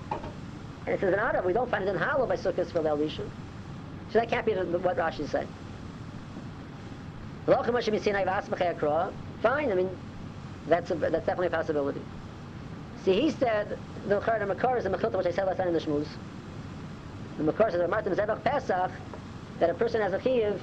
And 0.87 0.95
it 0.95 1.01
says 1.01 1.13
in 1.15 1.19
Arab, 1.19 1.45
we 1.45 1.53
don't 1.53 1.71
find 1.71 1.85
it 1.85 1.89
in 1.89 1.99
Halo 1.99 2.27
by 2.27 2.37
Sukkot 2.37 2.71
for 2.71 2.81
Leil 2.81 2.99
Rishon. 2.99 3.29
So 4.13 4.19
that 4.21 4.29
can't 4.29 4.47
be 4.47 4.55
the, 4.55 4.65
what 4.79 4.97
Rashi 4.97 5.29
said. 5.29 5.49
Fine, 9.43 9.73
I 9.73 9.75
mean, 9.75 9.91
that's, 10.67 10.91
a, 10.91 10.95
that's 10.95 11.27
definitely 11.27 11.49
a 11.49 11.51
possibility. 11.51 12.01
See, 13.05 13.21
he 13.21 13.31
said, 13.31 13.79
the 14.09 14.21
Char 14.21 14.45
Makar 14.47 14.79
is 14.79 14.85
the 14.85 14.91
Mechilta, 14.91 15.19
which 15.19 15.27
I 15.27 15.33
said 15.33 15.47
last 15.47 15.59
night 15.59 15.69
in 15.69 15.75
the 15.75 15.81
Shmuz. 15.81 16.07
The 17.37 17.45
Makar 17.45 17.71
says, 17.71 17.91
Martin 17.91 18.15
Zevach 18.15 18.43
Pesach, 18.45 18.91
that 19.59 19.69
a 19.69 19.75
person 19.75 20.01
has 20.01 20.13
a 20.13 20.19
Chiyiv, 20.19 20.59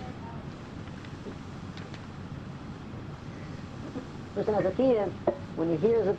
person 4.34 4.54
has 4.54 4.66
a 4.66 4.72
Chiyiv, 4.72 5.12
when 5.56 5.70
he 5.72 5.78
hears 5.78 6.06
the, 6.06 6.14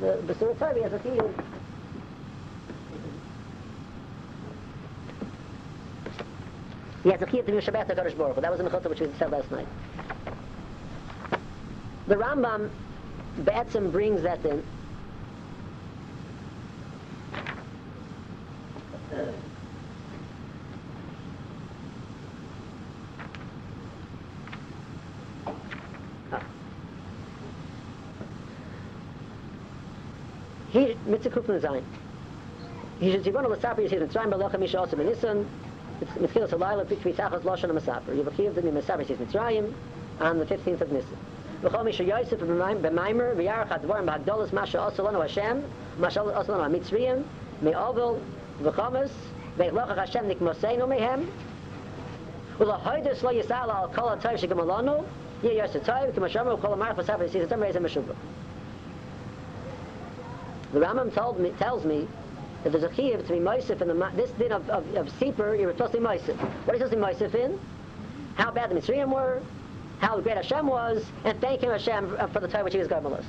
the, 0.00 0.34
the 0.34 0.74
he 0.74 0.82
has 0.82 0.92
a 0.92 0.98
Chiyiv. 0.98 1.44
He 7.02 7.10
has 7.10 7.22
a 7.22 7.26
Chiyiv 7.26 7.46
to 7.46 7.52
be 7.52 7.58
Shabbat 7.58 7.88
HaKadosh 7.88 8.16
Baruch 8.16 8.34
Hu. 8.36 8.40
That 8.40 8.50
was 8.50 8.60
in 8.60 8.66
the 8.66 8.70
Mechilta 8.70 8.88
which 8.88 9.00
we 9.00 9.10
said 9.18 9.30
last 9.30 9.50
night. 9.50 9.68
The 12.06 12.16
Rambam, 12.16 12.70
Batsim 13.40 13.92
brings 13.92 14.22
that 14.22 14.44
in. 14.44 14.64
He 30.70 30.96
mitzvah 31.17 31.29
kufn 31.29 31.59
zayin. 31.59 31.83
He 32.99 33.11
should 33.11 33.23
zivon 33.23 33.49
l'saper 33.49 33.81
yisir 33.81 34.07
mitzrayim 34.07 34.31
b'lecha 34.31 34.59
misha 34.59 34.79
also 34.79 34.95
b'nisan. 34.95 35.45
It's 36.01 36.11
mitchilas 36.11 36.49
halayla 36.49 36.85
b'tvi 36.85 37.15
tachas 37.15 37.41
lashon 37.41 37.69
ha'masaper. 37.69 38.15
Yivachiv 38.15 38.55
the 38.55 38.61
misaper 38.61 39.05
yisir 39.05 39.17
mitzrayim 39.17 39.73
on 40.19 40.39
the 40.39 40.45
15th 40.45 40.81
of 40.81 40.91
Nisan. 40.91 41.17
V'chol 41.63 41.85
misha 41.85 42.03
yosef 42.03 42.39
b'maimer 42.39 43.35
v'yarach 43.35 43.69
advarim 43.69 44.05
b'hagdolas 44.05 44.53
masha 44.53 44.79
also 44.79 45.05
lanu 45.05 45.21
Hashem 45.21 45.63
masha 45.97 46.21
also 46.21 46.53
lanu 46.53 46.63
ha'mitzrayim 46.63 47.23
me'ovel 47.61 48.19
v'chomas 48.61 49.11
ve'lochach 49.57 49.97
Hashem 49.97 50.27
nikmoseinu 50.27 50.87
mehem 50.87 51.27
ולהוידס 52.57 53.23
לא 53.23 53.31
יסעל 53.31 53.71
על 53.71 53.87
כל 53.95 54.09
הטוב 54.13 54.37
שגם 54.37 54.59
לנו, 54.59 55.03
יהיה 55.43 55.63
יוסף 55.63 55.85
טוב, 55.85 55.95
כמו 56.15 56.29
שאמרו, 56.29 56.57
כל 56.57 56.73
המערכת 56.73 56.95
בספר 56.95 57.23
יסיס, 57.23 57.43
אתם 57.43 57.63
ראיתם 57.63 57.85
משובו. 57.85 58.13
the 60.72 60.80
Rambam 60.80 61.14
told 61.14 61.40
me, 61.40 61.50
tells 61.58 61.84
me 61.84 62.06
that 62.62 62.72
there's 62.72 62.84
a 62.84 62.88
chiyuv 62.88 63.26
to 63.26 63.32
be 63.32 63.38
Moisef 63.38 63.80
in 63.80 63.88
the, 63.88 64.12
this 64.14 64.30
din 64.32 64.52
of, 64.52 64.68
of, 64.68 64.84
of 64.96 65.08
Sipur, 65.18 65.58
you're 65.58 65.72
supposed 65.72 65.92
to 65.92 65.98
be 65.98 66.04
Moisef. 66.04 66.36
What 66.66 66.74
are 66.74 66.78
you 66.78 66.88
supposed 66.88 67.18
to 67.18 67.28
be 67.28 67.42
in? 67.42 67.60
How 68.34 68.50
bad 68.50 68.70
the 68.70 68.74
Mitzrayim 68.74 69.12
were, 69.12 69.40
how 69.98 70.20
great 70.20 70.36
Hashem 70.36 70.66
was, 70.66 71.04
and 71.24 71.40
thank 71.40 71.62
him 71.62 71.70
Hashem 71.70 72.16
uh, 72.18 72.26
for 72.28 72.40
the 72.40 72.48
time 72.48 72.64
which 72.64 72.74
he 72.74 72.78
was 72.78 72.88
Garmelos. 72.88 73.24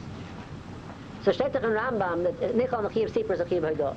So 1.24 1.32
Shetach 1.32 1.56
and 1.56 1.66
Rambam, 1.66 2.24
that 2.24 2.52
uh, 2.52 2.56
Nichol 2.56 2.86
and 2.86 2.94
chiyuv 2.94 3.12
Sipur 3.12 3.32
is 3.32 3.40
a 3.40 3.46
chiyuv 3.46 3.76
Hodah. 3.76 3.96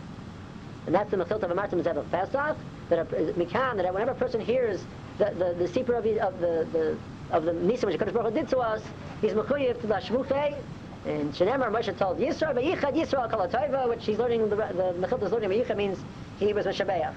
And 0.86 0.94
that's 0.94 1.10
the 1.10 1.16
Mechilta 1.16 1.44
of 1.44 1.50
Amartim 1.50 1.82
Zevach 1.82 2.10
Pesach, 2.10 2.56
that 2.88 2.98
a, 2.98 3.04
Mikan, 3.34 3.76
that 3.76 3.92
whenever 3.92 4.12
a 4.12 4.14
person 4.14 4.40
hears 4.40 4.84
the, 5.18 5.26
the, 5.26 5.54
the 5.58 5.68
Sipur 5.68 5.98
of 5.98 6.04
the, 6.04 6.20
of 6.20 6.38
the, 6.40 6.66
the 6.72 6.96
of 7.30 7.44
the 7.44 7.52
Nisa 7.52 7.86
which 7.86 7.98
HaKadosh 7.98 8.12
Baruch 8.12 8.34
Hu 8.34 8.40
did 8.40 8.48
to 8.50 8.58
us, 8.58 8.82
he's 9.20 9.32
Mechuyev 9.32 9.80
to 9.80 9.86
the 9.86 9.94
Shmuchei, 9.94 10.56
and 11.06 11.32
Shenemar 11.34 11.70
Moshe 11.70 11.96
told 11.96 12.18
Yisrael, 12.18 12.54
Be'ichad 12.54 12.94
Yisrael 12.94 13.28
Kol 13.30 13.48
HaToiva, 13.48 13.88
which 13.88 14.04
he's 14.04 14.18
learning, 14.18 14.48
the, 14.48 14.56
the 14.56 14.94
Mechilta 14.98 15.24
is 15.24 15.32
learning 15.32 15.50
Be'ichad 15.50 15.76
means 15.76 15.98
he 16.38 16.52
was 16.52 16.64
Meshabeach. 16.66 17.12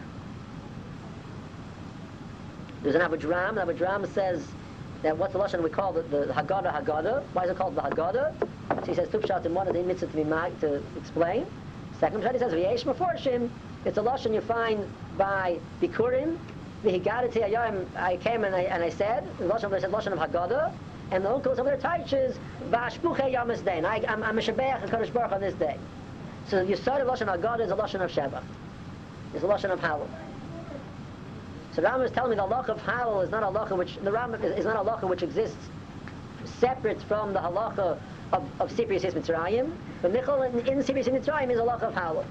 There's 2.81 2.95
an 2.95 3.01
Abudraham, 3.01 3.59
and 3.61 3.69
Abudraham 3.69 4.07
says 4.13 4.45
that 5.01 5.17
what's 5.17 5.33
the 5.33 5.39
Lashon 5.39 5.63
we 5.63 5.69
call 5.69 5.93
the, 5.93 6.01
the 6.03 6.33
Haggadah 6.33 6.83
Haggadah. 6.83 7.23
Why 7.33 7.43
is 7.43 7.51
it 7.51 7.57
called 7.57 7.75
the 7.75 7.81
Haggadah? 7.81 8.33
So 8.69 8.85
he 8.85 8.95
says, 8.95 9.09
two 9.09 9.21
shots 9.21 9.45
in 9.45 9.53
one 9.53 9.67
of 9.67 9.73
the 9.73 9.83
mitzvah 9.83 10.07
to 10.07 10.15
be 10.15 10.23
mag, 10.23 10.59
to 10.61 10.81
explain. 10.97 11.45
Second 11.99 12.23
shot 12.23 12.33
he 12.33 12.39
says, 12.39 12.53
V'yesh 12.53 12.83
Meforshim, 12.85 13.49
it's 13.85 13.97
a 13.97 14.01
Lashon 14.01 14.33
you 14.33 14.41
find 14.41 14.87
by 15.17 15.59
Bikurim, 15.81 16.37
V'higadati 16.83 17.43
Ayayim, 17.43 17.85
I 17.95 18.17
came 18.17 18.43
and 18.43 18.55
I, 18.55 18.61
and 18.61 18.83
I 18.83 18.89
said, 18.89 19.23
the 19.37 19.45
Lashon, 19.45 19.73
I 19.73 19.79
said 19.79 19.91
Lashon 19.91 20.11
of 20.11 20.19
Haggadah, 20.19 20.71
and 21.11 21.23
the 21.23 21.31
uncles 21.31 21.59
over 21.59 21.75
there 21.75 21.97
teaches 21.97 22.37
Vashpuche 22.69 23.33
Yamas 23.33 23.63
Day. 23.63 23.81
I, 23.83 24.03
I'm, 24.07 24.23
I'm 24.23 24.37
a 24.37 24.41
Shabbat 24.41 24.83
and 24.83 24.91
Kodesh 24.91 25.13
Baruch 25.13 25.31
on 25.31 25.41
this 25.41 25.53
day. 25.55 25.77
So 26.47 26.61
you 26.61 26.75
start 26.75 27.01
a 27.01 27.05
Lashon 27.05 27.33
of 27.33 27.41
God 27.41 27.61
is 27.61 27.71
a 27.71 27.75
Lashon 27.75 28.03
of 28.03 28.11
Sheba. 28.11 28.43
It's 29.33 29.43
a 29.43 29.47
Lashon 29.47 29.71
of 29.71 29.79
Halal. 29.79 30.07
So 31.73 31.81
the 31.81 31.87
Rambam 31.87 32.05
is 32.05 32.11
telling 32.11 32.31
me 32.31 32.35
the 32.37 32.43
halacha 32.43 32.69
of 32.69 32.81
Halal 32.83 33.23
is 33.23 33.29
not 33.29 33.43
a 33.43 33.47
halacha 33.47 33.77
which 33.77 33.95
the 33.97 34.11
Rambam 34.11 34.43
is, 34.43 34.59
is 34.59 34.65
not 34.65 34.77
a 34.77 34.79
halacha 34.79 35.09
which 35.09 35.23
exists 35.23 35.57
separate 36.59 37.01
from 37.03 37.33
the 37.33 37.39
halacha 37.39 37.99
of, 38.31 38.43
of 38.59 38.71
Sipri 38.71 38.93
Yis 38.93 39.13
Mitzrayim. 39.13 39.71
But 40.01 40.11
in, 40.11 40.67
in 40.67 40.79
Sipri 40.79 40.97
Yis 40.97 41.07
Mitzrayim 41.07 41.51
is 41.51 41.59
a 41.59 41.63
halacha 41.63 41.83
of 41.83 41.93
Halal. 41.93 42.25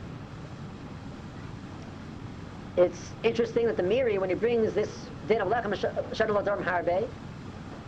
It's 2.76 3.10
interesting 3.22 3.66
that 3.66 3.76
the 3.76 3.82
Meiri, 3.82 4.18
when 4.18 4.30
he 4.30 4.34
brings 4.34 4.72
this 4.72 4.88
din 5.28 5.40
of 5.40 5.48
Lechem 5.48 5.74
Shadol 6.12 6.42
Adorm 6.42 6.64
Harbe, 6.64 7.06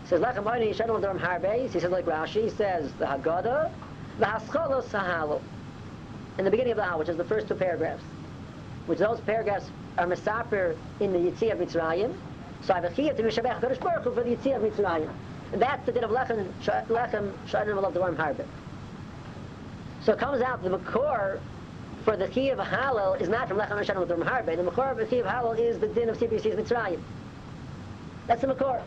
says 0.08 0.20
Lechem 0.20 0.44
Oini 0.44 0.74
Shadol 0.74 1.00
Adorm 1.00 1.18
Harbe, 1.18 1.68
he 1.68 1.80
says 1.80 1.90
like 1.90 2.06
Rashi, 2.06 2.54
says 2.56 2.92
the 2.98 3.04
Haggadah, 3.04 3.72
the 4.18 4.24
Haschalos 4.24 4.84
Sahalal. 4.84 5.40
In 6.38 6.44
the 6.44 6.50
beginning 6.50 6.72
of 6.72 6.76
the 6.76 6.84
Hal, 6.84 6.98
which 6.98 7.08
is 7.08 7.16
the 7.16 7.24
first 7.24 7.48
two 7.48 7.54
paragraphs, 7.54 8.02
which 8.86 9.00
those 9.00 9.20
paragraphs 9.20 9.68
are 9.98 10.06
Mesaper 10.06 10.76
in 11.00 11.12
the 11.12 11.18
Yitzhi 11.18 11.50
of 11.50 11.58
Mitzrayim, 11.58 12.14
so 12.62 12.74
I 12.74 12.80
have 12.80 12.84
a 12.84 12.94
to 12.94 13.22
Mishabech 13.22 13.60
Kodesh 13.60 13.80
Baruch 13.80 14.04
for 14.04 14.22
the 14.22 14.22
Yitzhi 14.22 14.54
of 14.54 14.62
Mitzrayim. 14.62 15.10
That's 15.52 15.84
the 15.86 15.92
din 15.92 16.04
of 16.04 16.10
Lechem 16.10 16.52
Lechem 16.62 17.32
Shadol 17.46 17.92
Adorm 17.92 18.16
Harbe. 18.16 18.44
So 20.02 20.12
it 20.12 20.18
comes 20.18 20.40
out 20.40 20.62
the 20.62 20.70
Makor 20.70 21.40
for 22.04 22.16
the 22.16 22.28
Chi 22.28 22.42
of 22.42 22.58
Halal 22.58 23.20
is 23.20 23.28
not 23.28 23.48
from 23.48 23.58
Lechem 23.58 23.76
Hashem 23.76 23.98
with 23.98 24.08
Harbe. 24.08 24.56
The 24.56 24.62
Makor 24.62 24.92
of 24.92 24.98
the 24.98 25.06
Chi 25.06 25.16
of 25.16 25.26
Halal 25.26 25.58
is 25.58 25.78
the 25.78 25.88
din 25.88 26.08
of 26.08 26.18
CBC's 26.18 26.54
Mitzrayim. 26.54 27.00
That's 28.26 28.40
the 28.40 28.48
Makor. 28.48 28.82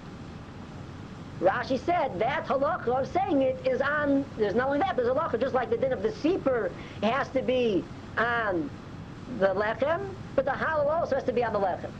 Rashi 1.42 1.80
said 1.80 2.20
that 2.20 2.46
halacha 2.46 3.02
of 3.02 3.08
saying 3.08 3.42
it 3.42 3.66
is 3.66 3.82
on, 3.82 4.26
there's 4.38 4.56
not 4.56 4.68
only 4.68 4.80
that, 4.80 4.96
there's 4.96 5.08
halacha 5.08 5.40
just 5.40 5.56
like 5.56 5.70
the 5.70 5.78
din 5.78 5.94
of 5.94 6.04
the 6.04 6.12
Seeper 6.12 6.72
has 7.02 7.30
to 7.30 7.42
be 7.42 7.84
on 8.18 8.70
the 9.38 9.48
Lechem, 9.48 10.02
but 10.36 10.46
the 10.46 10.52
Halal 10.52 10.88
also 10.88 11.16
has 11.16 11.24
to 11.26 11.34
be 11.34 11.44
on 11.44 11.54
the 11.54 11.60
Lechem. 11.60 11.92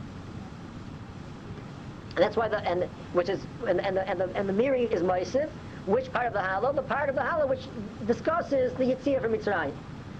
And 2.16 2.24
that's 2.24 2.36
why 2.36 2.48
the, 2.48 2.58
and, 2.68 2.84
which 3.12 3.28
is, 3.28 3.40
and, 3.66 3.80
and 3.80 3.96
the, 3.96 4.08
and 4.08 4.20
the, 4.20 4.28
and 4.34 4.48
the 4.48 4.52
Meiri 4.52 4.90
is 4.90 5.02
Moisif, 5.02 5.48
which 5.86 6.12
part 6.12 6.26
of 6.26 6.32
the 6.32 6.40
Halal? 6.40 6.74
The 6.74 6.82
part 6.82 7.08
of 7.08 7.14
the 7.14 7.22
Halal 7.22 7.48
which 7.48 7.62
discusses 8.06 8.74
the 8.74 8.84
Yitzhak 8.84 9.22
from 9.22 9.32
Mitzrayim. 9.32 9.72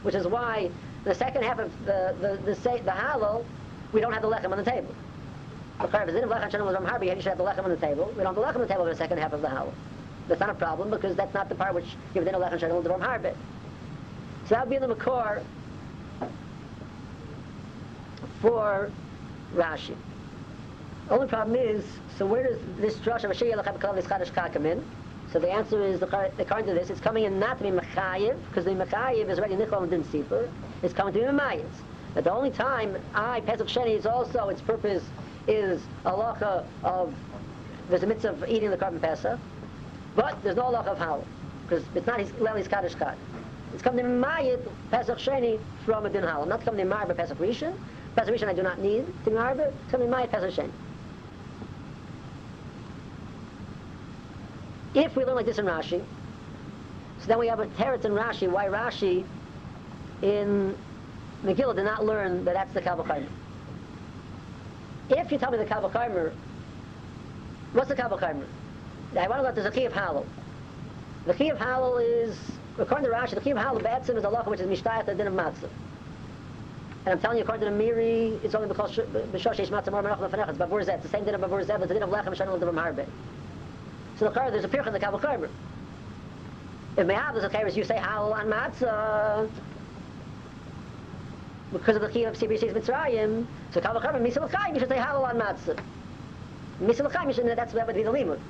Which 0.02 0.14
is 0.14 0.26
why 0.26 0.70
the 1.04 1.14
second 1.14 1.42
half 1.42 1.58
of 1.58 1.70
the 1.84 2.14
the 2.20 2.40
the, 2.44 2.54
say, 2.54 2.80
the 2.80 2.90
halal, 2.90 3.44
we 3.92 4.00
don't 4.00 4.12
have 4.12 4.22
the 4.22 4.28
lechem 4.28 4.50
on 4.50 4.56
the 4.58 4.70
table. 4.70 4.94
The 5.80 5.86
you 5.86 7.22
should 7.22 7.24
have 7.24 7.38
the 7.38 7.44
lechem 7.44 7.64
on 7.64 7.70
the 7.70 7.76
table. 7.76 8.12
We 8.16 8.22
don't 8.22 8.34
have 8.34 8.34
the 8.34 8.40
lechem 8.42 8.54
on 8.56 8.60
the 8.60 8.66
table 8.66 8.84
for 8.84 8.90
the 8.90 8.96
second 8.96 9.18
half 9.18 9.32
of 9.32 9.40
the 9.40 9.48
halal. 9.48 9.72
That's 10.28 10.40
not 10.40 10.50
a 10.50 10.54
problem 10.54 10.90
because 10.90 11.16
that's 11.16 11.32
not 11.32 11.48
the 11.48 11.54
part 11.54 11.74
which 11.74 11.86
give 12.12 12.24
the 12.24 12.32
lechem 12.32 12.60
shalom 12.60 12.84
the 12.84 12.90
harbe. 12.90 13.34
So 14.44 14.54
that 14.54 14.66
would 14.66 14.70
be 14.70 14.76
in 14.76 14.82
the 14.82 14.94
makor 14.94 15.42
for 18.40 18.90
Rashi. 19.54 19.96
Only 21.08 21.26
problem 21.26 21.56
is, 21.56 21.84
so 22.16 22.26
where 22.26 22.44
does 22.44 22.58
this 22.78 22.96
drush 22.96 23.24
of 23.24 23.30
Ashiyah 23.30 23.62
Lechem 23.62 23.78
Kalav 23.78 24.02
Chadash 24.02 24.52
come 24.52 24.66
in? 24.66 24.84
So 25.32 25.38
the 25.38 25.50
answer 25.50 25.82
is, 25.82 26.02
according 26.02 26.66
to 26.66 26.74
this, 26.74 26.90
it's 26.90 27.00
coming 27.00 27.24
in 27.24 27.38
not 27.38 27.58
to 27.58 27.64
be 27.64 27.70
Mechayiv, 27.70 28.36
because 28.48 28.64
the 28.64 28.72
Mechayiv 28.72 29.28
is 29.28 29.38
already 29.38 29.56
Nichol 29.56 29.82
and 29.82 29.90
Din 29.90 30.04
Sipur. 30.04 30.48
It's 30.82 30.94
coming 30.94 31.14
to 31.14 31.20
be 31.20 31.26
Memayis. 31.26 31.64
But 32.14 32.24
the 32.24 32.32
only 32.32 32.50
time 32.50 32.96
I, 33.14 33.40
Pesach 33.40 33.68
Sheni, 33.68 33.96
is 33.96 34.06
also, 34.06 34.48
its 34.48 34.60
purpose 34.60 35.02
is 35.46 35.82
a 36.04 36.12
halacha 36.12 36.64
of, 36.82 37.14
there's 37.88 38.02
a 38.02 38.06
mitzvah 38.06 38.30
of 38.30 38.48
eating 38.48 38.70
the 38.70 38.76
carbon 38.76 39.00
Pesach, 39.00 39.38
but 40.14 40.42
there's 40.42 40.56
no 40.56 40.64
halacha 40.64 40.88
of 40.88 40.98
halal, 40.98 41.24
because 41.68 41.84
it's 41.94 42.06
not 42.06 42.20
his 42.20 42.32
Leli's 42.40 42.68
Kaddish 42.68 42.94
Chad. 42.94 43.16
It's 43.72 43.82
coming 43.82 44.04
to 44.04 44.10
Mayit 44.10 44.68
Pesach 44.90 45.18
Sheni 45.18 45.60
from 45.84 46.06
a 46.06 46.10
din 46.10 46.24
halal. 46.24 46.46
Not 46.46 46.64
coming 46.64 46.86
to 46.86 46.92
Marba 46.92 47.16
Pesach 47.16 47.38
Rishon. 47.38 47.74
Pesach 48.16 48.34
Rishon 48.34 48.48
I 48.48 48.54
do 48.54 48.62
not 48.62 48.80
need 48.80 49.06
to 49.24 49.30
Marba. 49.30 49.68
It's 49.68 49.90
coming 49.90 50.10
to 50.10 50.16
Mayit 50.16 50.30
Pesach 50.30 50.52
Sheni. 50.52 50.70
If 54.94 55.14
we 55.14 55.24
learn 55.24 55.36
like 55.36 55.46
this 55.46 55.58
in 55.58 55.66
Rashi, 55.66 56.02
so 57.20 57.26
then 57.26 57.38
we 57.38 57.46
have 57.46 57.60
a 57.60 57.66
teretz 57.66 58.04
in 58.04 58.12
Rashi, 58.12 58.50
why 58.50 58.66
Rashi 58.66 59.24
in 60.22 60.76
Megillah 61.44 61.76
did 61.76 61.84
not 61.84 62.04
learn 62.04 62.44
that 62.44 62.54
that's 62.54 62.74
the 62.74 62.80
Kabbalah 62.80 63.24
If 65.10 65.32
you 65.32 65.38
tell 65.38 65.50
me 65.50 65.58
the 65.58 65.64
Kabbalah 65.64 66.32
what's 67.72 67.88
the 67.88 67.96
Kabbalah 67.96 68.44
I 69.16 69.26
want 69.26 69.40
to 69.40 69.42
let 69.42 69.54
there's 69.56 69.66
a 69.66 69.70
key 69.70 69.84
of 69.84 69.92
Halal. 69.92 70.24
The 71.26 71.34
key 71.34 71.50
of 71.50 71.58
Halal 71.58 72.00
is, 72.00 72.38
according 72.78 73.10
to 73.10 73.12
Rashi, 73.12 73.34
the 73.34 73.40
key 73.40 73.50
of 73.50 73.58
Halal 73.58 73.82
Batsim 73.82 74.16
is 74.16 74.24
a 74.24 74.28
lacha 74.28 74.46
which 74.46 74.60
is 74.60 74.68
Mishtayat 74.68 75.06
the 75.06 75.14
din 75.14 75.26
of 75.26 75.34
Matzah. 75.34 75.68
And 77.06 77.14
I'm 77.14 77.20
telling 77.20 77.38
you, 77.38 77.44
according 77.44 77.66
to 77.66 77.76
the 77.76 77.82
Meiri, 77.82 78.42
it's 78.44 78.54
only 78.54 78.68
because 78.68 78.94
B'shosh 78.94 79.58
Yesh 79.58 79.70
Matzah 79.70 79.90
Mor 79.90 80.02
Menach 80.02 80.18
Lefanech, 80.18 80.48
it's 80.48 80.58
Bavur 80.58 80.84
Zeh, 80.84 80.94
it's 80.94 81.02
the 81.02 81.08
same 81.08 81.24
din 81.24 81.34
of 81.34 81.40
Bavur 81.40 81.64
Zeh, 81.66 81.76
it's 81.76 81.88
the 81.88 81.94
din 81.94 82.04
of 82.04 82.10
Lechem 82.10 82.36
Shanel 82.36 82.60
Devam 82.60 82.74
Harbe. 82.74 83.06
So 84.16 84.28
the 84.28 84.50
there's 84.50 84.64
a 84.64 84.68
pirch 84.68 84.86
in 84.86 84.92
the 84.92 85.00
Kabbalah. 85.00 85.48
If 86.96 87.06
Me'av 87.06 87.32
there's 87.34 87.44
a 87.44 87.48
Chaymer, 87.48 87.74
you 87.74 87.82
say 87.82 87.96
Halal 87.96 88.32
on 88.32 88.46
Matzah, 88.46 89.50
because 91.72 91.96
of 91.96 92.02
the 92.02 92.08
key 92.08 92.24
of 92.24 92.34
CBC's 92.34 92.74
Mitzrayim, 92.74 93.46
so 93.72 93.80
Kabbalah 93.80 94.04
Chaymer, 94.04 94.20
Misa 94.20 94.42
L'chaim, 94.42 94.74
you 94.74 94.80
should 94.80 94.88
say 94.88 94.96
Halal 94.96 95.28
on 95.28 95.38
Matzah. 95.38 95.80
Misa 96.82 97.04
L'chaim, 97.04 97.28
you 97.28 97.34
should, 97.34 97.46
that's, 97.46 97.72
that 97.72 97.86
would 97.86 97.96
be 97.96 98.02
the 98.02 98.12
limud. 98.12 98.40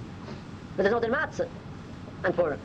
But 0.77 0.85
there's 0.85 0.93
no 0.93 1.01
din 1.01 1.11
Matzah 1.11 1.49
on 2.25 2.33
Purim. 2.33 2.59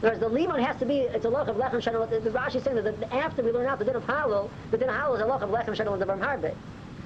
Whereas 0.00 0.18
the 0.18 0.30
limud 0.30 0.64
has 0.64 0.78
to 0.78 0.86
be, 0.86 1.00
it's 1.00 1.26
a 1.26 1.28
loch 1.28 1.48
of 1.48 1.56
lechem 1.56 1.82
shanel, 1.82 2.08
the 2.08 2.30
Rashi 2.30 2.56
is 2.56 2.64
saying 2.64 2.82
that 2.82 3.12
after 3.12 3.42
we 3.42 3.52
learn 3.52 3.66
out 3.66 3.78
the 3.78 3.84
din 3.84 3.96
of 3.96 4.04
halal, 4.04 4.48
the 4.70 4.78
din 4.78 4.88
of 4.88 4.94
halal 4.94 5.16
is 5.16 5.20
a 5.20 5.26
loch 5.26 5.42
of 5.42 5.50
lechem 5.50 5.76
shanel 5.76 5.92
and 5.92 6.00
the 6.00 6.06
harbe. 6.06 6.54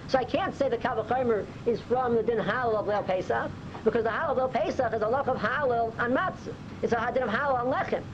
So 0.06 0.18
I 0.18 0.24
can't 0.24 0.54
say 0.56 0.68
the 0.68 0.78
Kavachimer 0.78 1.44
is 1.66 1.80
from 1.80 2.14
the 2.14 2.22
din 2.22 2.38
halal 2.38 2.76
of 2.76 2.86
Leil 2.86 3.04
Pesach, 3.04 3.50
because 3.82 4.04
the 4.04 4.10
halal 4.10 4.38
of 4.38 4.52
Pesach 4.52 4.92
is 4.92 5.02
a 5.02 5.08
loch 5.08 5.26
of 5.26 5.36
halal 5.38 5.98
on 5.98 6.12
matzah. 6.12 6.54
It's 6.82 6.92
a 6.92 7.10
din 7.12 7.24
of 7.24 7.30
halal 7.30 7.54
on 7.54 7.72
lechem. 7.72 8.04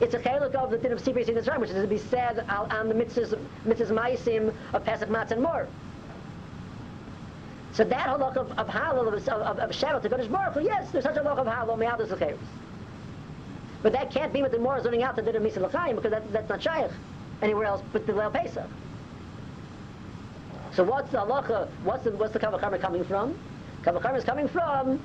It's 0.00 0.14
a 0.14 0.18
chalik 0.18 0.54
of 0.54 0.70
the 0.70 0.78
din 0.78 0.92
of 0.92 1.02
Sibri 1.02 1.26
Sinas 1.26 1.60
which 1.60 1.70
is 1.70 1.76
to 1.76 1.86
be 1.86 1.98
said 1.98 2.44
on 2.48 2.88
the 2.88 2.94
mitzvahs, 2.94 3.38
mitzvahs 3.66 3.90
maisim 3.90 4.54
of 4.72 4.84
Pesach, 4.84 5.10
Matzah, 5.10 5.32
and 5.32 5.42
more. 5.42 5.68
So 7.72 7.84
that 7.84 8.08
halach 8.08 8.36
of, 8.36 8.50
of 8.58 8.66
halal, 8.66 9.06
of, 9.08 9.28
of, 9.28 9.58
of 9.58 9.70
Shabbat, 9.70 10.02
to 10.02 10.08
Kodesh 10.08 10.30
Baruch 10.30 10.64
yes, 10.64 10.90
there's 10.90 11.04
such 11.04 11.16
a 11.16 11.20
halach 11.20 11.38
of 11.38 11.46
halal, 11.46 11.78
me'adus 11.78 12.10
l'cheres. 12.10 12.38
But 13.82 13.92
that 13.92 14.10
can't 14.10 14.32
be 14.32 14.42
what 14.42 14.52
the 14.52 14.58
more 14.58 14.78
is 14.78 14.84
learning 14.84 15.02
out 15.02 15.16
to 15.16 15.22
din 15.22 15.36
of 15.36 15.42
Misa 15.42 15.94
because 15.94 16.10
that, 16.10 16.32
that's 16.32 16.48
not 16.48 16.62
shaykh 16.62 16.90
anywhere 17.42 17.66
else 17.66 17.82
but 17.92 18.06
the 18.06 18.12
Leil 18.12 18.32
Pesach. 18.32 18.66
So 20.72 20.82
what's 20.82 21.10
the 21.10 21.18
halacha, 21.18 21.68
what's 21.84 22.04
the, 22.04 22.12
what's 22.12 22.32
the 22.32 22.38
Kavachar 22.38 22.80
coming 22.80 23.04
from? 23.04 23.38
Kavachar 23.82 24.16
is 24.16 24.24
coming 24.24 24.48
from 24.48 24.98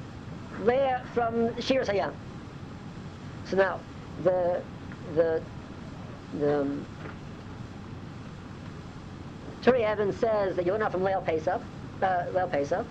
where 0.63 1.03
from 1.13 1.59
Shir 1.59 1.83
Hayam. 1.83 2.13
So 3.45 3.57
now 3.57 3.79
the 4.23 4.61
the 5.13 5.41
the 6.39 6.61
um, 6.61 6.85
Turi 9.61 9.83
Evans 9.83 10.15
says 10.17 10.55
that 10.55 10.65
you're 10.65 10.77
not 10.77 10.91
from 10.91 11.01
Leil 11.01 11.25
Pesach, 11.25 11.61
uh, 12.01 12.05
Leil 12.33 12.51
Pesach. 12.51 12.85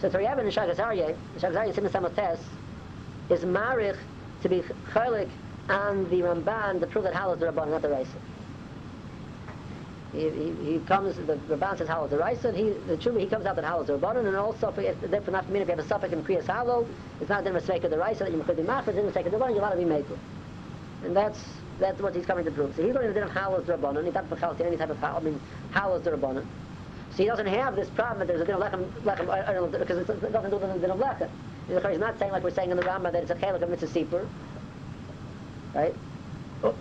So 0.00 0.08
Turi 0.08 0.26
Evans 0.26 0.56
in 0.56 0.62
Shaagas 0.62 0.76
Aryeh, 0.76 1.16
Shagazarye 1.38 1.74
Simon 1.74 1.90
Samotes 1.90 2.38
is 3.30 3.40
marich 3.44 3.98
to 4.42 4.48
be 4.48 4.62
chalik 4.92 5.28
on 5.68 6.08
the 6.08 6.20
Ramban 6.22 6.80
to 6.80 6.86
prove 6.86 7.04
that 7.04 7.12
halal 7.12 7.34
is 7.34 7.40
the 7.40 7.46
Rabban, 7.46 7.68
not 7.68 7.82
the 7.82 7.90
Raisa. 7.90 8.10
He, 10.12 10.30
he, 10.30 10.72
he 10.72 10.78
comes, 10.86 11.16
the 11.16 11.36
Ramban 11.36 11.76
says 11.76 11.88
halal 11.88 12.04
is 12.04 12.10
the 12.10 12.18
Raisa, 12.18 12.52
he, 12.52 12.70
the 12.86 12.96
Truma, 12.96 13.20
he 13.20 13.26
comes 13.26 13.44
out 13.44 13.56
that 13.56 13.64
halal 13.64 13.82
is 13.82 13.88
the 13.88 13.98
Rabban, 13.98 14.26
and 14.26 14.36
also, 14.36 14.72
if, 14.78 14.98
therefore 15.02 15.32
not 15.32 15.48
mean 15.50 15.62
if 15.62 15.68
you 15.68 15.76
have 15.76 15.84
a 15.84 15.88
suffix 15.88 16.12
in 16.12 16.24
Kriyas 16.24 16.44
halal, 16.44 16.86
it's 17.20 17.28
not 17.28 17.44
the 17.44 17.52
mistake 17.52 17.84
of 17.84 17.90
the 17.90 17.98
Raisa 17.98 18.24
that 18.24 18.32
you 18.32 18.42
could 18.42 18.56
be 18.56 18.62
machar, 18.62 18.90
it's 18.90 18.96
the 18.96 19.02
mistake 19.02 19.26
of 19.26 19.32
the 19.32 19.38
Rabban, 19.38 19.50
you're 19.50 19.58
allowed 19.58 19.70
to 19.70 19.76
be 19.76 19.84
made. 19.84 20.06
And 21.04 21.16
that's 21.16 21.40
that's 21.78 22.00
what 22.00 22.14
he's 22.14 22.26
coming 22.26 22.44
to 22.44 22.50
prove. 22.50 22.74
So 22.74 22.82
he's 22.82 22.92
learning 22.92 23.14
the 23.14 23.20
din 23.20 23.22
of 23.22 23.30
halal 23.30 23.60
is 23.60 23.66
the 23.66 23.76
Rabban, 23.76 24.04
he's 24.04 24.14
not 24.14 24.28
for 24.28 24.64
any 24.64 24.76
type 24.76 24.90
of 24.90 24.96
halal, 24.96 25.16
I 25.16 25.20
mean, 25.20 25.40
halal 25.72 25.98
is 25.98 26.04
the 26.04 26.10
Rabban. 26.10 26.44
So 27.12 27.22
he 27.22 27.26
doesn't 27.26 27.46
have 27.46 27.76
this 27.76 27.88
problem 27.90 28.18
that 28.18 28.28
there's 28.28 28.40
a 28.40 28.44
din 28.44 28.56
of 28.56 28.60
lechem, 28.60 28.90
lechem, 29.02 29.28
uh, 29.28 29.32
uh, 29.32 29.78
because 29.78 29.98
it 29.98 30.32
doesn't 30.32 30.50
do 30.50 30.58
the 30.58 30.78
din 30.78 30.90
of 30.90 30.98
lechem. 30.98 31.30
He's 31.68 31.98
not 31.98 32.18
saying 32.18 32.32
like 32.32 32.42
we're 32.42 32.50
saying 32.50 32.70
in 32.70 32.76
the 32.76 32.82
Rambam 32.82 33.12
that 33.12 33.16
it's 33.16 33.30
a 33.30 33.34
chelik 33.34 33.62
of 33.62 33.68
mitzvah 33.68 33.86
sipur, 33.86 34.26
right? 35.74 35.94
Oh. 36.64 36.74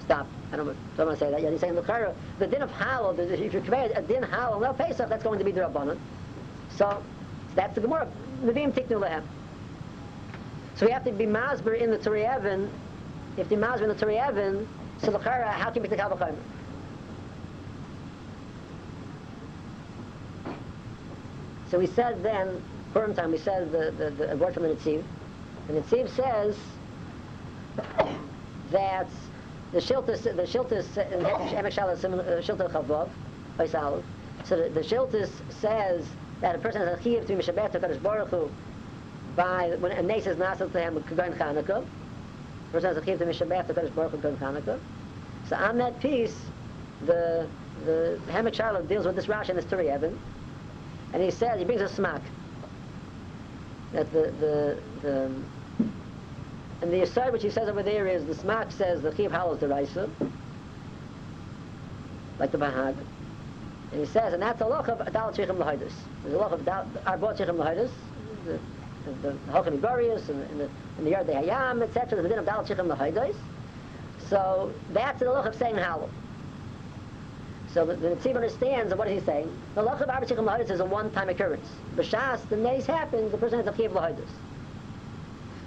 Stop. 0.00 0.26
I 0.52 0.56
don't, 0.56 0.66
don't 0.96 1.06
want 1.06 1.18
to 1.18 1.24
say 1.24 1.30
that. 1.30 1.42
Yeah, 1.42 1.50
he's 1.50 1.60
saying 1.60 1.74
the 1.74 2.14
the 2.38 2.46
din 2.46 2.62
of 2.62 2.70
halal, 2.70 3.18
if 3.18 3.40
you 3.40 3.50
compare 3.50 3.90
a 3.94 4.02
din 4.02 4.22
halal, 4.22 4.60
no 4.60 4.72
Pesach, 4.72 5.08
that's 5.08 5.22
going 5.22 5.38
to 5.38 5.44
be 5.44 5.52
the 5.52 5.60
Rabbanan. 5.60 5.98
So 6.76 7.02
that's 7.54 7.74
the 7.74 7.80
Gemara. 7.80 8.08
Nevi'im 8.42 8.72
tiknu 8.72 9.00
lehem. 9.00 9.22
So 10.76 10.86
we 10.86 10.92
have 10.92 11.04
to 11.04 11.12
be 11.12 11.26
masber 11.26 11.78
in 11.78 11.90
the 11.90 11.98
Turei 11.98 12.38
Even. 12.38 12.70
If 13.36 13.48
the 13.48 13.56
masber 13.56 13.82
in 13.82 13.88
the 13.88 13.94
Turei 13.94 14.28
Even, 14.28 14.66
so 14.98 15.10
the 15.10 15.18
Chara, 15.18 15.50
how 15.50 15.66
can 15.66 15.76
you 15.76 15.82
make 15.82 15.90
the 15.90 15.96
Kabbalah 15.96 16.34
So 21.70 21.78
we 21.78 21.86
said 21.86 22.22
then, 22.22 22.62
Purim 22.92 23.14
time, 23.14 23.32
we 23.32 23.38
said 23.38 23.72
the, 23.72 23.90
the, 23.92 24.26
the 24.26 24.36
word 24.36 24.52
from 24.52 24.64
the 24.64 24.70
Netziv. 24.70 25.02
The 25.68 25.72
Netziv 25.72 26.10
says 26.10 26.58
that 28.70 29.08
the 29.72 29.78
Shiltis, 29.78 30.22
the 30.24 30.42
Shiltis, 30.42 30.84
Emek 30.84 31.72
Shalas, 31.72 32.00
Shiltis 32.44 32.70
Chavov, 32.70 33.08
Oisalav. 33.58 34.02
So 34.44 34.56
the, 34.56 34.68
the 34.68 34.80
Shiltis 34.80 35.30
says 35.48 36.06
that 36.42 36.54
a 36.54 36.58
person 36.58 36.82
has 36.82 36.98
a 36.98 37.02
chiv 37.02 37.26
to 37.26 37.36
be 37.36 37.42
Mishabet 37.42 37.72
to 37.72 37.80
Kadosh 37.80 38.02
Baruch 38.02 38.28
Hu 38.28 38.50
by, 39.36 39.76
when 39.78 39.92
a 39.92 40.02
nace 40.02 40.26
is 40.26 40.38
nasal 40.38 40.68
to 40.70 40.80
him, 40.80 41.02
Kagan 41.02 41.36
Chanukah. 41.36 41.84
A 41.84 42.72
person 42.72 42.94
has 42.94 42.96
a 42.96 43.04
chiv 43.04 43.18
to 43.18 43.26
Mishabet 43.26 43.66
to 43.66 43.74
Kadosh 43.74 43.94
Baruch 43.94 44.12
Kagan 44.12 44.36
Chanukah. 44.36 44.78
So 45.48 45.56
on 45.56 45.78
that 45.78 46.00
piece, 46.00 46.36
the, 47.06 47.46
the 47.84 48.20
Hamek 48.28 48.54
Charlotte 48.54 48.88
deals 48.88 49.06
with 49.06 49.16
this 49.16 49.26
Rashi 49.26 49.50
and 49.50 49.58
this 49.58 49.64
Turei 49.66 49.94
Even. 49.94 50.18
And 51.12 51.22
he 51.22 51.30
says, 51.30 51.58
he 51.58 51.64
brings 51.64 51.80
a 51.80 51.88
smack. 51.88 52.22
That 53.92 54.10
the, 54.12 54.32
the, 54.40 54.78
the, 55.02 55.30
and 56.80 56.92
the 56.92 57.02
aside 57.02 57.32
which 57.32 57.42
he 57.42 57.50
says 57.50 57.68
over 57.68 57.82
there 57.82 58.06
is, 58.06 58.24
the 58.24 58.34
smack 58.34 58.72
says 58.72 59.02
the 59.02 59.14
chiv 59.14 59.30
halal 59.30 59.54
is 59.54 59.60
the 59.60 59.68
raisa, 59.68 60.08
like 62.38 62.50
the 62.50 62.58
Bahag. 62.58 62.96
And 63.92 64.00
he 64.00 64.06
says, 64.06 64.32
and 64.32 64.42
that's 64.42 64.60
a 64.62 64.66
loch 64.66 64.88
of 64.88 64.98
Adal 64.98 65.34
Tzichem 65.34 65.58
Lahidus. 65.58 65.92
There's 66.22 66.34
a 66.34 66.38
loch 66.38 66.52
of 66.52 66.60
Arbot 66.62 67.36
Tzichem 67.36 67.56
Lahidus, 67.56 67.90
the, 69.04 69.12
the, 69.28 69.32
the 69.32 69.52
Hochim 69.52 69.78
Ibarius, 69.78 70.28
and, 70.28 70.42
and 70.50 70.60
the, 70.60 70.70
and 70.98 71.06
the 71.06 71.10
Yard 71.10 71.26
Hayam, 71.26 71.82
etc., 71.82 72.22
the 72.22 72.28
din 72.28 72.38
of 72.38 72.46
Dal 72.46 72.64
Tzichem 72.64 72.94
Lahidus. 72.94 73.36
So 74.28 74.72
that's 74.92 75.18
the 75.20 75.30
loch 75.30 75.46
of 75.46 75.54
saying 75.54 75.76
halal. 75.76 76.08
So 77.72 77.86
the, 77.86 77.96
the 77.96 78.34
understands, 78.34 78.94
what 78.94 79.08
is 79.08 79.20
he 79.20 79.26
saying? 79.26 79.50
The 79.74 79.82
Lach 79.82 80.00
of 80.00 80.08
Arbeitzichem 80.08 80.44
Lahidus 80.44 80.70
is 80.70 80.80
a 80.80 80.84
one-time 80.84 81.30
occurrence. 81.30 81.66
B'shas, 81.96 82.46
the 82.48 82.56
nays 82.56 82.84
happens, 82.84 83.32
the 83.32 83.38
person 83.38 83.58
has 83.58 83.66
a 83.66 83.76
Chiv 83.76 83.92
Lahidus. 83.92 84.28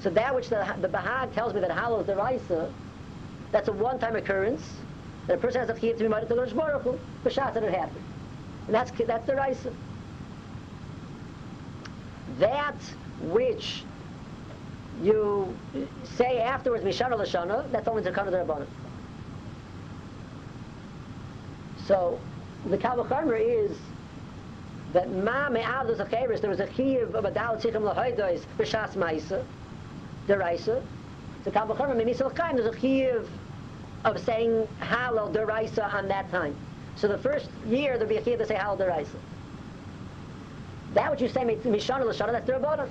So 0.02 0.12
that 0.12 0.36
which 0.36 0.50
the, 0.50 0.76
the 0.82 0.88
Bahag 0.88 1.34
tells 1.34 1.54
me 1.56 1.62
that 1.62 1.72
Halal 1.72 2.02
is 2.02 2.08
the 2.08 2.16
Raisa, 2.16 2.72
that's 3.52 3.70
a 3.70 3.72
one-time 3.72 4.16
occurrence, 4.16 4.62
that 5.26 5.36
a 5.36 5.42
person 5.42 5.62
has 5.62 5.70
a 5.70 5.80
Chiv 5.80 5.98
to 5.98 6.04
be 6.04 6.08
mighty 6.08 6.28
to 6.28 6.36
Rosh 6.36 6.54
Baruch 6.54 6.84
Hu, 6.84 7.00
B'shas 7.24 7.56
that 7.56 7.64
it 7.64 7.74
happened. 7.74 8.04
And 8.68 8.76
that's, 8.76 8.92
that's 9.08 9.26
the 9.26 9.36
Raisa. 9.36 9.74
That 12.38 12.76
which 13.22 13.84
you 15.02 15.56
say 16.04 16.40
afterwards, 16.40 16.84
Mishana 16.84 17.14
Lashana, 17.14 17.70
that's 17.72 17.88
only 17.88 18.04
the 18.04 18.12
Rabbanim. 18.12 18.68
So 21.86 22.20
the 22.66 22.78
Kavachomer 22.78 23.40
is 23.40 23.78
that 24.94 25.12
ma 25.12 25.50
me'avdos 25.50 25.98
acheres, 25.98 26.42
there 26.42 26.50
was 26.50 26.60
a 26.60 26.68
chiyuv 26.68 27.14
of 27.14 27.26
a 27.26 27.32
dal 27.32 27.58
tzichem 27.58 27.82
lahaydois 27.82 28.44
b'shas 28.58 28.96
ma'isa, 28.96 29.44
deraisa. 30.28 30.82
So 31.44 31.52
Kavachomer 31.52 31.96
me'misal 31.96 32.36
chaim, 32.36 32.56
there's 32.56 32.74
a 32.74 32.78
chiyuv 32.78 33.28
of 34.06 34.20
saying 34.20 34.68
halal 34.80 35.34
deraisa 35.34 35.94
on 35.94 36.08
that 36.08 36.30
time. 36.32 36.56
So 36.96 37.08
the 37.08 37.18
first 37.18 37.50
year 37.68 37.98
there'll 37.98 38.08
be 38.08 38.18
a 38.18 38.22
chiyuv 38.22 38.40
to 38.40 38.48
say 38.48 38.56
halal 38.56 38.80
deraisa. 38.80 39.20
That 40.96 41.10
what 41.10 41.22
you 41.22 41.28
say 41.28 41.42
mishana 41.44 42.06
l'shana, 42.06 42.32
that's 42.32 42.48
the 42.48 42.54
Rabbanon. 42.54 42.90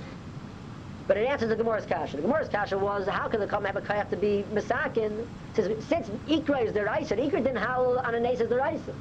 But 1.07 1.17
it 1.17 1.27
answers 1.27 1.49
the 1.49 1.55
Gemara's 1.55 1.85
kasha. 1.85 2.17
The 2.17 2.21
Gemara's 2.21 2.49
kasha 2.49 2.77
was, 2.77 3.07
how 3.07 3.27
can 3.27 3.39
the 3.39 3.47
Kama 3.47 3.67
have 3.67 3.75
a 3.75 3.93
have 3.93 4.09
to 4.11 4.17
be 4.17 4.45
Misakin? 4.53 5.25
Since, 5.53 5.85
since 5.85 6.09
Ikra 6.27 6.65
is 6.65 6.73
the 6.73 6.83
Raisa, 6.83 7.15
Ikra 7.15 7.43
didn't 7.43 7.57
howl 7.57 7.99
on 7.99 8.15
a 8.15 8.19
Nes 8.19 8.39
is 8.39 8.49
the 8.49 8.57
Raisa. 8.57 8.93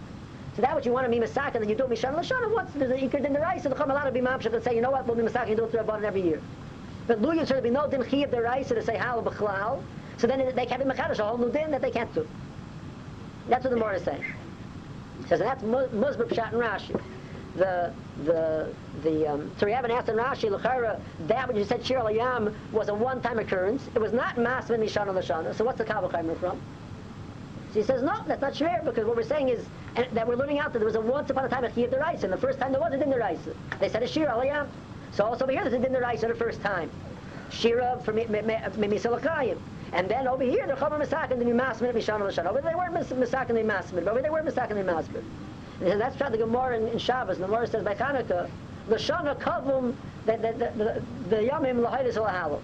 So 0.56 0.62
that 0.62 0.74
what 0.74 0.86
you 0.86 0.92
want 0.92 1.06
to 1.06 1.10
be 1.10 1.24
Misakin, 1.24 1.60
then 1.60 1.68
you 1.68 1.74
do 1.74 1.84
Mishan 1.84 2.14
Lashana, 2.14 2.52
what's 2.52 2.72
the 2.72 2.86
Ikra 2.86 3.10
didn't 3.10 3.34
the 3.34 3.40
Raisa? 3.40 3.68
The 3.68 3.84
allowed 3.84 4.04
to 4.04 4.12
be 4.12 4.20
Mamshach 4.20 4.52
and 4.52 4.62
say, 4.62 4.74
you 4.74 4.80
know 4.80 4.90
what, 4.90 5.06
we'll 5.06 5.16
be 5.16 5.22
Misakin, 5.22 5.56
do 5.56 5.64
it 5.64 5.70
through 5.70 5.80
Rabban 5.80 6.02
every 6.04 6.22
year. 6.22 6.40
But 7.06 7.20
Luya 7.20 7.46
should 7.46 7.62
be 7.62 7.70
no 7.70 7.86
Din 7.88 8.02
Chiyav 8.02 8.30
the 8.30 8.40
Raisa 8.40 8.74
to 8.74 8.82
say 8.82 8.96
Hal 8.96 9.22
B'chlal, 9.22 9.80
So 10.16 10.26
then 10.26 10.54
they 10.54 10.66
can't 10.66 10.82
be 10.82 10.90
mechadish 10.90 11.18
a 11.18 11.24
whole 11.24 11.38
new 11.38 11.50
din 11.50 11.70
that 11.72 11.82
they 11.82 11.90
can't 11.90 12.12
do. 12.14 12.26
That's 13.48 13.64
what 13.64 13.70
the 13.70 13.76
Gemara 13.76 13.96
is 13.96 14.04
saying. 14.04 14.24
Says, 15.28 15.40
and 15.40 15.48
that's 15.48 15.62
Musbar 15.62 16.26
Pshat 16.28 16.52
and 16.52 16.62
Rashi. 16.62 17.00
The, 17.56 17.92
the, 18.24 18.74
the, 19.02 19.28
um, 19.28 19.50
so 19.58 19.66
we 19.66 19.72
have 19.72 19.84
an 19.84 19.92
asked 19.92 20.08
in 20.08 20.16
Rashi, 20.16 20.50
L'chara, 20.50 21.00
that 21.28 21.46
what 21.46 21.56
you 21.56 21.64
said, 21.64 21.86
Shir 21.86 22.10
Yam, 22.10 22.54
was 22.72 22.88
a 22.88 22.94
one-time 22.94 23.38
occurrence. 23.38 23.82
It 23.94 24.00
was 24.00 24.12
not 24.12 24.36
Masvin 24.36 24.80
Mishana 24.80 25.14
Lashana. 25.14 25.54
So 25.54 25.64
what's 25.64 25.78
the 25.78 25.84
Kabbalah 25.84 26.34
from? 26.36 26.60
So 27.72 27.80
he 27.80 27.82
says, 27.82 28.02
no, 28.02 28.22
that's 28.26 28.42
not 28.42 28.56
fair, 28.56 28.82
because 28.84 29.04
what 29.06 29.16
we're 29.16 29.22
saying 29.22 29.50
is 29.50 29.64
and, 29.96 30.06
that 30.12 30.26
we're 30.26 30.36
learning 30.36 30.58
out 30.58 30.72
that 30.72 30.80
there 30.80 30.86
was 30.86 30.96
a 30.96 31.00
once 31.00 31.30
upon 31.30 31.44
a 31.44 31.48
time 31.48 31.64
a 31.64 31.68
Chiyav 31.68 31.90
Deraisa, 31.90 32.24
and 32.24 32.32
the 32.32 32.38
first 32.38 32.58
time 32.58 32.72
there 32.72 32.80
was 32.80 32.92
a 32.92 32.98
Din 32.98 33.10
Deraisa. 33.12 33.54
They 33.78 33.88
said 33.88 34.02
a 34.02 34.08
Shir 34.08 34.22
Yam. 34.44 34.68
So 35.12 35.24
also 35.24 35.44
over 35.44 35.52
here 35.52 35.62
there's 35.62 35.74
a 35.74 35.78
Din 35.78 35.92
Deraisa 35.92 36.28
the 36.28 36.34
first 36.34 36.60
time. 36.60 36.90
Shira 37.50 38.00
for 38.04 38.12
Misalakayim. 38.12 39.58
And 39.92 40.08
then 40.08 40.26
over 40.26 40.42
here, 40.42 40.66
they're 40.66 40.74
Chomer 40.74 41.00
Masakin, 41.00 41.38
the 41.38 41.44
Mimasmin, 41.44 41.92
Mishana 41.92 42.22
Lashana. 42.22 42.46
Over 42.46 42.60
there, 42.60 42.72
they 42.72 42.76
weren't 42.76 42.94
Masakin, 42.94 43.48
the 43.48 43.62
Mimasmin, 43.62 44.08
over 44.08 44.20
they 44.20 44.30
weren't 44.30 44.46
Masakin, 44.46 44.70
the 44.70 44.82
Mimasmin. 44.82 45.22
And 45.80 46.00
that's 46.00 46.16
the 46.16 46.38
Gemara 46.38 46.76
in, 46.78 46.88
in 46.88 46.98
Shabbos. 46.98 47.38
The 47.38 47.46
Gemara 47.46 47.66
says 47.66 47.84
by 47.84 47.94
Chanukah, 47.94 48.48
Lashana 48.88 49.38
Kavum, 49.38 49.94
the, 50.26 50.36
the, 50.36 50.72
the, 50.76 51.02
the 51.28 51.36
Yamim 51.36 51.84
Lahidis 51.84 52.14
Lahalu. 52.14 52.60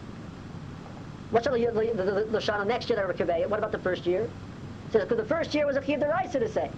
What's 1.31 1.47
the, 1.47 1.53
the, 1.53 2.03
the, 2.03 2.13
the 2.13 2.39
Lashana 2.39 2.67
next 2.67 2.89
year 2.89 2.97
that 2.97 3.07
were 3.07 3.49
What 3.49 3.59
about 3.59 3.73
the 3.73 3.79
first 3.79 4.07
year? 4.07 4.23
It 4.23 4.93
says, 4.93 5.03
because 5.03 5.19
the 5.19 5.29
first 5.29 5.55
year 5.55 5.67
was 5.67 5.77
a 5.77 5.85
Chiv 5.85 6.01
Deraisa 6.01 6.41
to 6.41 6.49
say. 6.49 6.71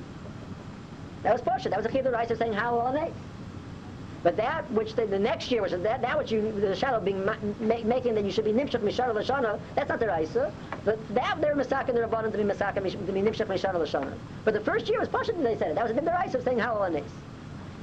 That 1.22 1.32
was 1.32 1.42
Pasha. 1.42 1.68
That 1.68 1.78
was 1.78 1.86
a 1.86 1.92
Chiv 1.92 2.04
Deraisa 2.04 2.36
saying 2.36 2.52
Halal 2.52 2.94
and 2.94 3.14
but 4.22 4.36
that 4.36 4.70
which 4.70 4.94
the, 4.94 5.06
the 5.06 5.18
next 5.18 5.50
year 5.50 5.62
was 5.62 5.72
that 5.72 5.82
that 6.00 6.18
which 6.18 6.30
you 6.30 6.52
the 6.52 6.76
shadow 6.76 7.00
being 7.00 7.24
ma- 7.24 7.36
ma- 7.60 7.82
making 7.84 8.14
that 8.14 8.24
you 8.24 8.30
should 8.30 8.44
be 8.44 8.52
nimshach 8.52 8.80
mishara 8.80 9.12
lashana. 9.12 9.58
That's 9.74 9.88
not 9.88 9.98
the 10.00 10.06
raisa. 10.06 10.52
But 10.84 10.98
that 11.14 11.40
they're 11.40 11.56
masakin 11.56 11.94
the 11.94 12.00
rabbanon 12.00 12.30
to 12.32 12.38
be 12.38 12.44
masakin 12.44 12.90
to 12.90 13.12
be 13.12 13.20
nimshach 13.20 13.46
mishara 13.46 13.74
lashana. 13.74 14.12
But 14.44 14.54
the 14.54 14.60
first 14.60 14.88
year 14.88 15.00
was 15.00 15.08
pashut 15.08 15.42
they 15.42 15.56
said 15.56 15.72
it. 15.72 15.74
That 15.74 15.84
was 15.84 15.94
the 15.94 16.02
raisa 16.02 16.38
of 16.38 16.44
saying 16.44 16.58
halal 16.58 16.86
anis. 16.86 17.10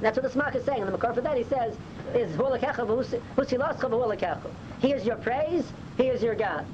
That's 0.00 0.16
what 0.18 0.32
the 0.32 0.38
Smach 0.38 0.54
is 0.54 0.64
saying. 0.64 0.80
And 0.80 0.88
the 0.88 0.92
Makar 0.92 1.12
for 1.12 1.20
that 1.20 1.36
he 1.36 1.44
says 1.44 1.76
is 2.14 2.34
He 4.80 4.92
is 4.92 5.04
your 5.04 5.16
praise. 5.16 5.64
He 5.98 6.04
is 6.08 6.22
your 6.22 6.34
God. 6.34 6.64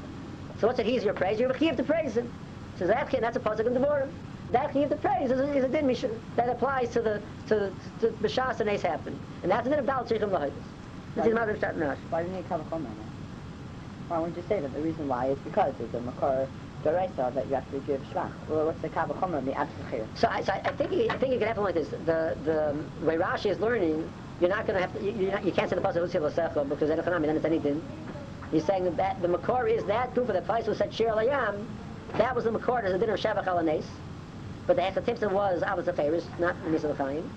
So 0.60 0.68
what's 0.68 0.78
it? 0.78 0.86
He's 0.86 1.02
your 1.04 1.14
praise. 1.14 1.40
You're 1.40 1.52
have 1.52 1.76
to 1.76 1.82
praise 1.82 2.16
him. 2.16 2.32
Says 2.78 2.88
that's 2.88 3.36
a 3.36 3.40
pasuk 3.40 3.66
in 3.66 3.74
the 3.74 3.80
Devarim 3.80 4.10
that 4.52 4.70
can 4.70 4.80
give 4.82 4.90
the 4.90 4.96
praise 4.96 5.30
is 5.30 5.40
a, 5.40 5.52
is 5.56 5.64
a 5.64 5.68
din 5.68 5.86
mishra 5.86 6.10
that 6.36 6.48
applies 6.48 6.90
to 6.90 7.00
the 7.00 7.20
to 7.48 7.72
to 8.00 8.08
b'shas 8.22 8.60
and 8.60 8.68
happen, 8.80 9.18
and 9.42 9.50
that's 9.50 9.66
a 9.66 9.70
din 9.70 9.78
of 9.78 9.86
dal 9.86 10.04
tzrichim 10.04 10.30
lahidus. 10.30 10.52
This 11.14 11.26
is 11.26 11.34
Mother 11.34 11.58
Shat 11.58 11.78
Nash. 11.78 11.98
Why 12.10 12.22
didn't 12.22 12.36
he 12.36 12.42
come 12.48 12.62
that? 12.68 12.90
Why 14.08 14.18
wouldn't 14.18 14.36
you 14.36 14.44
say 14.48 14.60
that 14.60 14.72
the 14.72 14.80
reason 14.80 15.08
why 15.08 15.28
is 15.28 15.38
because 15.38 15.74
there's 15.78 15.94
a 15.94 16.00
makar 16.00 16.46
deraisa 16.86 17.34
that 17.34 17.46
you 17.48 17.54
have 17.54 17.70
to 17.70 17.78
give 17.80 18.00
shvach. 18.12 18.30
Well, 18.48 18.66
what's 18.66 18.80
the 18.80 18.88
kavachomer 18.88 19.44
the 19.44 19.54
absent? 19.54 20.06
So 20.14 20.28
I, 20.28 20.42
so 20.42 20.52
I 20.52 20.72
think 20.72 20.90
he, 20.90 21.10
I 21.10 21.18
think 21.18 21.32
it 21.32 21.38
can 21.38 21.48
happen 21.48 21.64
like 21.64 21.74
this. 21.74 21.88
The 21.88 22.36
the 22.44 22.76
way 23.04 23.16
Rashi 23.16 23.50
is 23.50 23.58
learning, 23.58 24.08
you're 24.40 24.50
not 24.50 24.66
going 24.66 24.76
to 24.76 24.86
have 24.86 24.92
to. 24.96 25.04
You, 25.04 25.30
not, 25.30 25.44
you 25.44 25.52
can't 25.52 25.68
say 25.68 25.76
the 25.76 25.82
pasuk 25.82 26.08
Husi 26.08 26.20
Lasecha 26.20 26.68
because 26.68 26.88
then 26.88 26.98
it's 27.36 27.44
anything. 27.44 27.82
He's 28.52 28.64
saying 28.64 28.94
that, 28.94 29.20
the 29.20 29.28
makor 29.28 29.68
is 29.68 29.84
that 29.86 30.14
proof 30.14 30.28
of 30.28 30.36
the 30.36 30.42
place 30.42 30.66
who 30.66 30.74
said 30.74 30.94
Shir 30.94 31.08
Layam. 31.08 31.66
That 32.16 32.34
was 32.34 32.44
the 32.44 32.50
makor 32.50 32.84
as 32.84 32.92
a 32.92 32.98
dinner 32.98 33.14
of 33.14 33.20
Shavach 33.20 33.46
Alanes. 33.46 33.84
But 34.66 34.76
the 34.76 34.82
Echatipsim 34.82 35.32
was 35.32 35.62
Abbas 35.62 35.86
Aferis, 35.86 36.24
not 36.38 36.56
Misal 36.64 36.96
Chaim. 36.96 37.28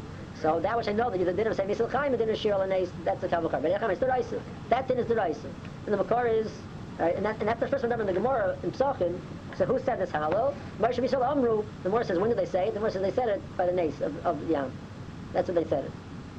So 0.41 0.59
that 0.61 0.75
which 0.77 0.88
I 0.88 0.93
know 0.93 1.09
that 1.09 1.17
din 1.17 1.47
of 1.47 1.55
say 1.55 1.65
Misal 1.65 1.91
Chaim, 1.91 2.11
the 2.11 2.17
din 2.17 2.30
of 2.30 2.38
Shir 2.38 2.53
Alanais, 2.53 2.89
that's 3.03 3.21
the 3.21 3.27
Kavakar. 3.27 3.61
But 3.61 3.71
Echam 3.71 3.91
is 3.91 3.99
the 3.99 4.07
Raisa. 4.07 4.41
That 4.69 4.88
din 4.88 4.97
is 4.97 5.07
the 5.07 5.15
Raisa. 5.15 5.47
And 5.86 5.93
the 5.93 5.97
Makar 5.97 6.27
is, 6.27 6.51
right, 6.97 7.15
and, 7.15 7.25
that, 7.25 7.39
and 7.39 7.47
that's 7.47 7.59
the 7.59 7.67
first 7.67 7.84
one 7.84 7.89
done 7.91 8.01
in 8.01 8.07
the 8.07 8.13
Gemara 8.13 8.57
in 8.63 8.71
Psachim. 8.71 9.19
So 9.57 9.65
who 9.65 9.80
said 9.80 9.99
this 9.99 10.09
halal? 10.09 10.53
Moshe 10.80 10.99
Misal 10.99 11.30
Amru. 11.30 11.63
The 11.84 11.89
Gemara 11.89 12.05
says, 12.05 12.19
when 12.19 12.30
did 12.30 12.39
they 12.39 12.45
say 12.45 12.67
it? 12.67 12.73
The 12.73 12.80
Gemara 12.80 12.91
says 12.91 13.01
they 13.01 13.11
said 13.11 13.30
it 13.30 13.57
by 13.57 13.65
the 13.65 13.73
nace 13.73 13.99
of, 14.01 14.25
of 14.25 14.49
Yam. 14.49 14.71
That's 15.34 15.47
what 15.47 15.55
they 15.55 15.69
said 15.69 15.86
it. 15.86 15.91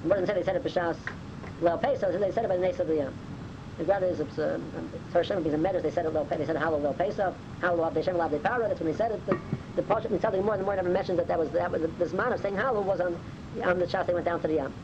The 0.03 0.09
Gemara 0.09 0.27
said 0.27 0.37
they 0.37 0.45
said 0.45 0.57
it 0.57 0.65
B'Shas 0.65 0.97
Lel 1.61 1.79
Pesach, 1.79 2.19
they 2.19 2.33
said 2.33 2.45
it 2.45 2.49
by 2.49 2.57
the 2.57 2.63
nace 2.63 2.79
of 2.81 2.87
the 2.87 2.97
Yam. 2.97 3.15
The 3.81 3.87
rather 3.87 4.09
is 4.09 4.21
it's 4.21 4.39
uh, 4.39 4.61
Torah 5.11 5.25
Shem 5.25 5.39
in 5.39 5.63
Medrash 5.63 5.81
they 5.81 5.91
said 5.91 6.05
it 6.05 6.13
they 6.13 6.45
said 6.45 6.57
halal 6.57 6.83
Lel 6.83 6.93
Pesach, 6.93 7.35
halal 7.63 7.91
Abdei 7.91 8.05
Shem 8.05 8.17
Abdei 8.17 8.43
Para. 8.43 8.69
That's 8.69 8.79
when 8.79 8.93
they 8.93 8.99
said 8.99 9.11
it. 9.11 9.25
The, 9.25 9.39
the 9.75 9.81
Pashat 9.81 10.09
Mitzad 10.09 10.45
more 10.45 10.55
and 10.55 10.65
more 10.65 10.77
never 10.77 10.91
mentioned 10.91 11.19
that 11.19 11.29
that 11.29 11.39
was 11.39 11.49
that 11.53 11.73
was 11.73 11.91
this 11.99 12.13
man 12.13 12.31
of 12.31 12.41
saying 12.41 12.57
halal 12.57 12.85
was 12.85 13.01
on 13.01 13.19
on 13.65 13.79
the 13.79 13.87
shas 13.87 14.05
they 14.07 14.13
went 14.13 14.27
down 14.27 14.39
to 14.43 14.49
the 14.49 14.57
yam. 14.57 14.75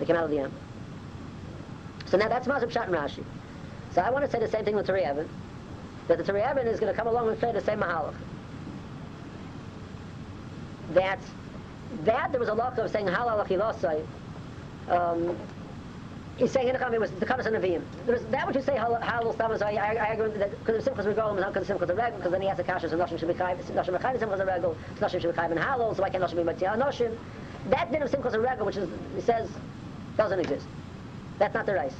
They 0.00 0.06
came 0.06 0.16
out 0.16 0.24
of 0.24 0.30
the 0.30 0.36
yam. 0.38 0.52
So 2.06 2.16
now 2.16 2.26
that's 2.26 2.48
Mazab 2.48 2.72
Shat 2.72 2.88
and 2.88 2.96
Rashi. 2.96 3.22
So 3.92 4.02
I 4.02 4.10
want 4.10 4.24
to 4.24 4.30
say 4.30 4.40
the 4.40 4.48
same 4.48 4.64
thing 4.64 4.74
with 4.74 4.88
Turei 4.88 5.08
Even, 5.08 5.28
that 6.08 6.18
the 6.18 6.24
Turei 6.24 6.50
Even 6.50 6.66
is 6.66 6.80
going 6.80 6.92
to 6.92 6.98
come 6.98 7.06
along 7.06 7.28
and 7.28 7.38
say 7.38 7.52
the 7.52 7.60
same 7.60 7.78
mahalach. 7.78 8.14
That 10.94 11.20
that 12.02 12.32
there 12.32 12.40
was 12.40 12.48
a 12.48 12.54
lot 12.54 12.76
of 12.76 12.90
saying 12.90 13.06
halal 13.06 13.46
achilosai. 13.46 14.04
Um, 14.88 15.36
he's 16.36 16.50
saying 16.50 16.68
in 16.68 16.74
the 16.78 17.00
was 17.00 17.10
the 17.12 17.26
Kadosh 17.26 17.46
and 17.46 17.56
Nevi'im. 17.56 17.82
That 18.30 18.46
what 18.46 18.54
you 18.54 18.62
say 18.62 18.76
halal 18.76 19.34
stamas. 19.34 19.62
I 19.62 19.72
I 19.72 20.12
agree 20.12 20.30
that 20.38 20.50
because 20.50 20.84
the 20.84 20.90
Simchas 20.90 21.06
Regalim 21.06 21.36
is 21.36 21.40
not 21.40 21.52
because 21.52 21.68
Simchas 21.68 21.96
Regel 21.96 22.16
because 22.16 22.32
then 22.32 22.42
he 22.42 22.48
has 22.48 22.58
a 22.58 22.64
kasha 22.64 22.88
so 22.88 22.96
Noshim 22.96 23.18
should 23.18 23.28
be 23.28 23.34
chayv 23.34 23.62
Noshim 23.64 23.98
Mechayv 23.98 24.18
Simchas 24.18 24.46
Regel 24.46 24.76
Noshim 24.98 25.20
should 25.20 25.34
be 25.34 25.40
chayv 25.40 25.50
and 25.50 25.60
halal 25.60 25.94
so 25.94 26.02
why 26.02 26.10
can't 26.10 26.24
Noshim 26.24 26.36
be 26.36 26.42
Matzia 26.42 26.76
Noshim? 26.76 27.16
That 27.70 27.92
din 27.92 28.02
of 28.02 28.10
Simchas 28.10 28.42
Regel 28.42 28.66
which 28.66 28.76
is 28.76 28.88
he 29.14 29.20
says 29.20 29.50
doesn't 30.16 30.40
exist. 30.40 30.66
That's 31.38 31.54
not 31.54 31.66
the 31.66 31.74
rice. 31.74 31.94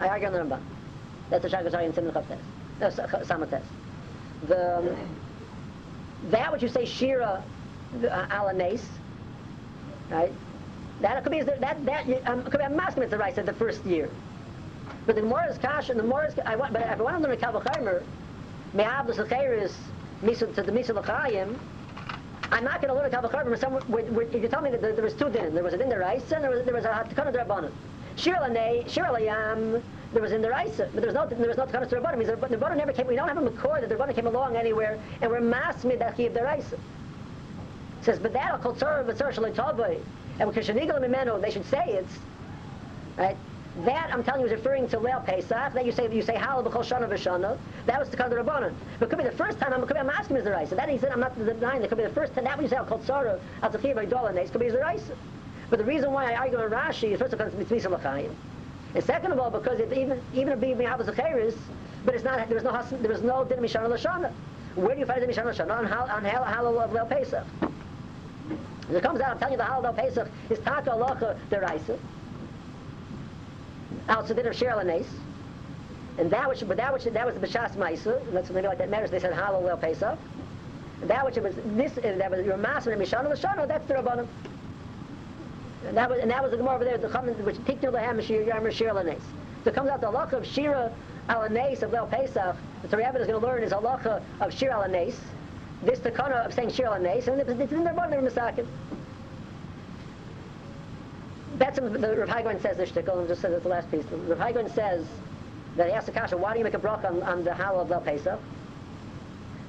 I 0.00 0.08
argue 0.08 0.28
on 0.28 0.32
the 0.32 0.38
Ramban. 0.40 0.60
That's 1.30 1.42
the 1.42 1.48
Shaagas 1.48 1.72
Aryeh 1.72 1.86
and 1.86 1.94
Simon 1.94 2.12
Chav 2.12 2.26
test. 2.28 2.42
No, 2.80 2.88
Samat 3.24 3.62
The 4.46 4.78
um, 4.78 4.96
that 6.30 6.50
what 6.50 6.62
you 6.62 6.68
say 6.68 6.84
Shira 6.84 7.42
uh, 8.04 8.26
ala 8.30 8.54
right? 10.10 10.32
That 11.00 11.22
could 11.22 11.32
be 11.32 11.42
that 11.42 11.60
that 11.60 12.28
um, 12.28 12.42
could 12.42 12.58
be 12.58 12.64
a 12.64 12.70
maskim 12.70 13.02
it's 13.02 13.10
the 13.10 13.18
right 13.18 13.34
the 13.34 13.52
first 13.52 13.84
year. 13.84 14.10
But 15.06 15.16
the 15.16 15.22
more 15.22 15.44
is 15.48 15.58
kash 15.58 15.90
and 15.90 15.98
the 15.98 16.04
more 16.04 16.24
is 16.24 16.34
I 16.44 16.56
want. 16.56 16.72
But 16.72 16.82
if 16.82 16.88
I 16.88 17.02
want 17.02 17.22
to 17.22 17.28
learn 17.28 17.38
a 17.38 18.82
have 18.82 19.06
the 19.06 19.12
secheris 19.14 19.74
misal 20.22 20.54
to 20.54 20.62
the 20.62 20.72
misal 20.72 21.02
lachayim. 21.02 21.56
I'm 22.50 22.64
not 22.64 22.80
going 22.80 22.88
to 22.88 22.94
learn 22.94 23.12
a 23.12 23.16
kavachaymer 23.16 23.58
somewhere. 23.58 23.82
If 24.32 24.42
you 24.42 24.48
tell 24.48 24.62
me 24.62 24.70
that 24.70 24.80
there, 24.80 24.94
there 24.94 25.04
was 25.04 25.14
two 25.14 25.28
din, 25.28 25.54
there 25.54 25.62
was 25.62 25.74
a 25.74 25.78
din 25.78 25.90
deraisa 25.90 26.32
and 26.32 26.44
there 26.44 26.50
was 26.50 26.64
there 26.64 26.74
was 26.74 26.84
a 26.84 26.88
takana 26.88 27.32
derabbanan. 27.32 27.70
Shir 28.16 28.34
lanei, 28.34 28.88
shir 28.88 29.04
layam. 29.04 29.82
There 30.12 30.22
was 30.22 30.32
in 30.32 30.40
the 30.40 30.48
Raisa, 30.48 30.88
but 30.94 31.02
there 31.02 31.12
was 31.12 31.14
no 31.14 31.26
there 31.26 31.48
was 31.48 31.58
no 31.58 31.66
Takanas 31.66 31.90
Rabbanim. 31.90 32.16
Means 32.18 32.30
the 32.30 32.36
Rabbanim 32.36 32.76
never 32.78 32.92
came. 32.92 33.06
We 33.06 33.14
don't 33.14 33.28
have 33.28 33.36
a 33.36 33.42
Makor 33.42 33.80
that 33.80 33.90
the 33.90 33.94
Rabbanim 33.94 34.14
came 34.14 34.26
along 34.26 34.56
anywhere, 34.56 34.98
and 35.20 35.30
we're 35.30 35.42
masmid 35.42 35.98
that 35.98 36.14
he 36.14 36.26
of 36.26 36.34
the 36.34 36.42
Raisa. 36.42 36.78
Says, 38.00 38.18
but 38.18 38.32
that 38.32 38.58
kol 38.62 38.74
tzara 38.74 39.04
v'tzara 39.04 39.34
shalei 39.34 39.54
tavai. 39.54 40.00
And 40.38 40.52
because 40.52 40.68
Mimeno, 40.68 41.40
they 41.40 41.50
should 41.50 41.66
say 41.66 41.84
it's, 41.88 42.12
right? 43.16 43.36
That 43.84 44.10
I'm 44.12 44.24
telling 44.24 44.40
you 44.40 44.46
is 44.46 44.52
referring 44.52 44.88
to 44.88 44.98
Leil 44.98 45.24
Pesach. 45.24 45.72
That 45.72 45.84
you 45.84 45.92
say 45.92 46.12
you 46.12 46.22
say 46.22 46.34
Halal 46.34 46.64
b'chol 46.64 46.84
shana 46.84 47.08
v'shana. 47.08 47.56
That 47.86 48.00
was 48.00 48.08
the 48.08 48.16
kind 48.16 48.32
of 48.32 48.44
Rabbanon. 48.44 48.72
But 48.98 49.08
could 49.08 49.18
be 49.18 49.24
the 49.24 49.30
first 49.32 49.60
time. 49.60 49.72
I'm, 49.72 49.86
could 49.86 49.94
be 49.94 50.00
I'm 50.00 50.10
asking 50.10 50.36
is 50.36 50.44
the 50.44 50.50
rice. 50.50 50.70
That 50.70 50.88
he 50.88 50.98
said 50.98 51.12
I'm 51.12 51.20
not 51.20 51.36
denying. 51.38 51.82
It 51.82 51.88
could 51.88 51.98
be 51.98 52.04
the 52.04 52.10
first 52.10 52.34
time. 52.34 52.44
That 52.44 52.58
say 52.68 52.76
called 52.88 53.04
Sarah 53.04 53.38
al 53.62 53.70
Tafir 53.70 53.94
by 53.94 54.04
Dolan 54.04 54.36
It 54.36 54.50
could 54.50 54.60
be 54.60 54.70
the 54.70 54.78
rice. 54.78 55.10
But 55.70 55.78
the 55.78 55.84
reason 55.84 56.12
why 56.12 56.32
I 56.32 56.36
argue 56.36 56.60
in 56.60 56.70
Rashi 56.70 57.12
is 57.12 57.20
first 57.20 57.34
of 57.34 57.40
all 57.40 57.46
it's 57.46 57.70
Mitzvah. 57.70 58.30
And 58.94 59.04
second 59.04 59.32
of 59.32 59.38
all 59.38 59.50
because 59.50 59.78
it, 59.78 59.92
even 59.92 60.20
even 60.32 60.54
if 60.54 60.60
being 60.60 60.76
Acheris, 60.76 61.54
but 62.04 62.14
it's 62.14 62.24
not 62.24 62.48
there 62.48 62.56
was 62.56 62.64
no 62.64 62.98
there 63.00 63.12
was 63.12 63.22
no 63.22 63.44
Din 63.44 63.58
Mishana 63.58 63.88
Lashana. 63.88 64.32
Where 64.74 64.94
do 64.94 65.00
you 65.00 65.06
find 65.06 65.22
the 65.22 65.26
Mishana 65.26 65.54
Lashana 65.54 65.78
on 65.78 65.86
on 65.86 66.24
Halal 66.24 66.82
of 66.82 66.90
Leil 66.90 67.08
Pesach? 67.08 67.44
It 68.96 69.02
comes 69.02 69.20
out, 69.20 69.32
I'm 69.32 69.38
telling 69.38 69.52
you 69.52 69.58
the 69.58 69.88
of 69.88 69.96
Pesach 69.96 70.28
is 70.48 70.58
Taka 70.60 70.90
Alocha 70.90 71.36
Deraisa. 71.50 71.98
Sedin 74.08 74.46
of 74.46 74.56
Shir 74.56 75.04
And 76.18 76.30
that 76.30 76.48
which, 76.48 76.66
but 76.66 76.76
that 76.78 76.92
which, 76.92 77.04
that 77.04 77.26
was 77.26 77.34
the 77.34 77.46
B'Shas 77.46 77.76
Maisa, 77.76 78.20
that's 78.32 78.50
maybe 78.50 78.66
like 78.66 78.78
that 78.78 78.88
matters, 78.88 79.10
they 79.10 79.18
said 79.18 79.34
Halal 79.34 79.68
El 79.68 79.76
Pesach. 79.76 80.18
And 81.02 81.10
that 81.10 81.24
which 81.24 81.36
was, 81.36 81.54
this, 81.76 81.92
that 81.92 82.30
was 82.30 82.44
your 82.44 82.56
master 82.56 82.92
and 82.92 83.00
Mishana 83.00 83.30
Lashana, 83.30 83.68
that's 83.68 83.86
the 83.86 83.94
Rabbanim. 83.94 84.26
And 85.86 85.96
that 85.96 86.10
was, 86.10 86.18
and 86.20 86.30
that 86.30 86.42
was 86.42 86.50
the 86.50 86.56
Gemara 86.56 86.74
over 86.74 86.84
there, 86.84 86.98
the 86.98 87.08
Chaman, 87.08 87.34
which 87.44 87.56
Tiknul 87.56 87.92
Lahem 87.92 88.22
Shir 88.22 88.44
Yamar 88.44 88.72
Shir 88.72 88.92
Lanes. 88.92 89.22
So 89.64 89.70
it 89.70 89.74
comes 89.74 89.90
out 89.90 90.00
the 90.00 90.08
halacha 90.08 90.32
of 90.34 90.46
Shira 90.46 90.92
Alanes 91.28 91.82
of 91.82 91.90
Leil 91.90 92.10
Pesach. 92.10 92.56
The 92.82 92.88
Torah 92.88 93.08
is 93.18 93.26
going 93.26 93.40
to 93.40 93.46
learn 93.46 93.62
is 93.62 93.72
halacha 93.72 94.22
of 94.40 94.52
Shir 94.52 94.70
Alanes 94.70 95.14
this 95.82 96.00
takana 96.00 96.46
of 96.46 96.54
saying 96.54 96.70
shir 96.70 96.92
and 96.94 97.06
it's 97.06 97.28
in 97.28 97.84
their 97.84 97.94
body, 97.94 98.10
they're 98.10 98.66
That's 101.56 101.80
what 101.80 102.00
the 102.00 102.16
Rav 102.16 102.28
Hai 102.28 102.42
Gaon 102.42 102.60
says 102.60 102.76
the 102.76 102.84
shtickle, 102.84 103.18
and 103.18 103.28
just 103.28 103.40
says 103.40 103.62
the 103.62 103.68
last 103.68 103.90
piece. 103.90 104.04
Rav 104.04 104.38
Hai 104.38 104.52
Gaon 104.52 104.70
says 104.70 105.06
that 105.76 105.86
he 105.86 105.92
asks 105.92 106.06
the 106.06 106.12
kasha, 106.12 106.36
why 106.36 106.52
do 106.52 106.58
you 106.58 106.64
make 106.64 106.74
a 106.74 106.78
brach 106.78 107.04
on, 107.04 107.22
on 107.22 107.44
the 107.44 107.50
halal 107.50 107.82
of 107.82 107.88
Leil 107.88 108.04
Pesach? 108.04 108.40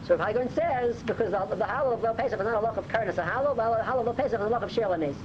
So 0.06 0.16
Rav 0.16 0.26
Hai 0.26 0.34
Gaon 0.34 0.50
says, 0.54 1.04
because 1.04 1.32
the, 1.32 1.56
the 1.56 1.66
halal 1.66 1.94
of 1.94 2.00
Leil 2.00 2.18
Pesach 2.18 2.40
is 2.40 2.46
not 2.46 2.56
a 2.56 2.60
loch 2.60 2.78
of 2.78 2.88
karnas, 2.88 3.18
a 3.18 3.24
halal, 3.24 3.56
the 3.56 3.62
halal 3.62 4.00
of 4.00 4.06
Leil 4.08 4.18
Pesach 4.18 4.40
is 4.40 4.46
a 4.46 4.50
loch 4.50 4.64
of 4.64 4.72
shir 4.72 4.84
al-nes. 4.84 5.16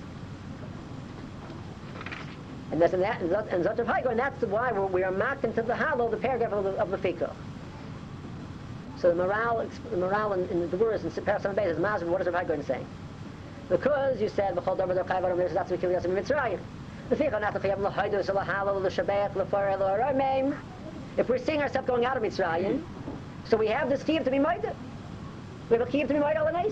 And 2.73 2.83
that's 2.83 2.93
in 2.93 3.01
that, 3.01 3.21
and 3.21 3.31
Zot 3.31 3.77
Haigoin, 3.77 4.17
that's 4.17 4.43
why 4.43 4.73
we 4.73 5.03
are 5.03 5.13
marked 5.13 5.45
into 5.45 5.63
the 5.63 5.75
halal, 5.75 6.11
the 6.11 6.17
paragraph 6.17 6.53
of 6.53 6.65
the, 6.65 6.71
of 6.71 6.91
the 6.91 6.99
fikah. 6.99 7.33
So 8.99 9.09
the 9.09 9.15
morale, 9.15 9.69
the 9.91 9.97
morale 9.97 10.35
in, 10.35 10.49
in 10.49 10.61
the 10.61 10.77
Devorahs 10.77 11.03
and 11.03 11.27
Paras 11.27 11.45
on 11.45 11.59
is 11.59 11.79
Mazim, 11.79 12.07
what 12.07 12.21
is 12.21 12.29
Rav 12.29 12.47
going 12.47 12.61
to 12.61 12.67
say? 12.67 12.81
Because 13.69 14.21
you 14.21 14.29
said, 14.29 14.55
B'chol 14.55 14.79
Dover 14.79 14.95
Dor 14.95 15.05
Chai 15.05 15.21
Varom 15.21 15.39
Nirsa 15.39 15.67
Datsu 15.67 15.79
Yasim 15.79 16.15
Mitzrayim. 16.15 16.61
If 17.11 17.21
we're 21.29 21.39
seeing 21.39 21.61
ourselves 21.61 21.87
going 21.87 22.05
out 22.07 22.17
of 22.17 22.23
Mitzrayim, 22.23 22.83
so 23.45 23.57
we 23.57 23.67
have 23.69 23.91
this 23.91 24.03
chiyuv 24.03 24.25
to 24.25 24.31
be 24.31 24.39
moida. 24.39 24.75
We 25.69 25.77
have 25.77 25.87
a 25.87 25.91
chiyuv 25.91 26.09
to 26.09 26.15
be 26.15 26.21
moida 26.21 26.37
al 26.37 26.71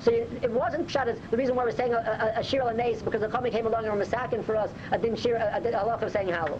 So 0.00 0.10
you, 0.10 0.26
it 0.42 0.50
wasn't 0.50 0.88
pshat. 0.88 1.06
as- 1.06 1.20
The 1.30 1.36
reason 1.36 1.54
why 1.54 1.64
we're 1.64 1.70
saying 1.70 1.94
a, 1.94 2.32
a, 2.36 2.40
a 2.40 2.42
shir 2.42 2.62
al 2.62 2.74
because 2.74 3.20
the 3.20 3.28
Chami 3.28 3.52
came 3.52 3.66
along 3.66 3.86
and 3.86 3.96
were 3.96 4.04
masakin 4.04 4.44
for 4.44 4.56
us 4.56 4.70
a 4.90 4.98
din 4.98 5.14
shir 5.14 5.36
a, 5.36 5.58
a, 5.58 5.70
a 5.70 5.86
of 5.86 6.12
saying 6.12 6.28
halal. 6.28 6.58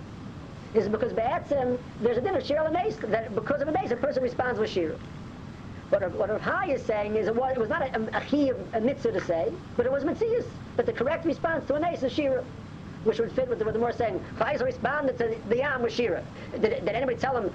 Is 0.73 0.89
because 0.89 1.13
be'etzim 1.13 1.79
there's 2.01 2.17
a 2.17 2.21
din 2.21 2.37
of 2.37 2.45
shir 2.45 2.57
al 2.57 2.71
that 2.71 3.35
because 3.35 3.61
of 3.61 3.69
a 3.69 3.73
mace 3.73 3.91
a 3.91 3.97
person 3.97 4.23
responds 4.23 4.61
with 4.61 4.71
shir. 4.71 4.95
What 5.89 6.13
what 6.13 6.31
Rav 6.31 6.41
Hai 6.41 6.73
is 6.73 6.83
saying 6.85 7.17
is 7.17 7.27
it 7.27 7.35
was, 7.35 7.53
it 7.57 7.59
was 7.59 7.69
not 7.69 7.83
a, 7.83 7.95
a, 8.17 8.21
chiyuv, 8.21 8.57
a 8.75 8.81
mitzvah 8.81 9.13
to 9.13 9.21
say, 9.21 9.53
but 9.77 9.85
it 9.85 9.91
was 9.91 10.05
mitzvahs. 10.05 10.47
But 10.77 10.87
the 10.87 10.93
correct 10.93 11.25
response 11.25 11.67
to 11.67 11.75
a 11.75 11.81
mace 11.81 12.05
is 12.05 12.13
shira. 12.13 12.45
Which 13.05 13.19
would 13.19 13.33
fit 13.33 13.49
with 13.49 13.59
the, 13.59 13.65
what 13.65 13.73
the 13.73 13.81
more 13.81 13.93
saying, 13.93 14.23
Chayes 14.39 14.63
responded 14.63 15.17
to 15.19 15.35
the 15.49 15.57
Yam 15.57 15.83
with 15.83 15.95
Shira. 15.95 16.23
Did, 16.53 16.85
did 16.85 16.89
anybody 16.89 17.17
tell 17.17 17.35
him, 17.35 17.51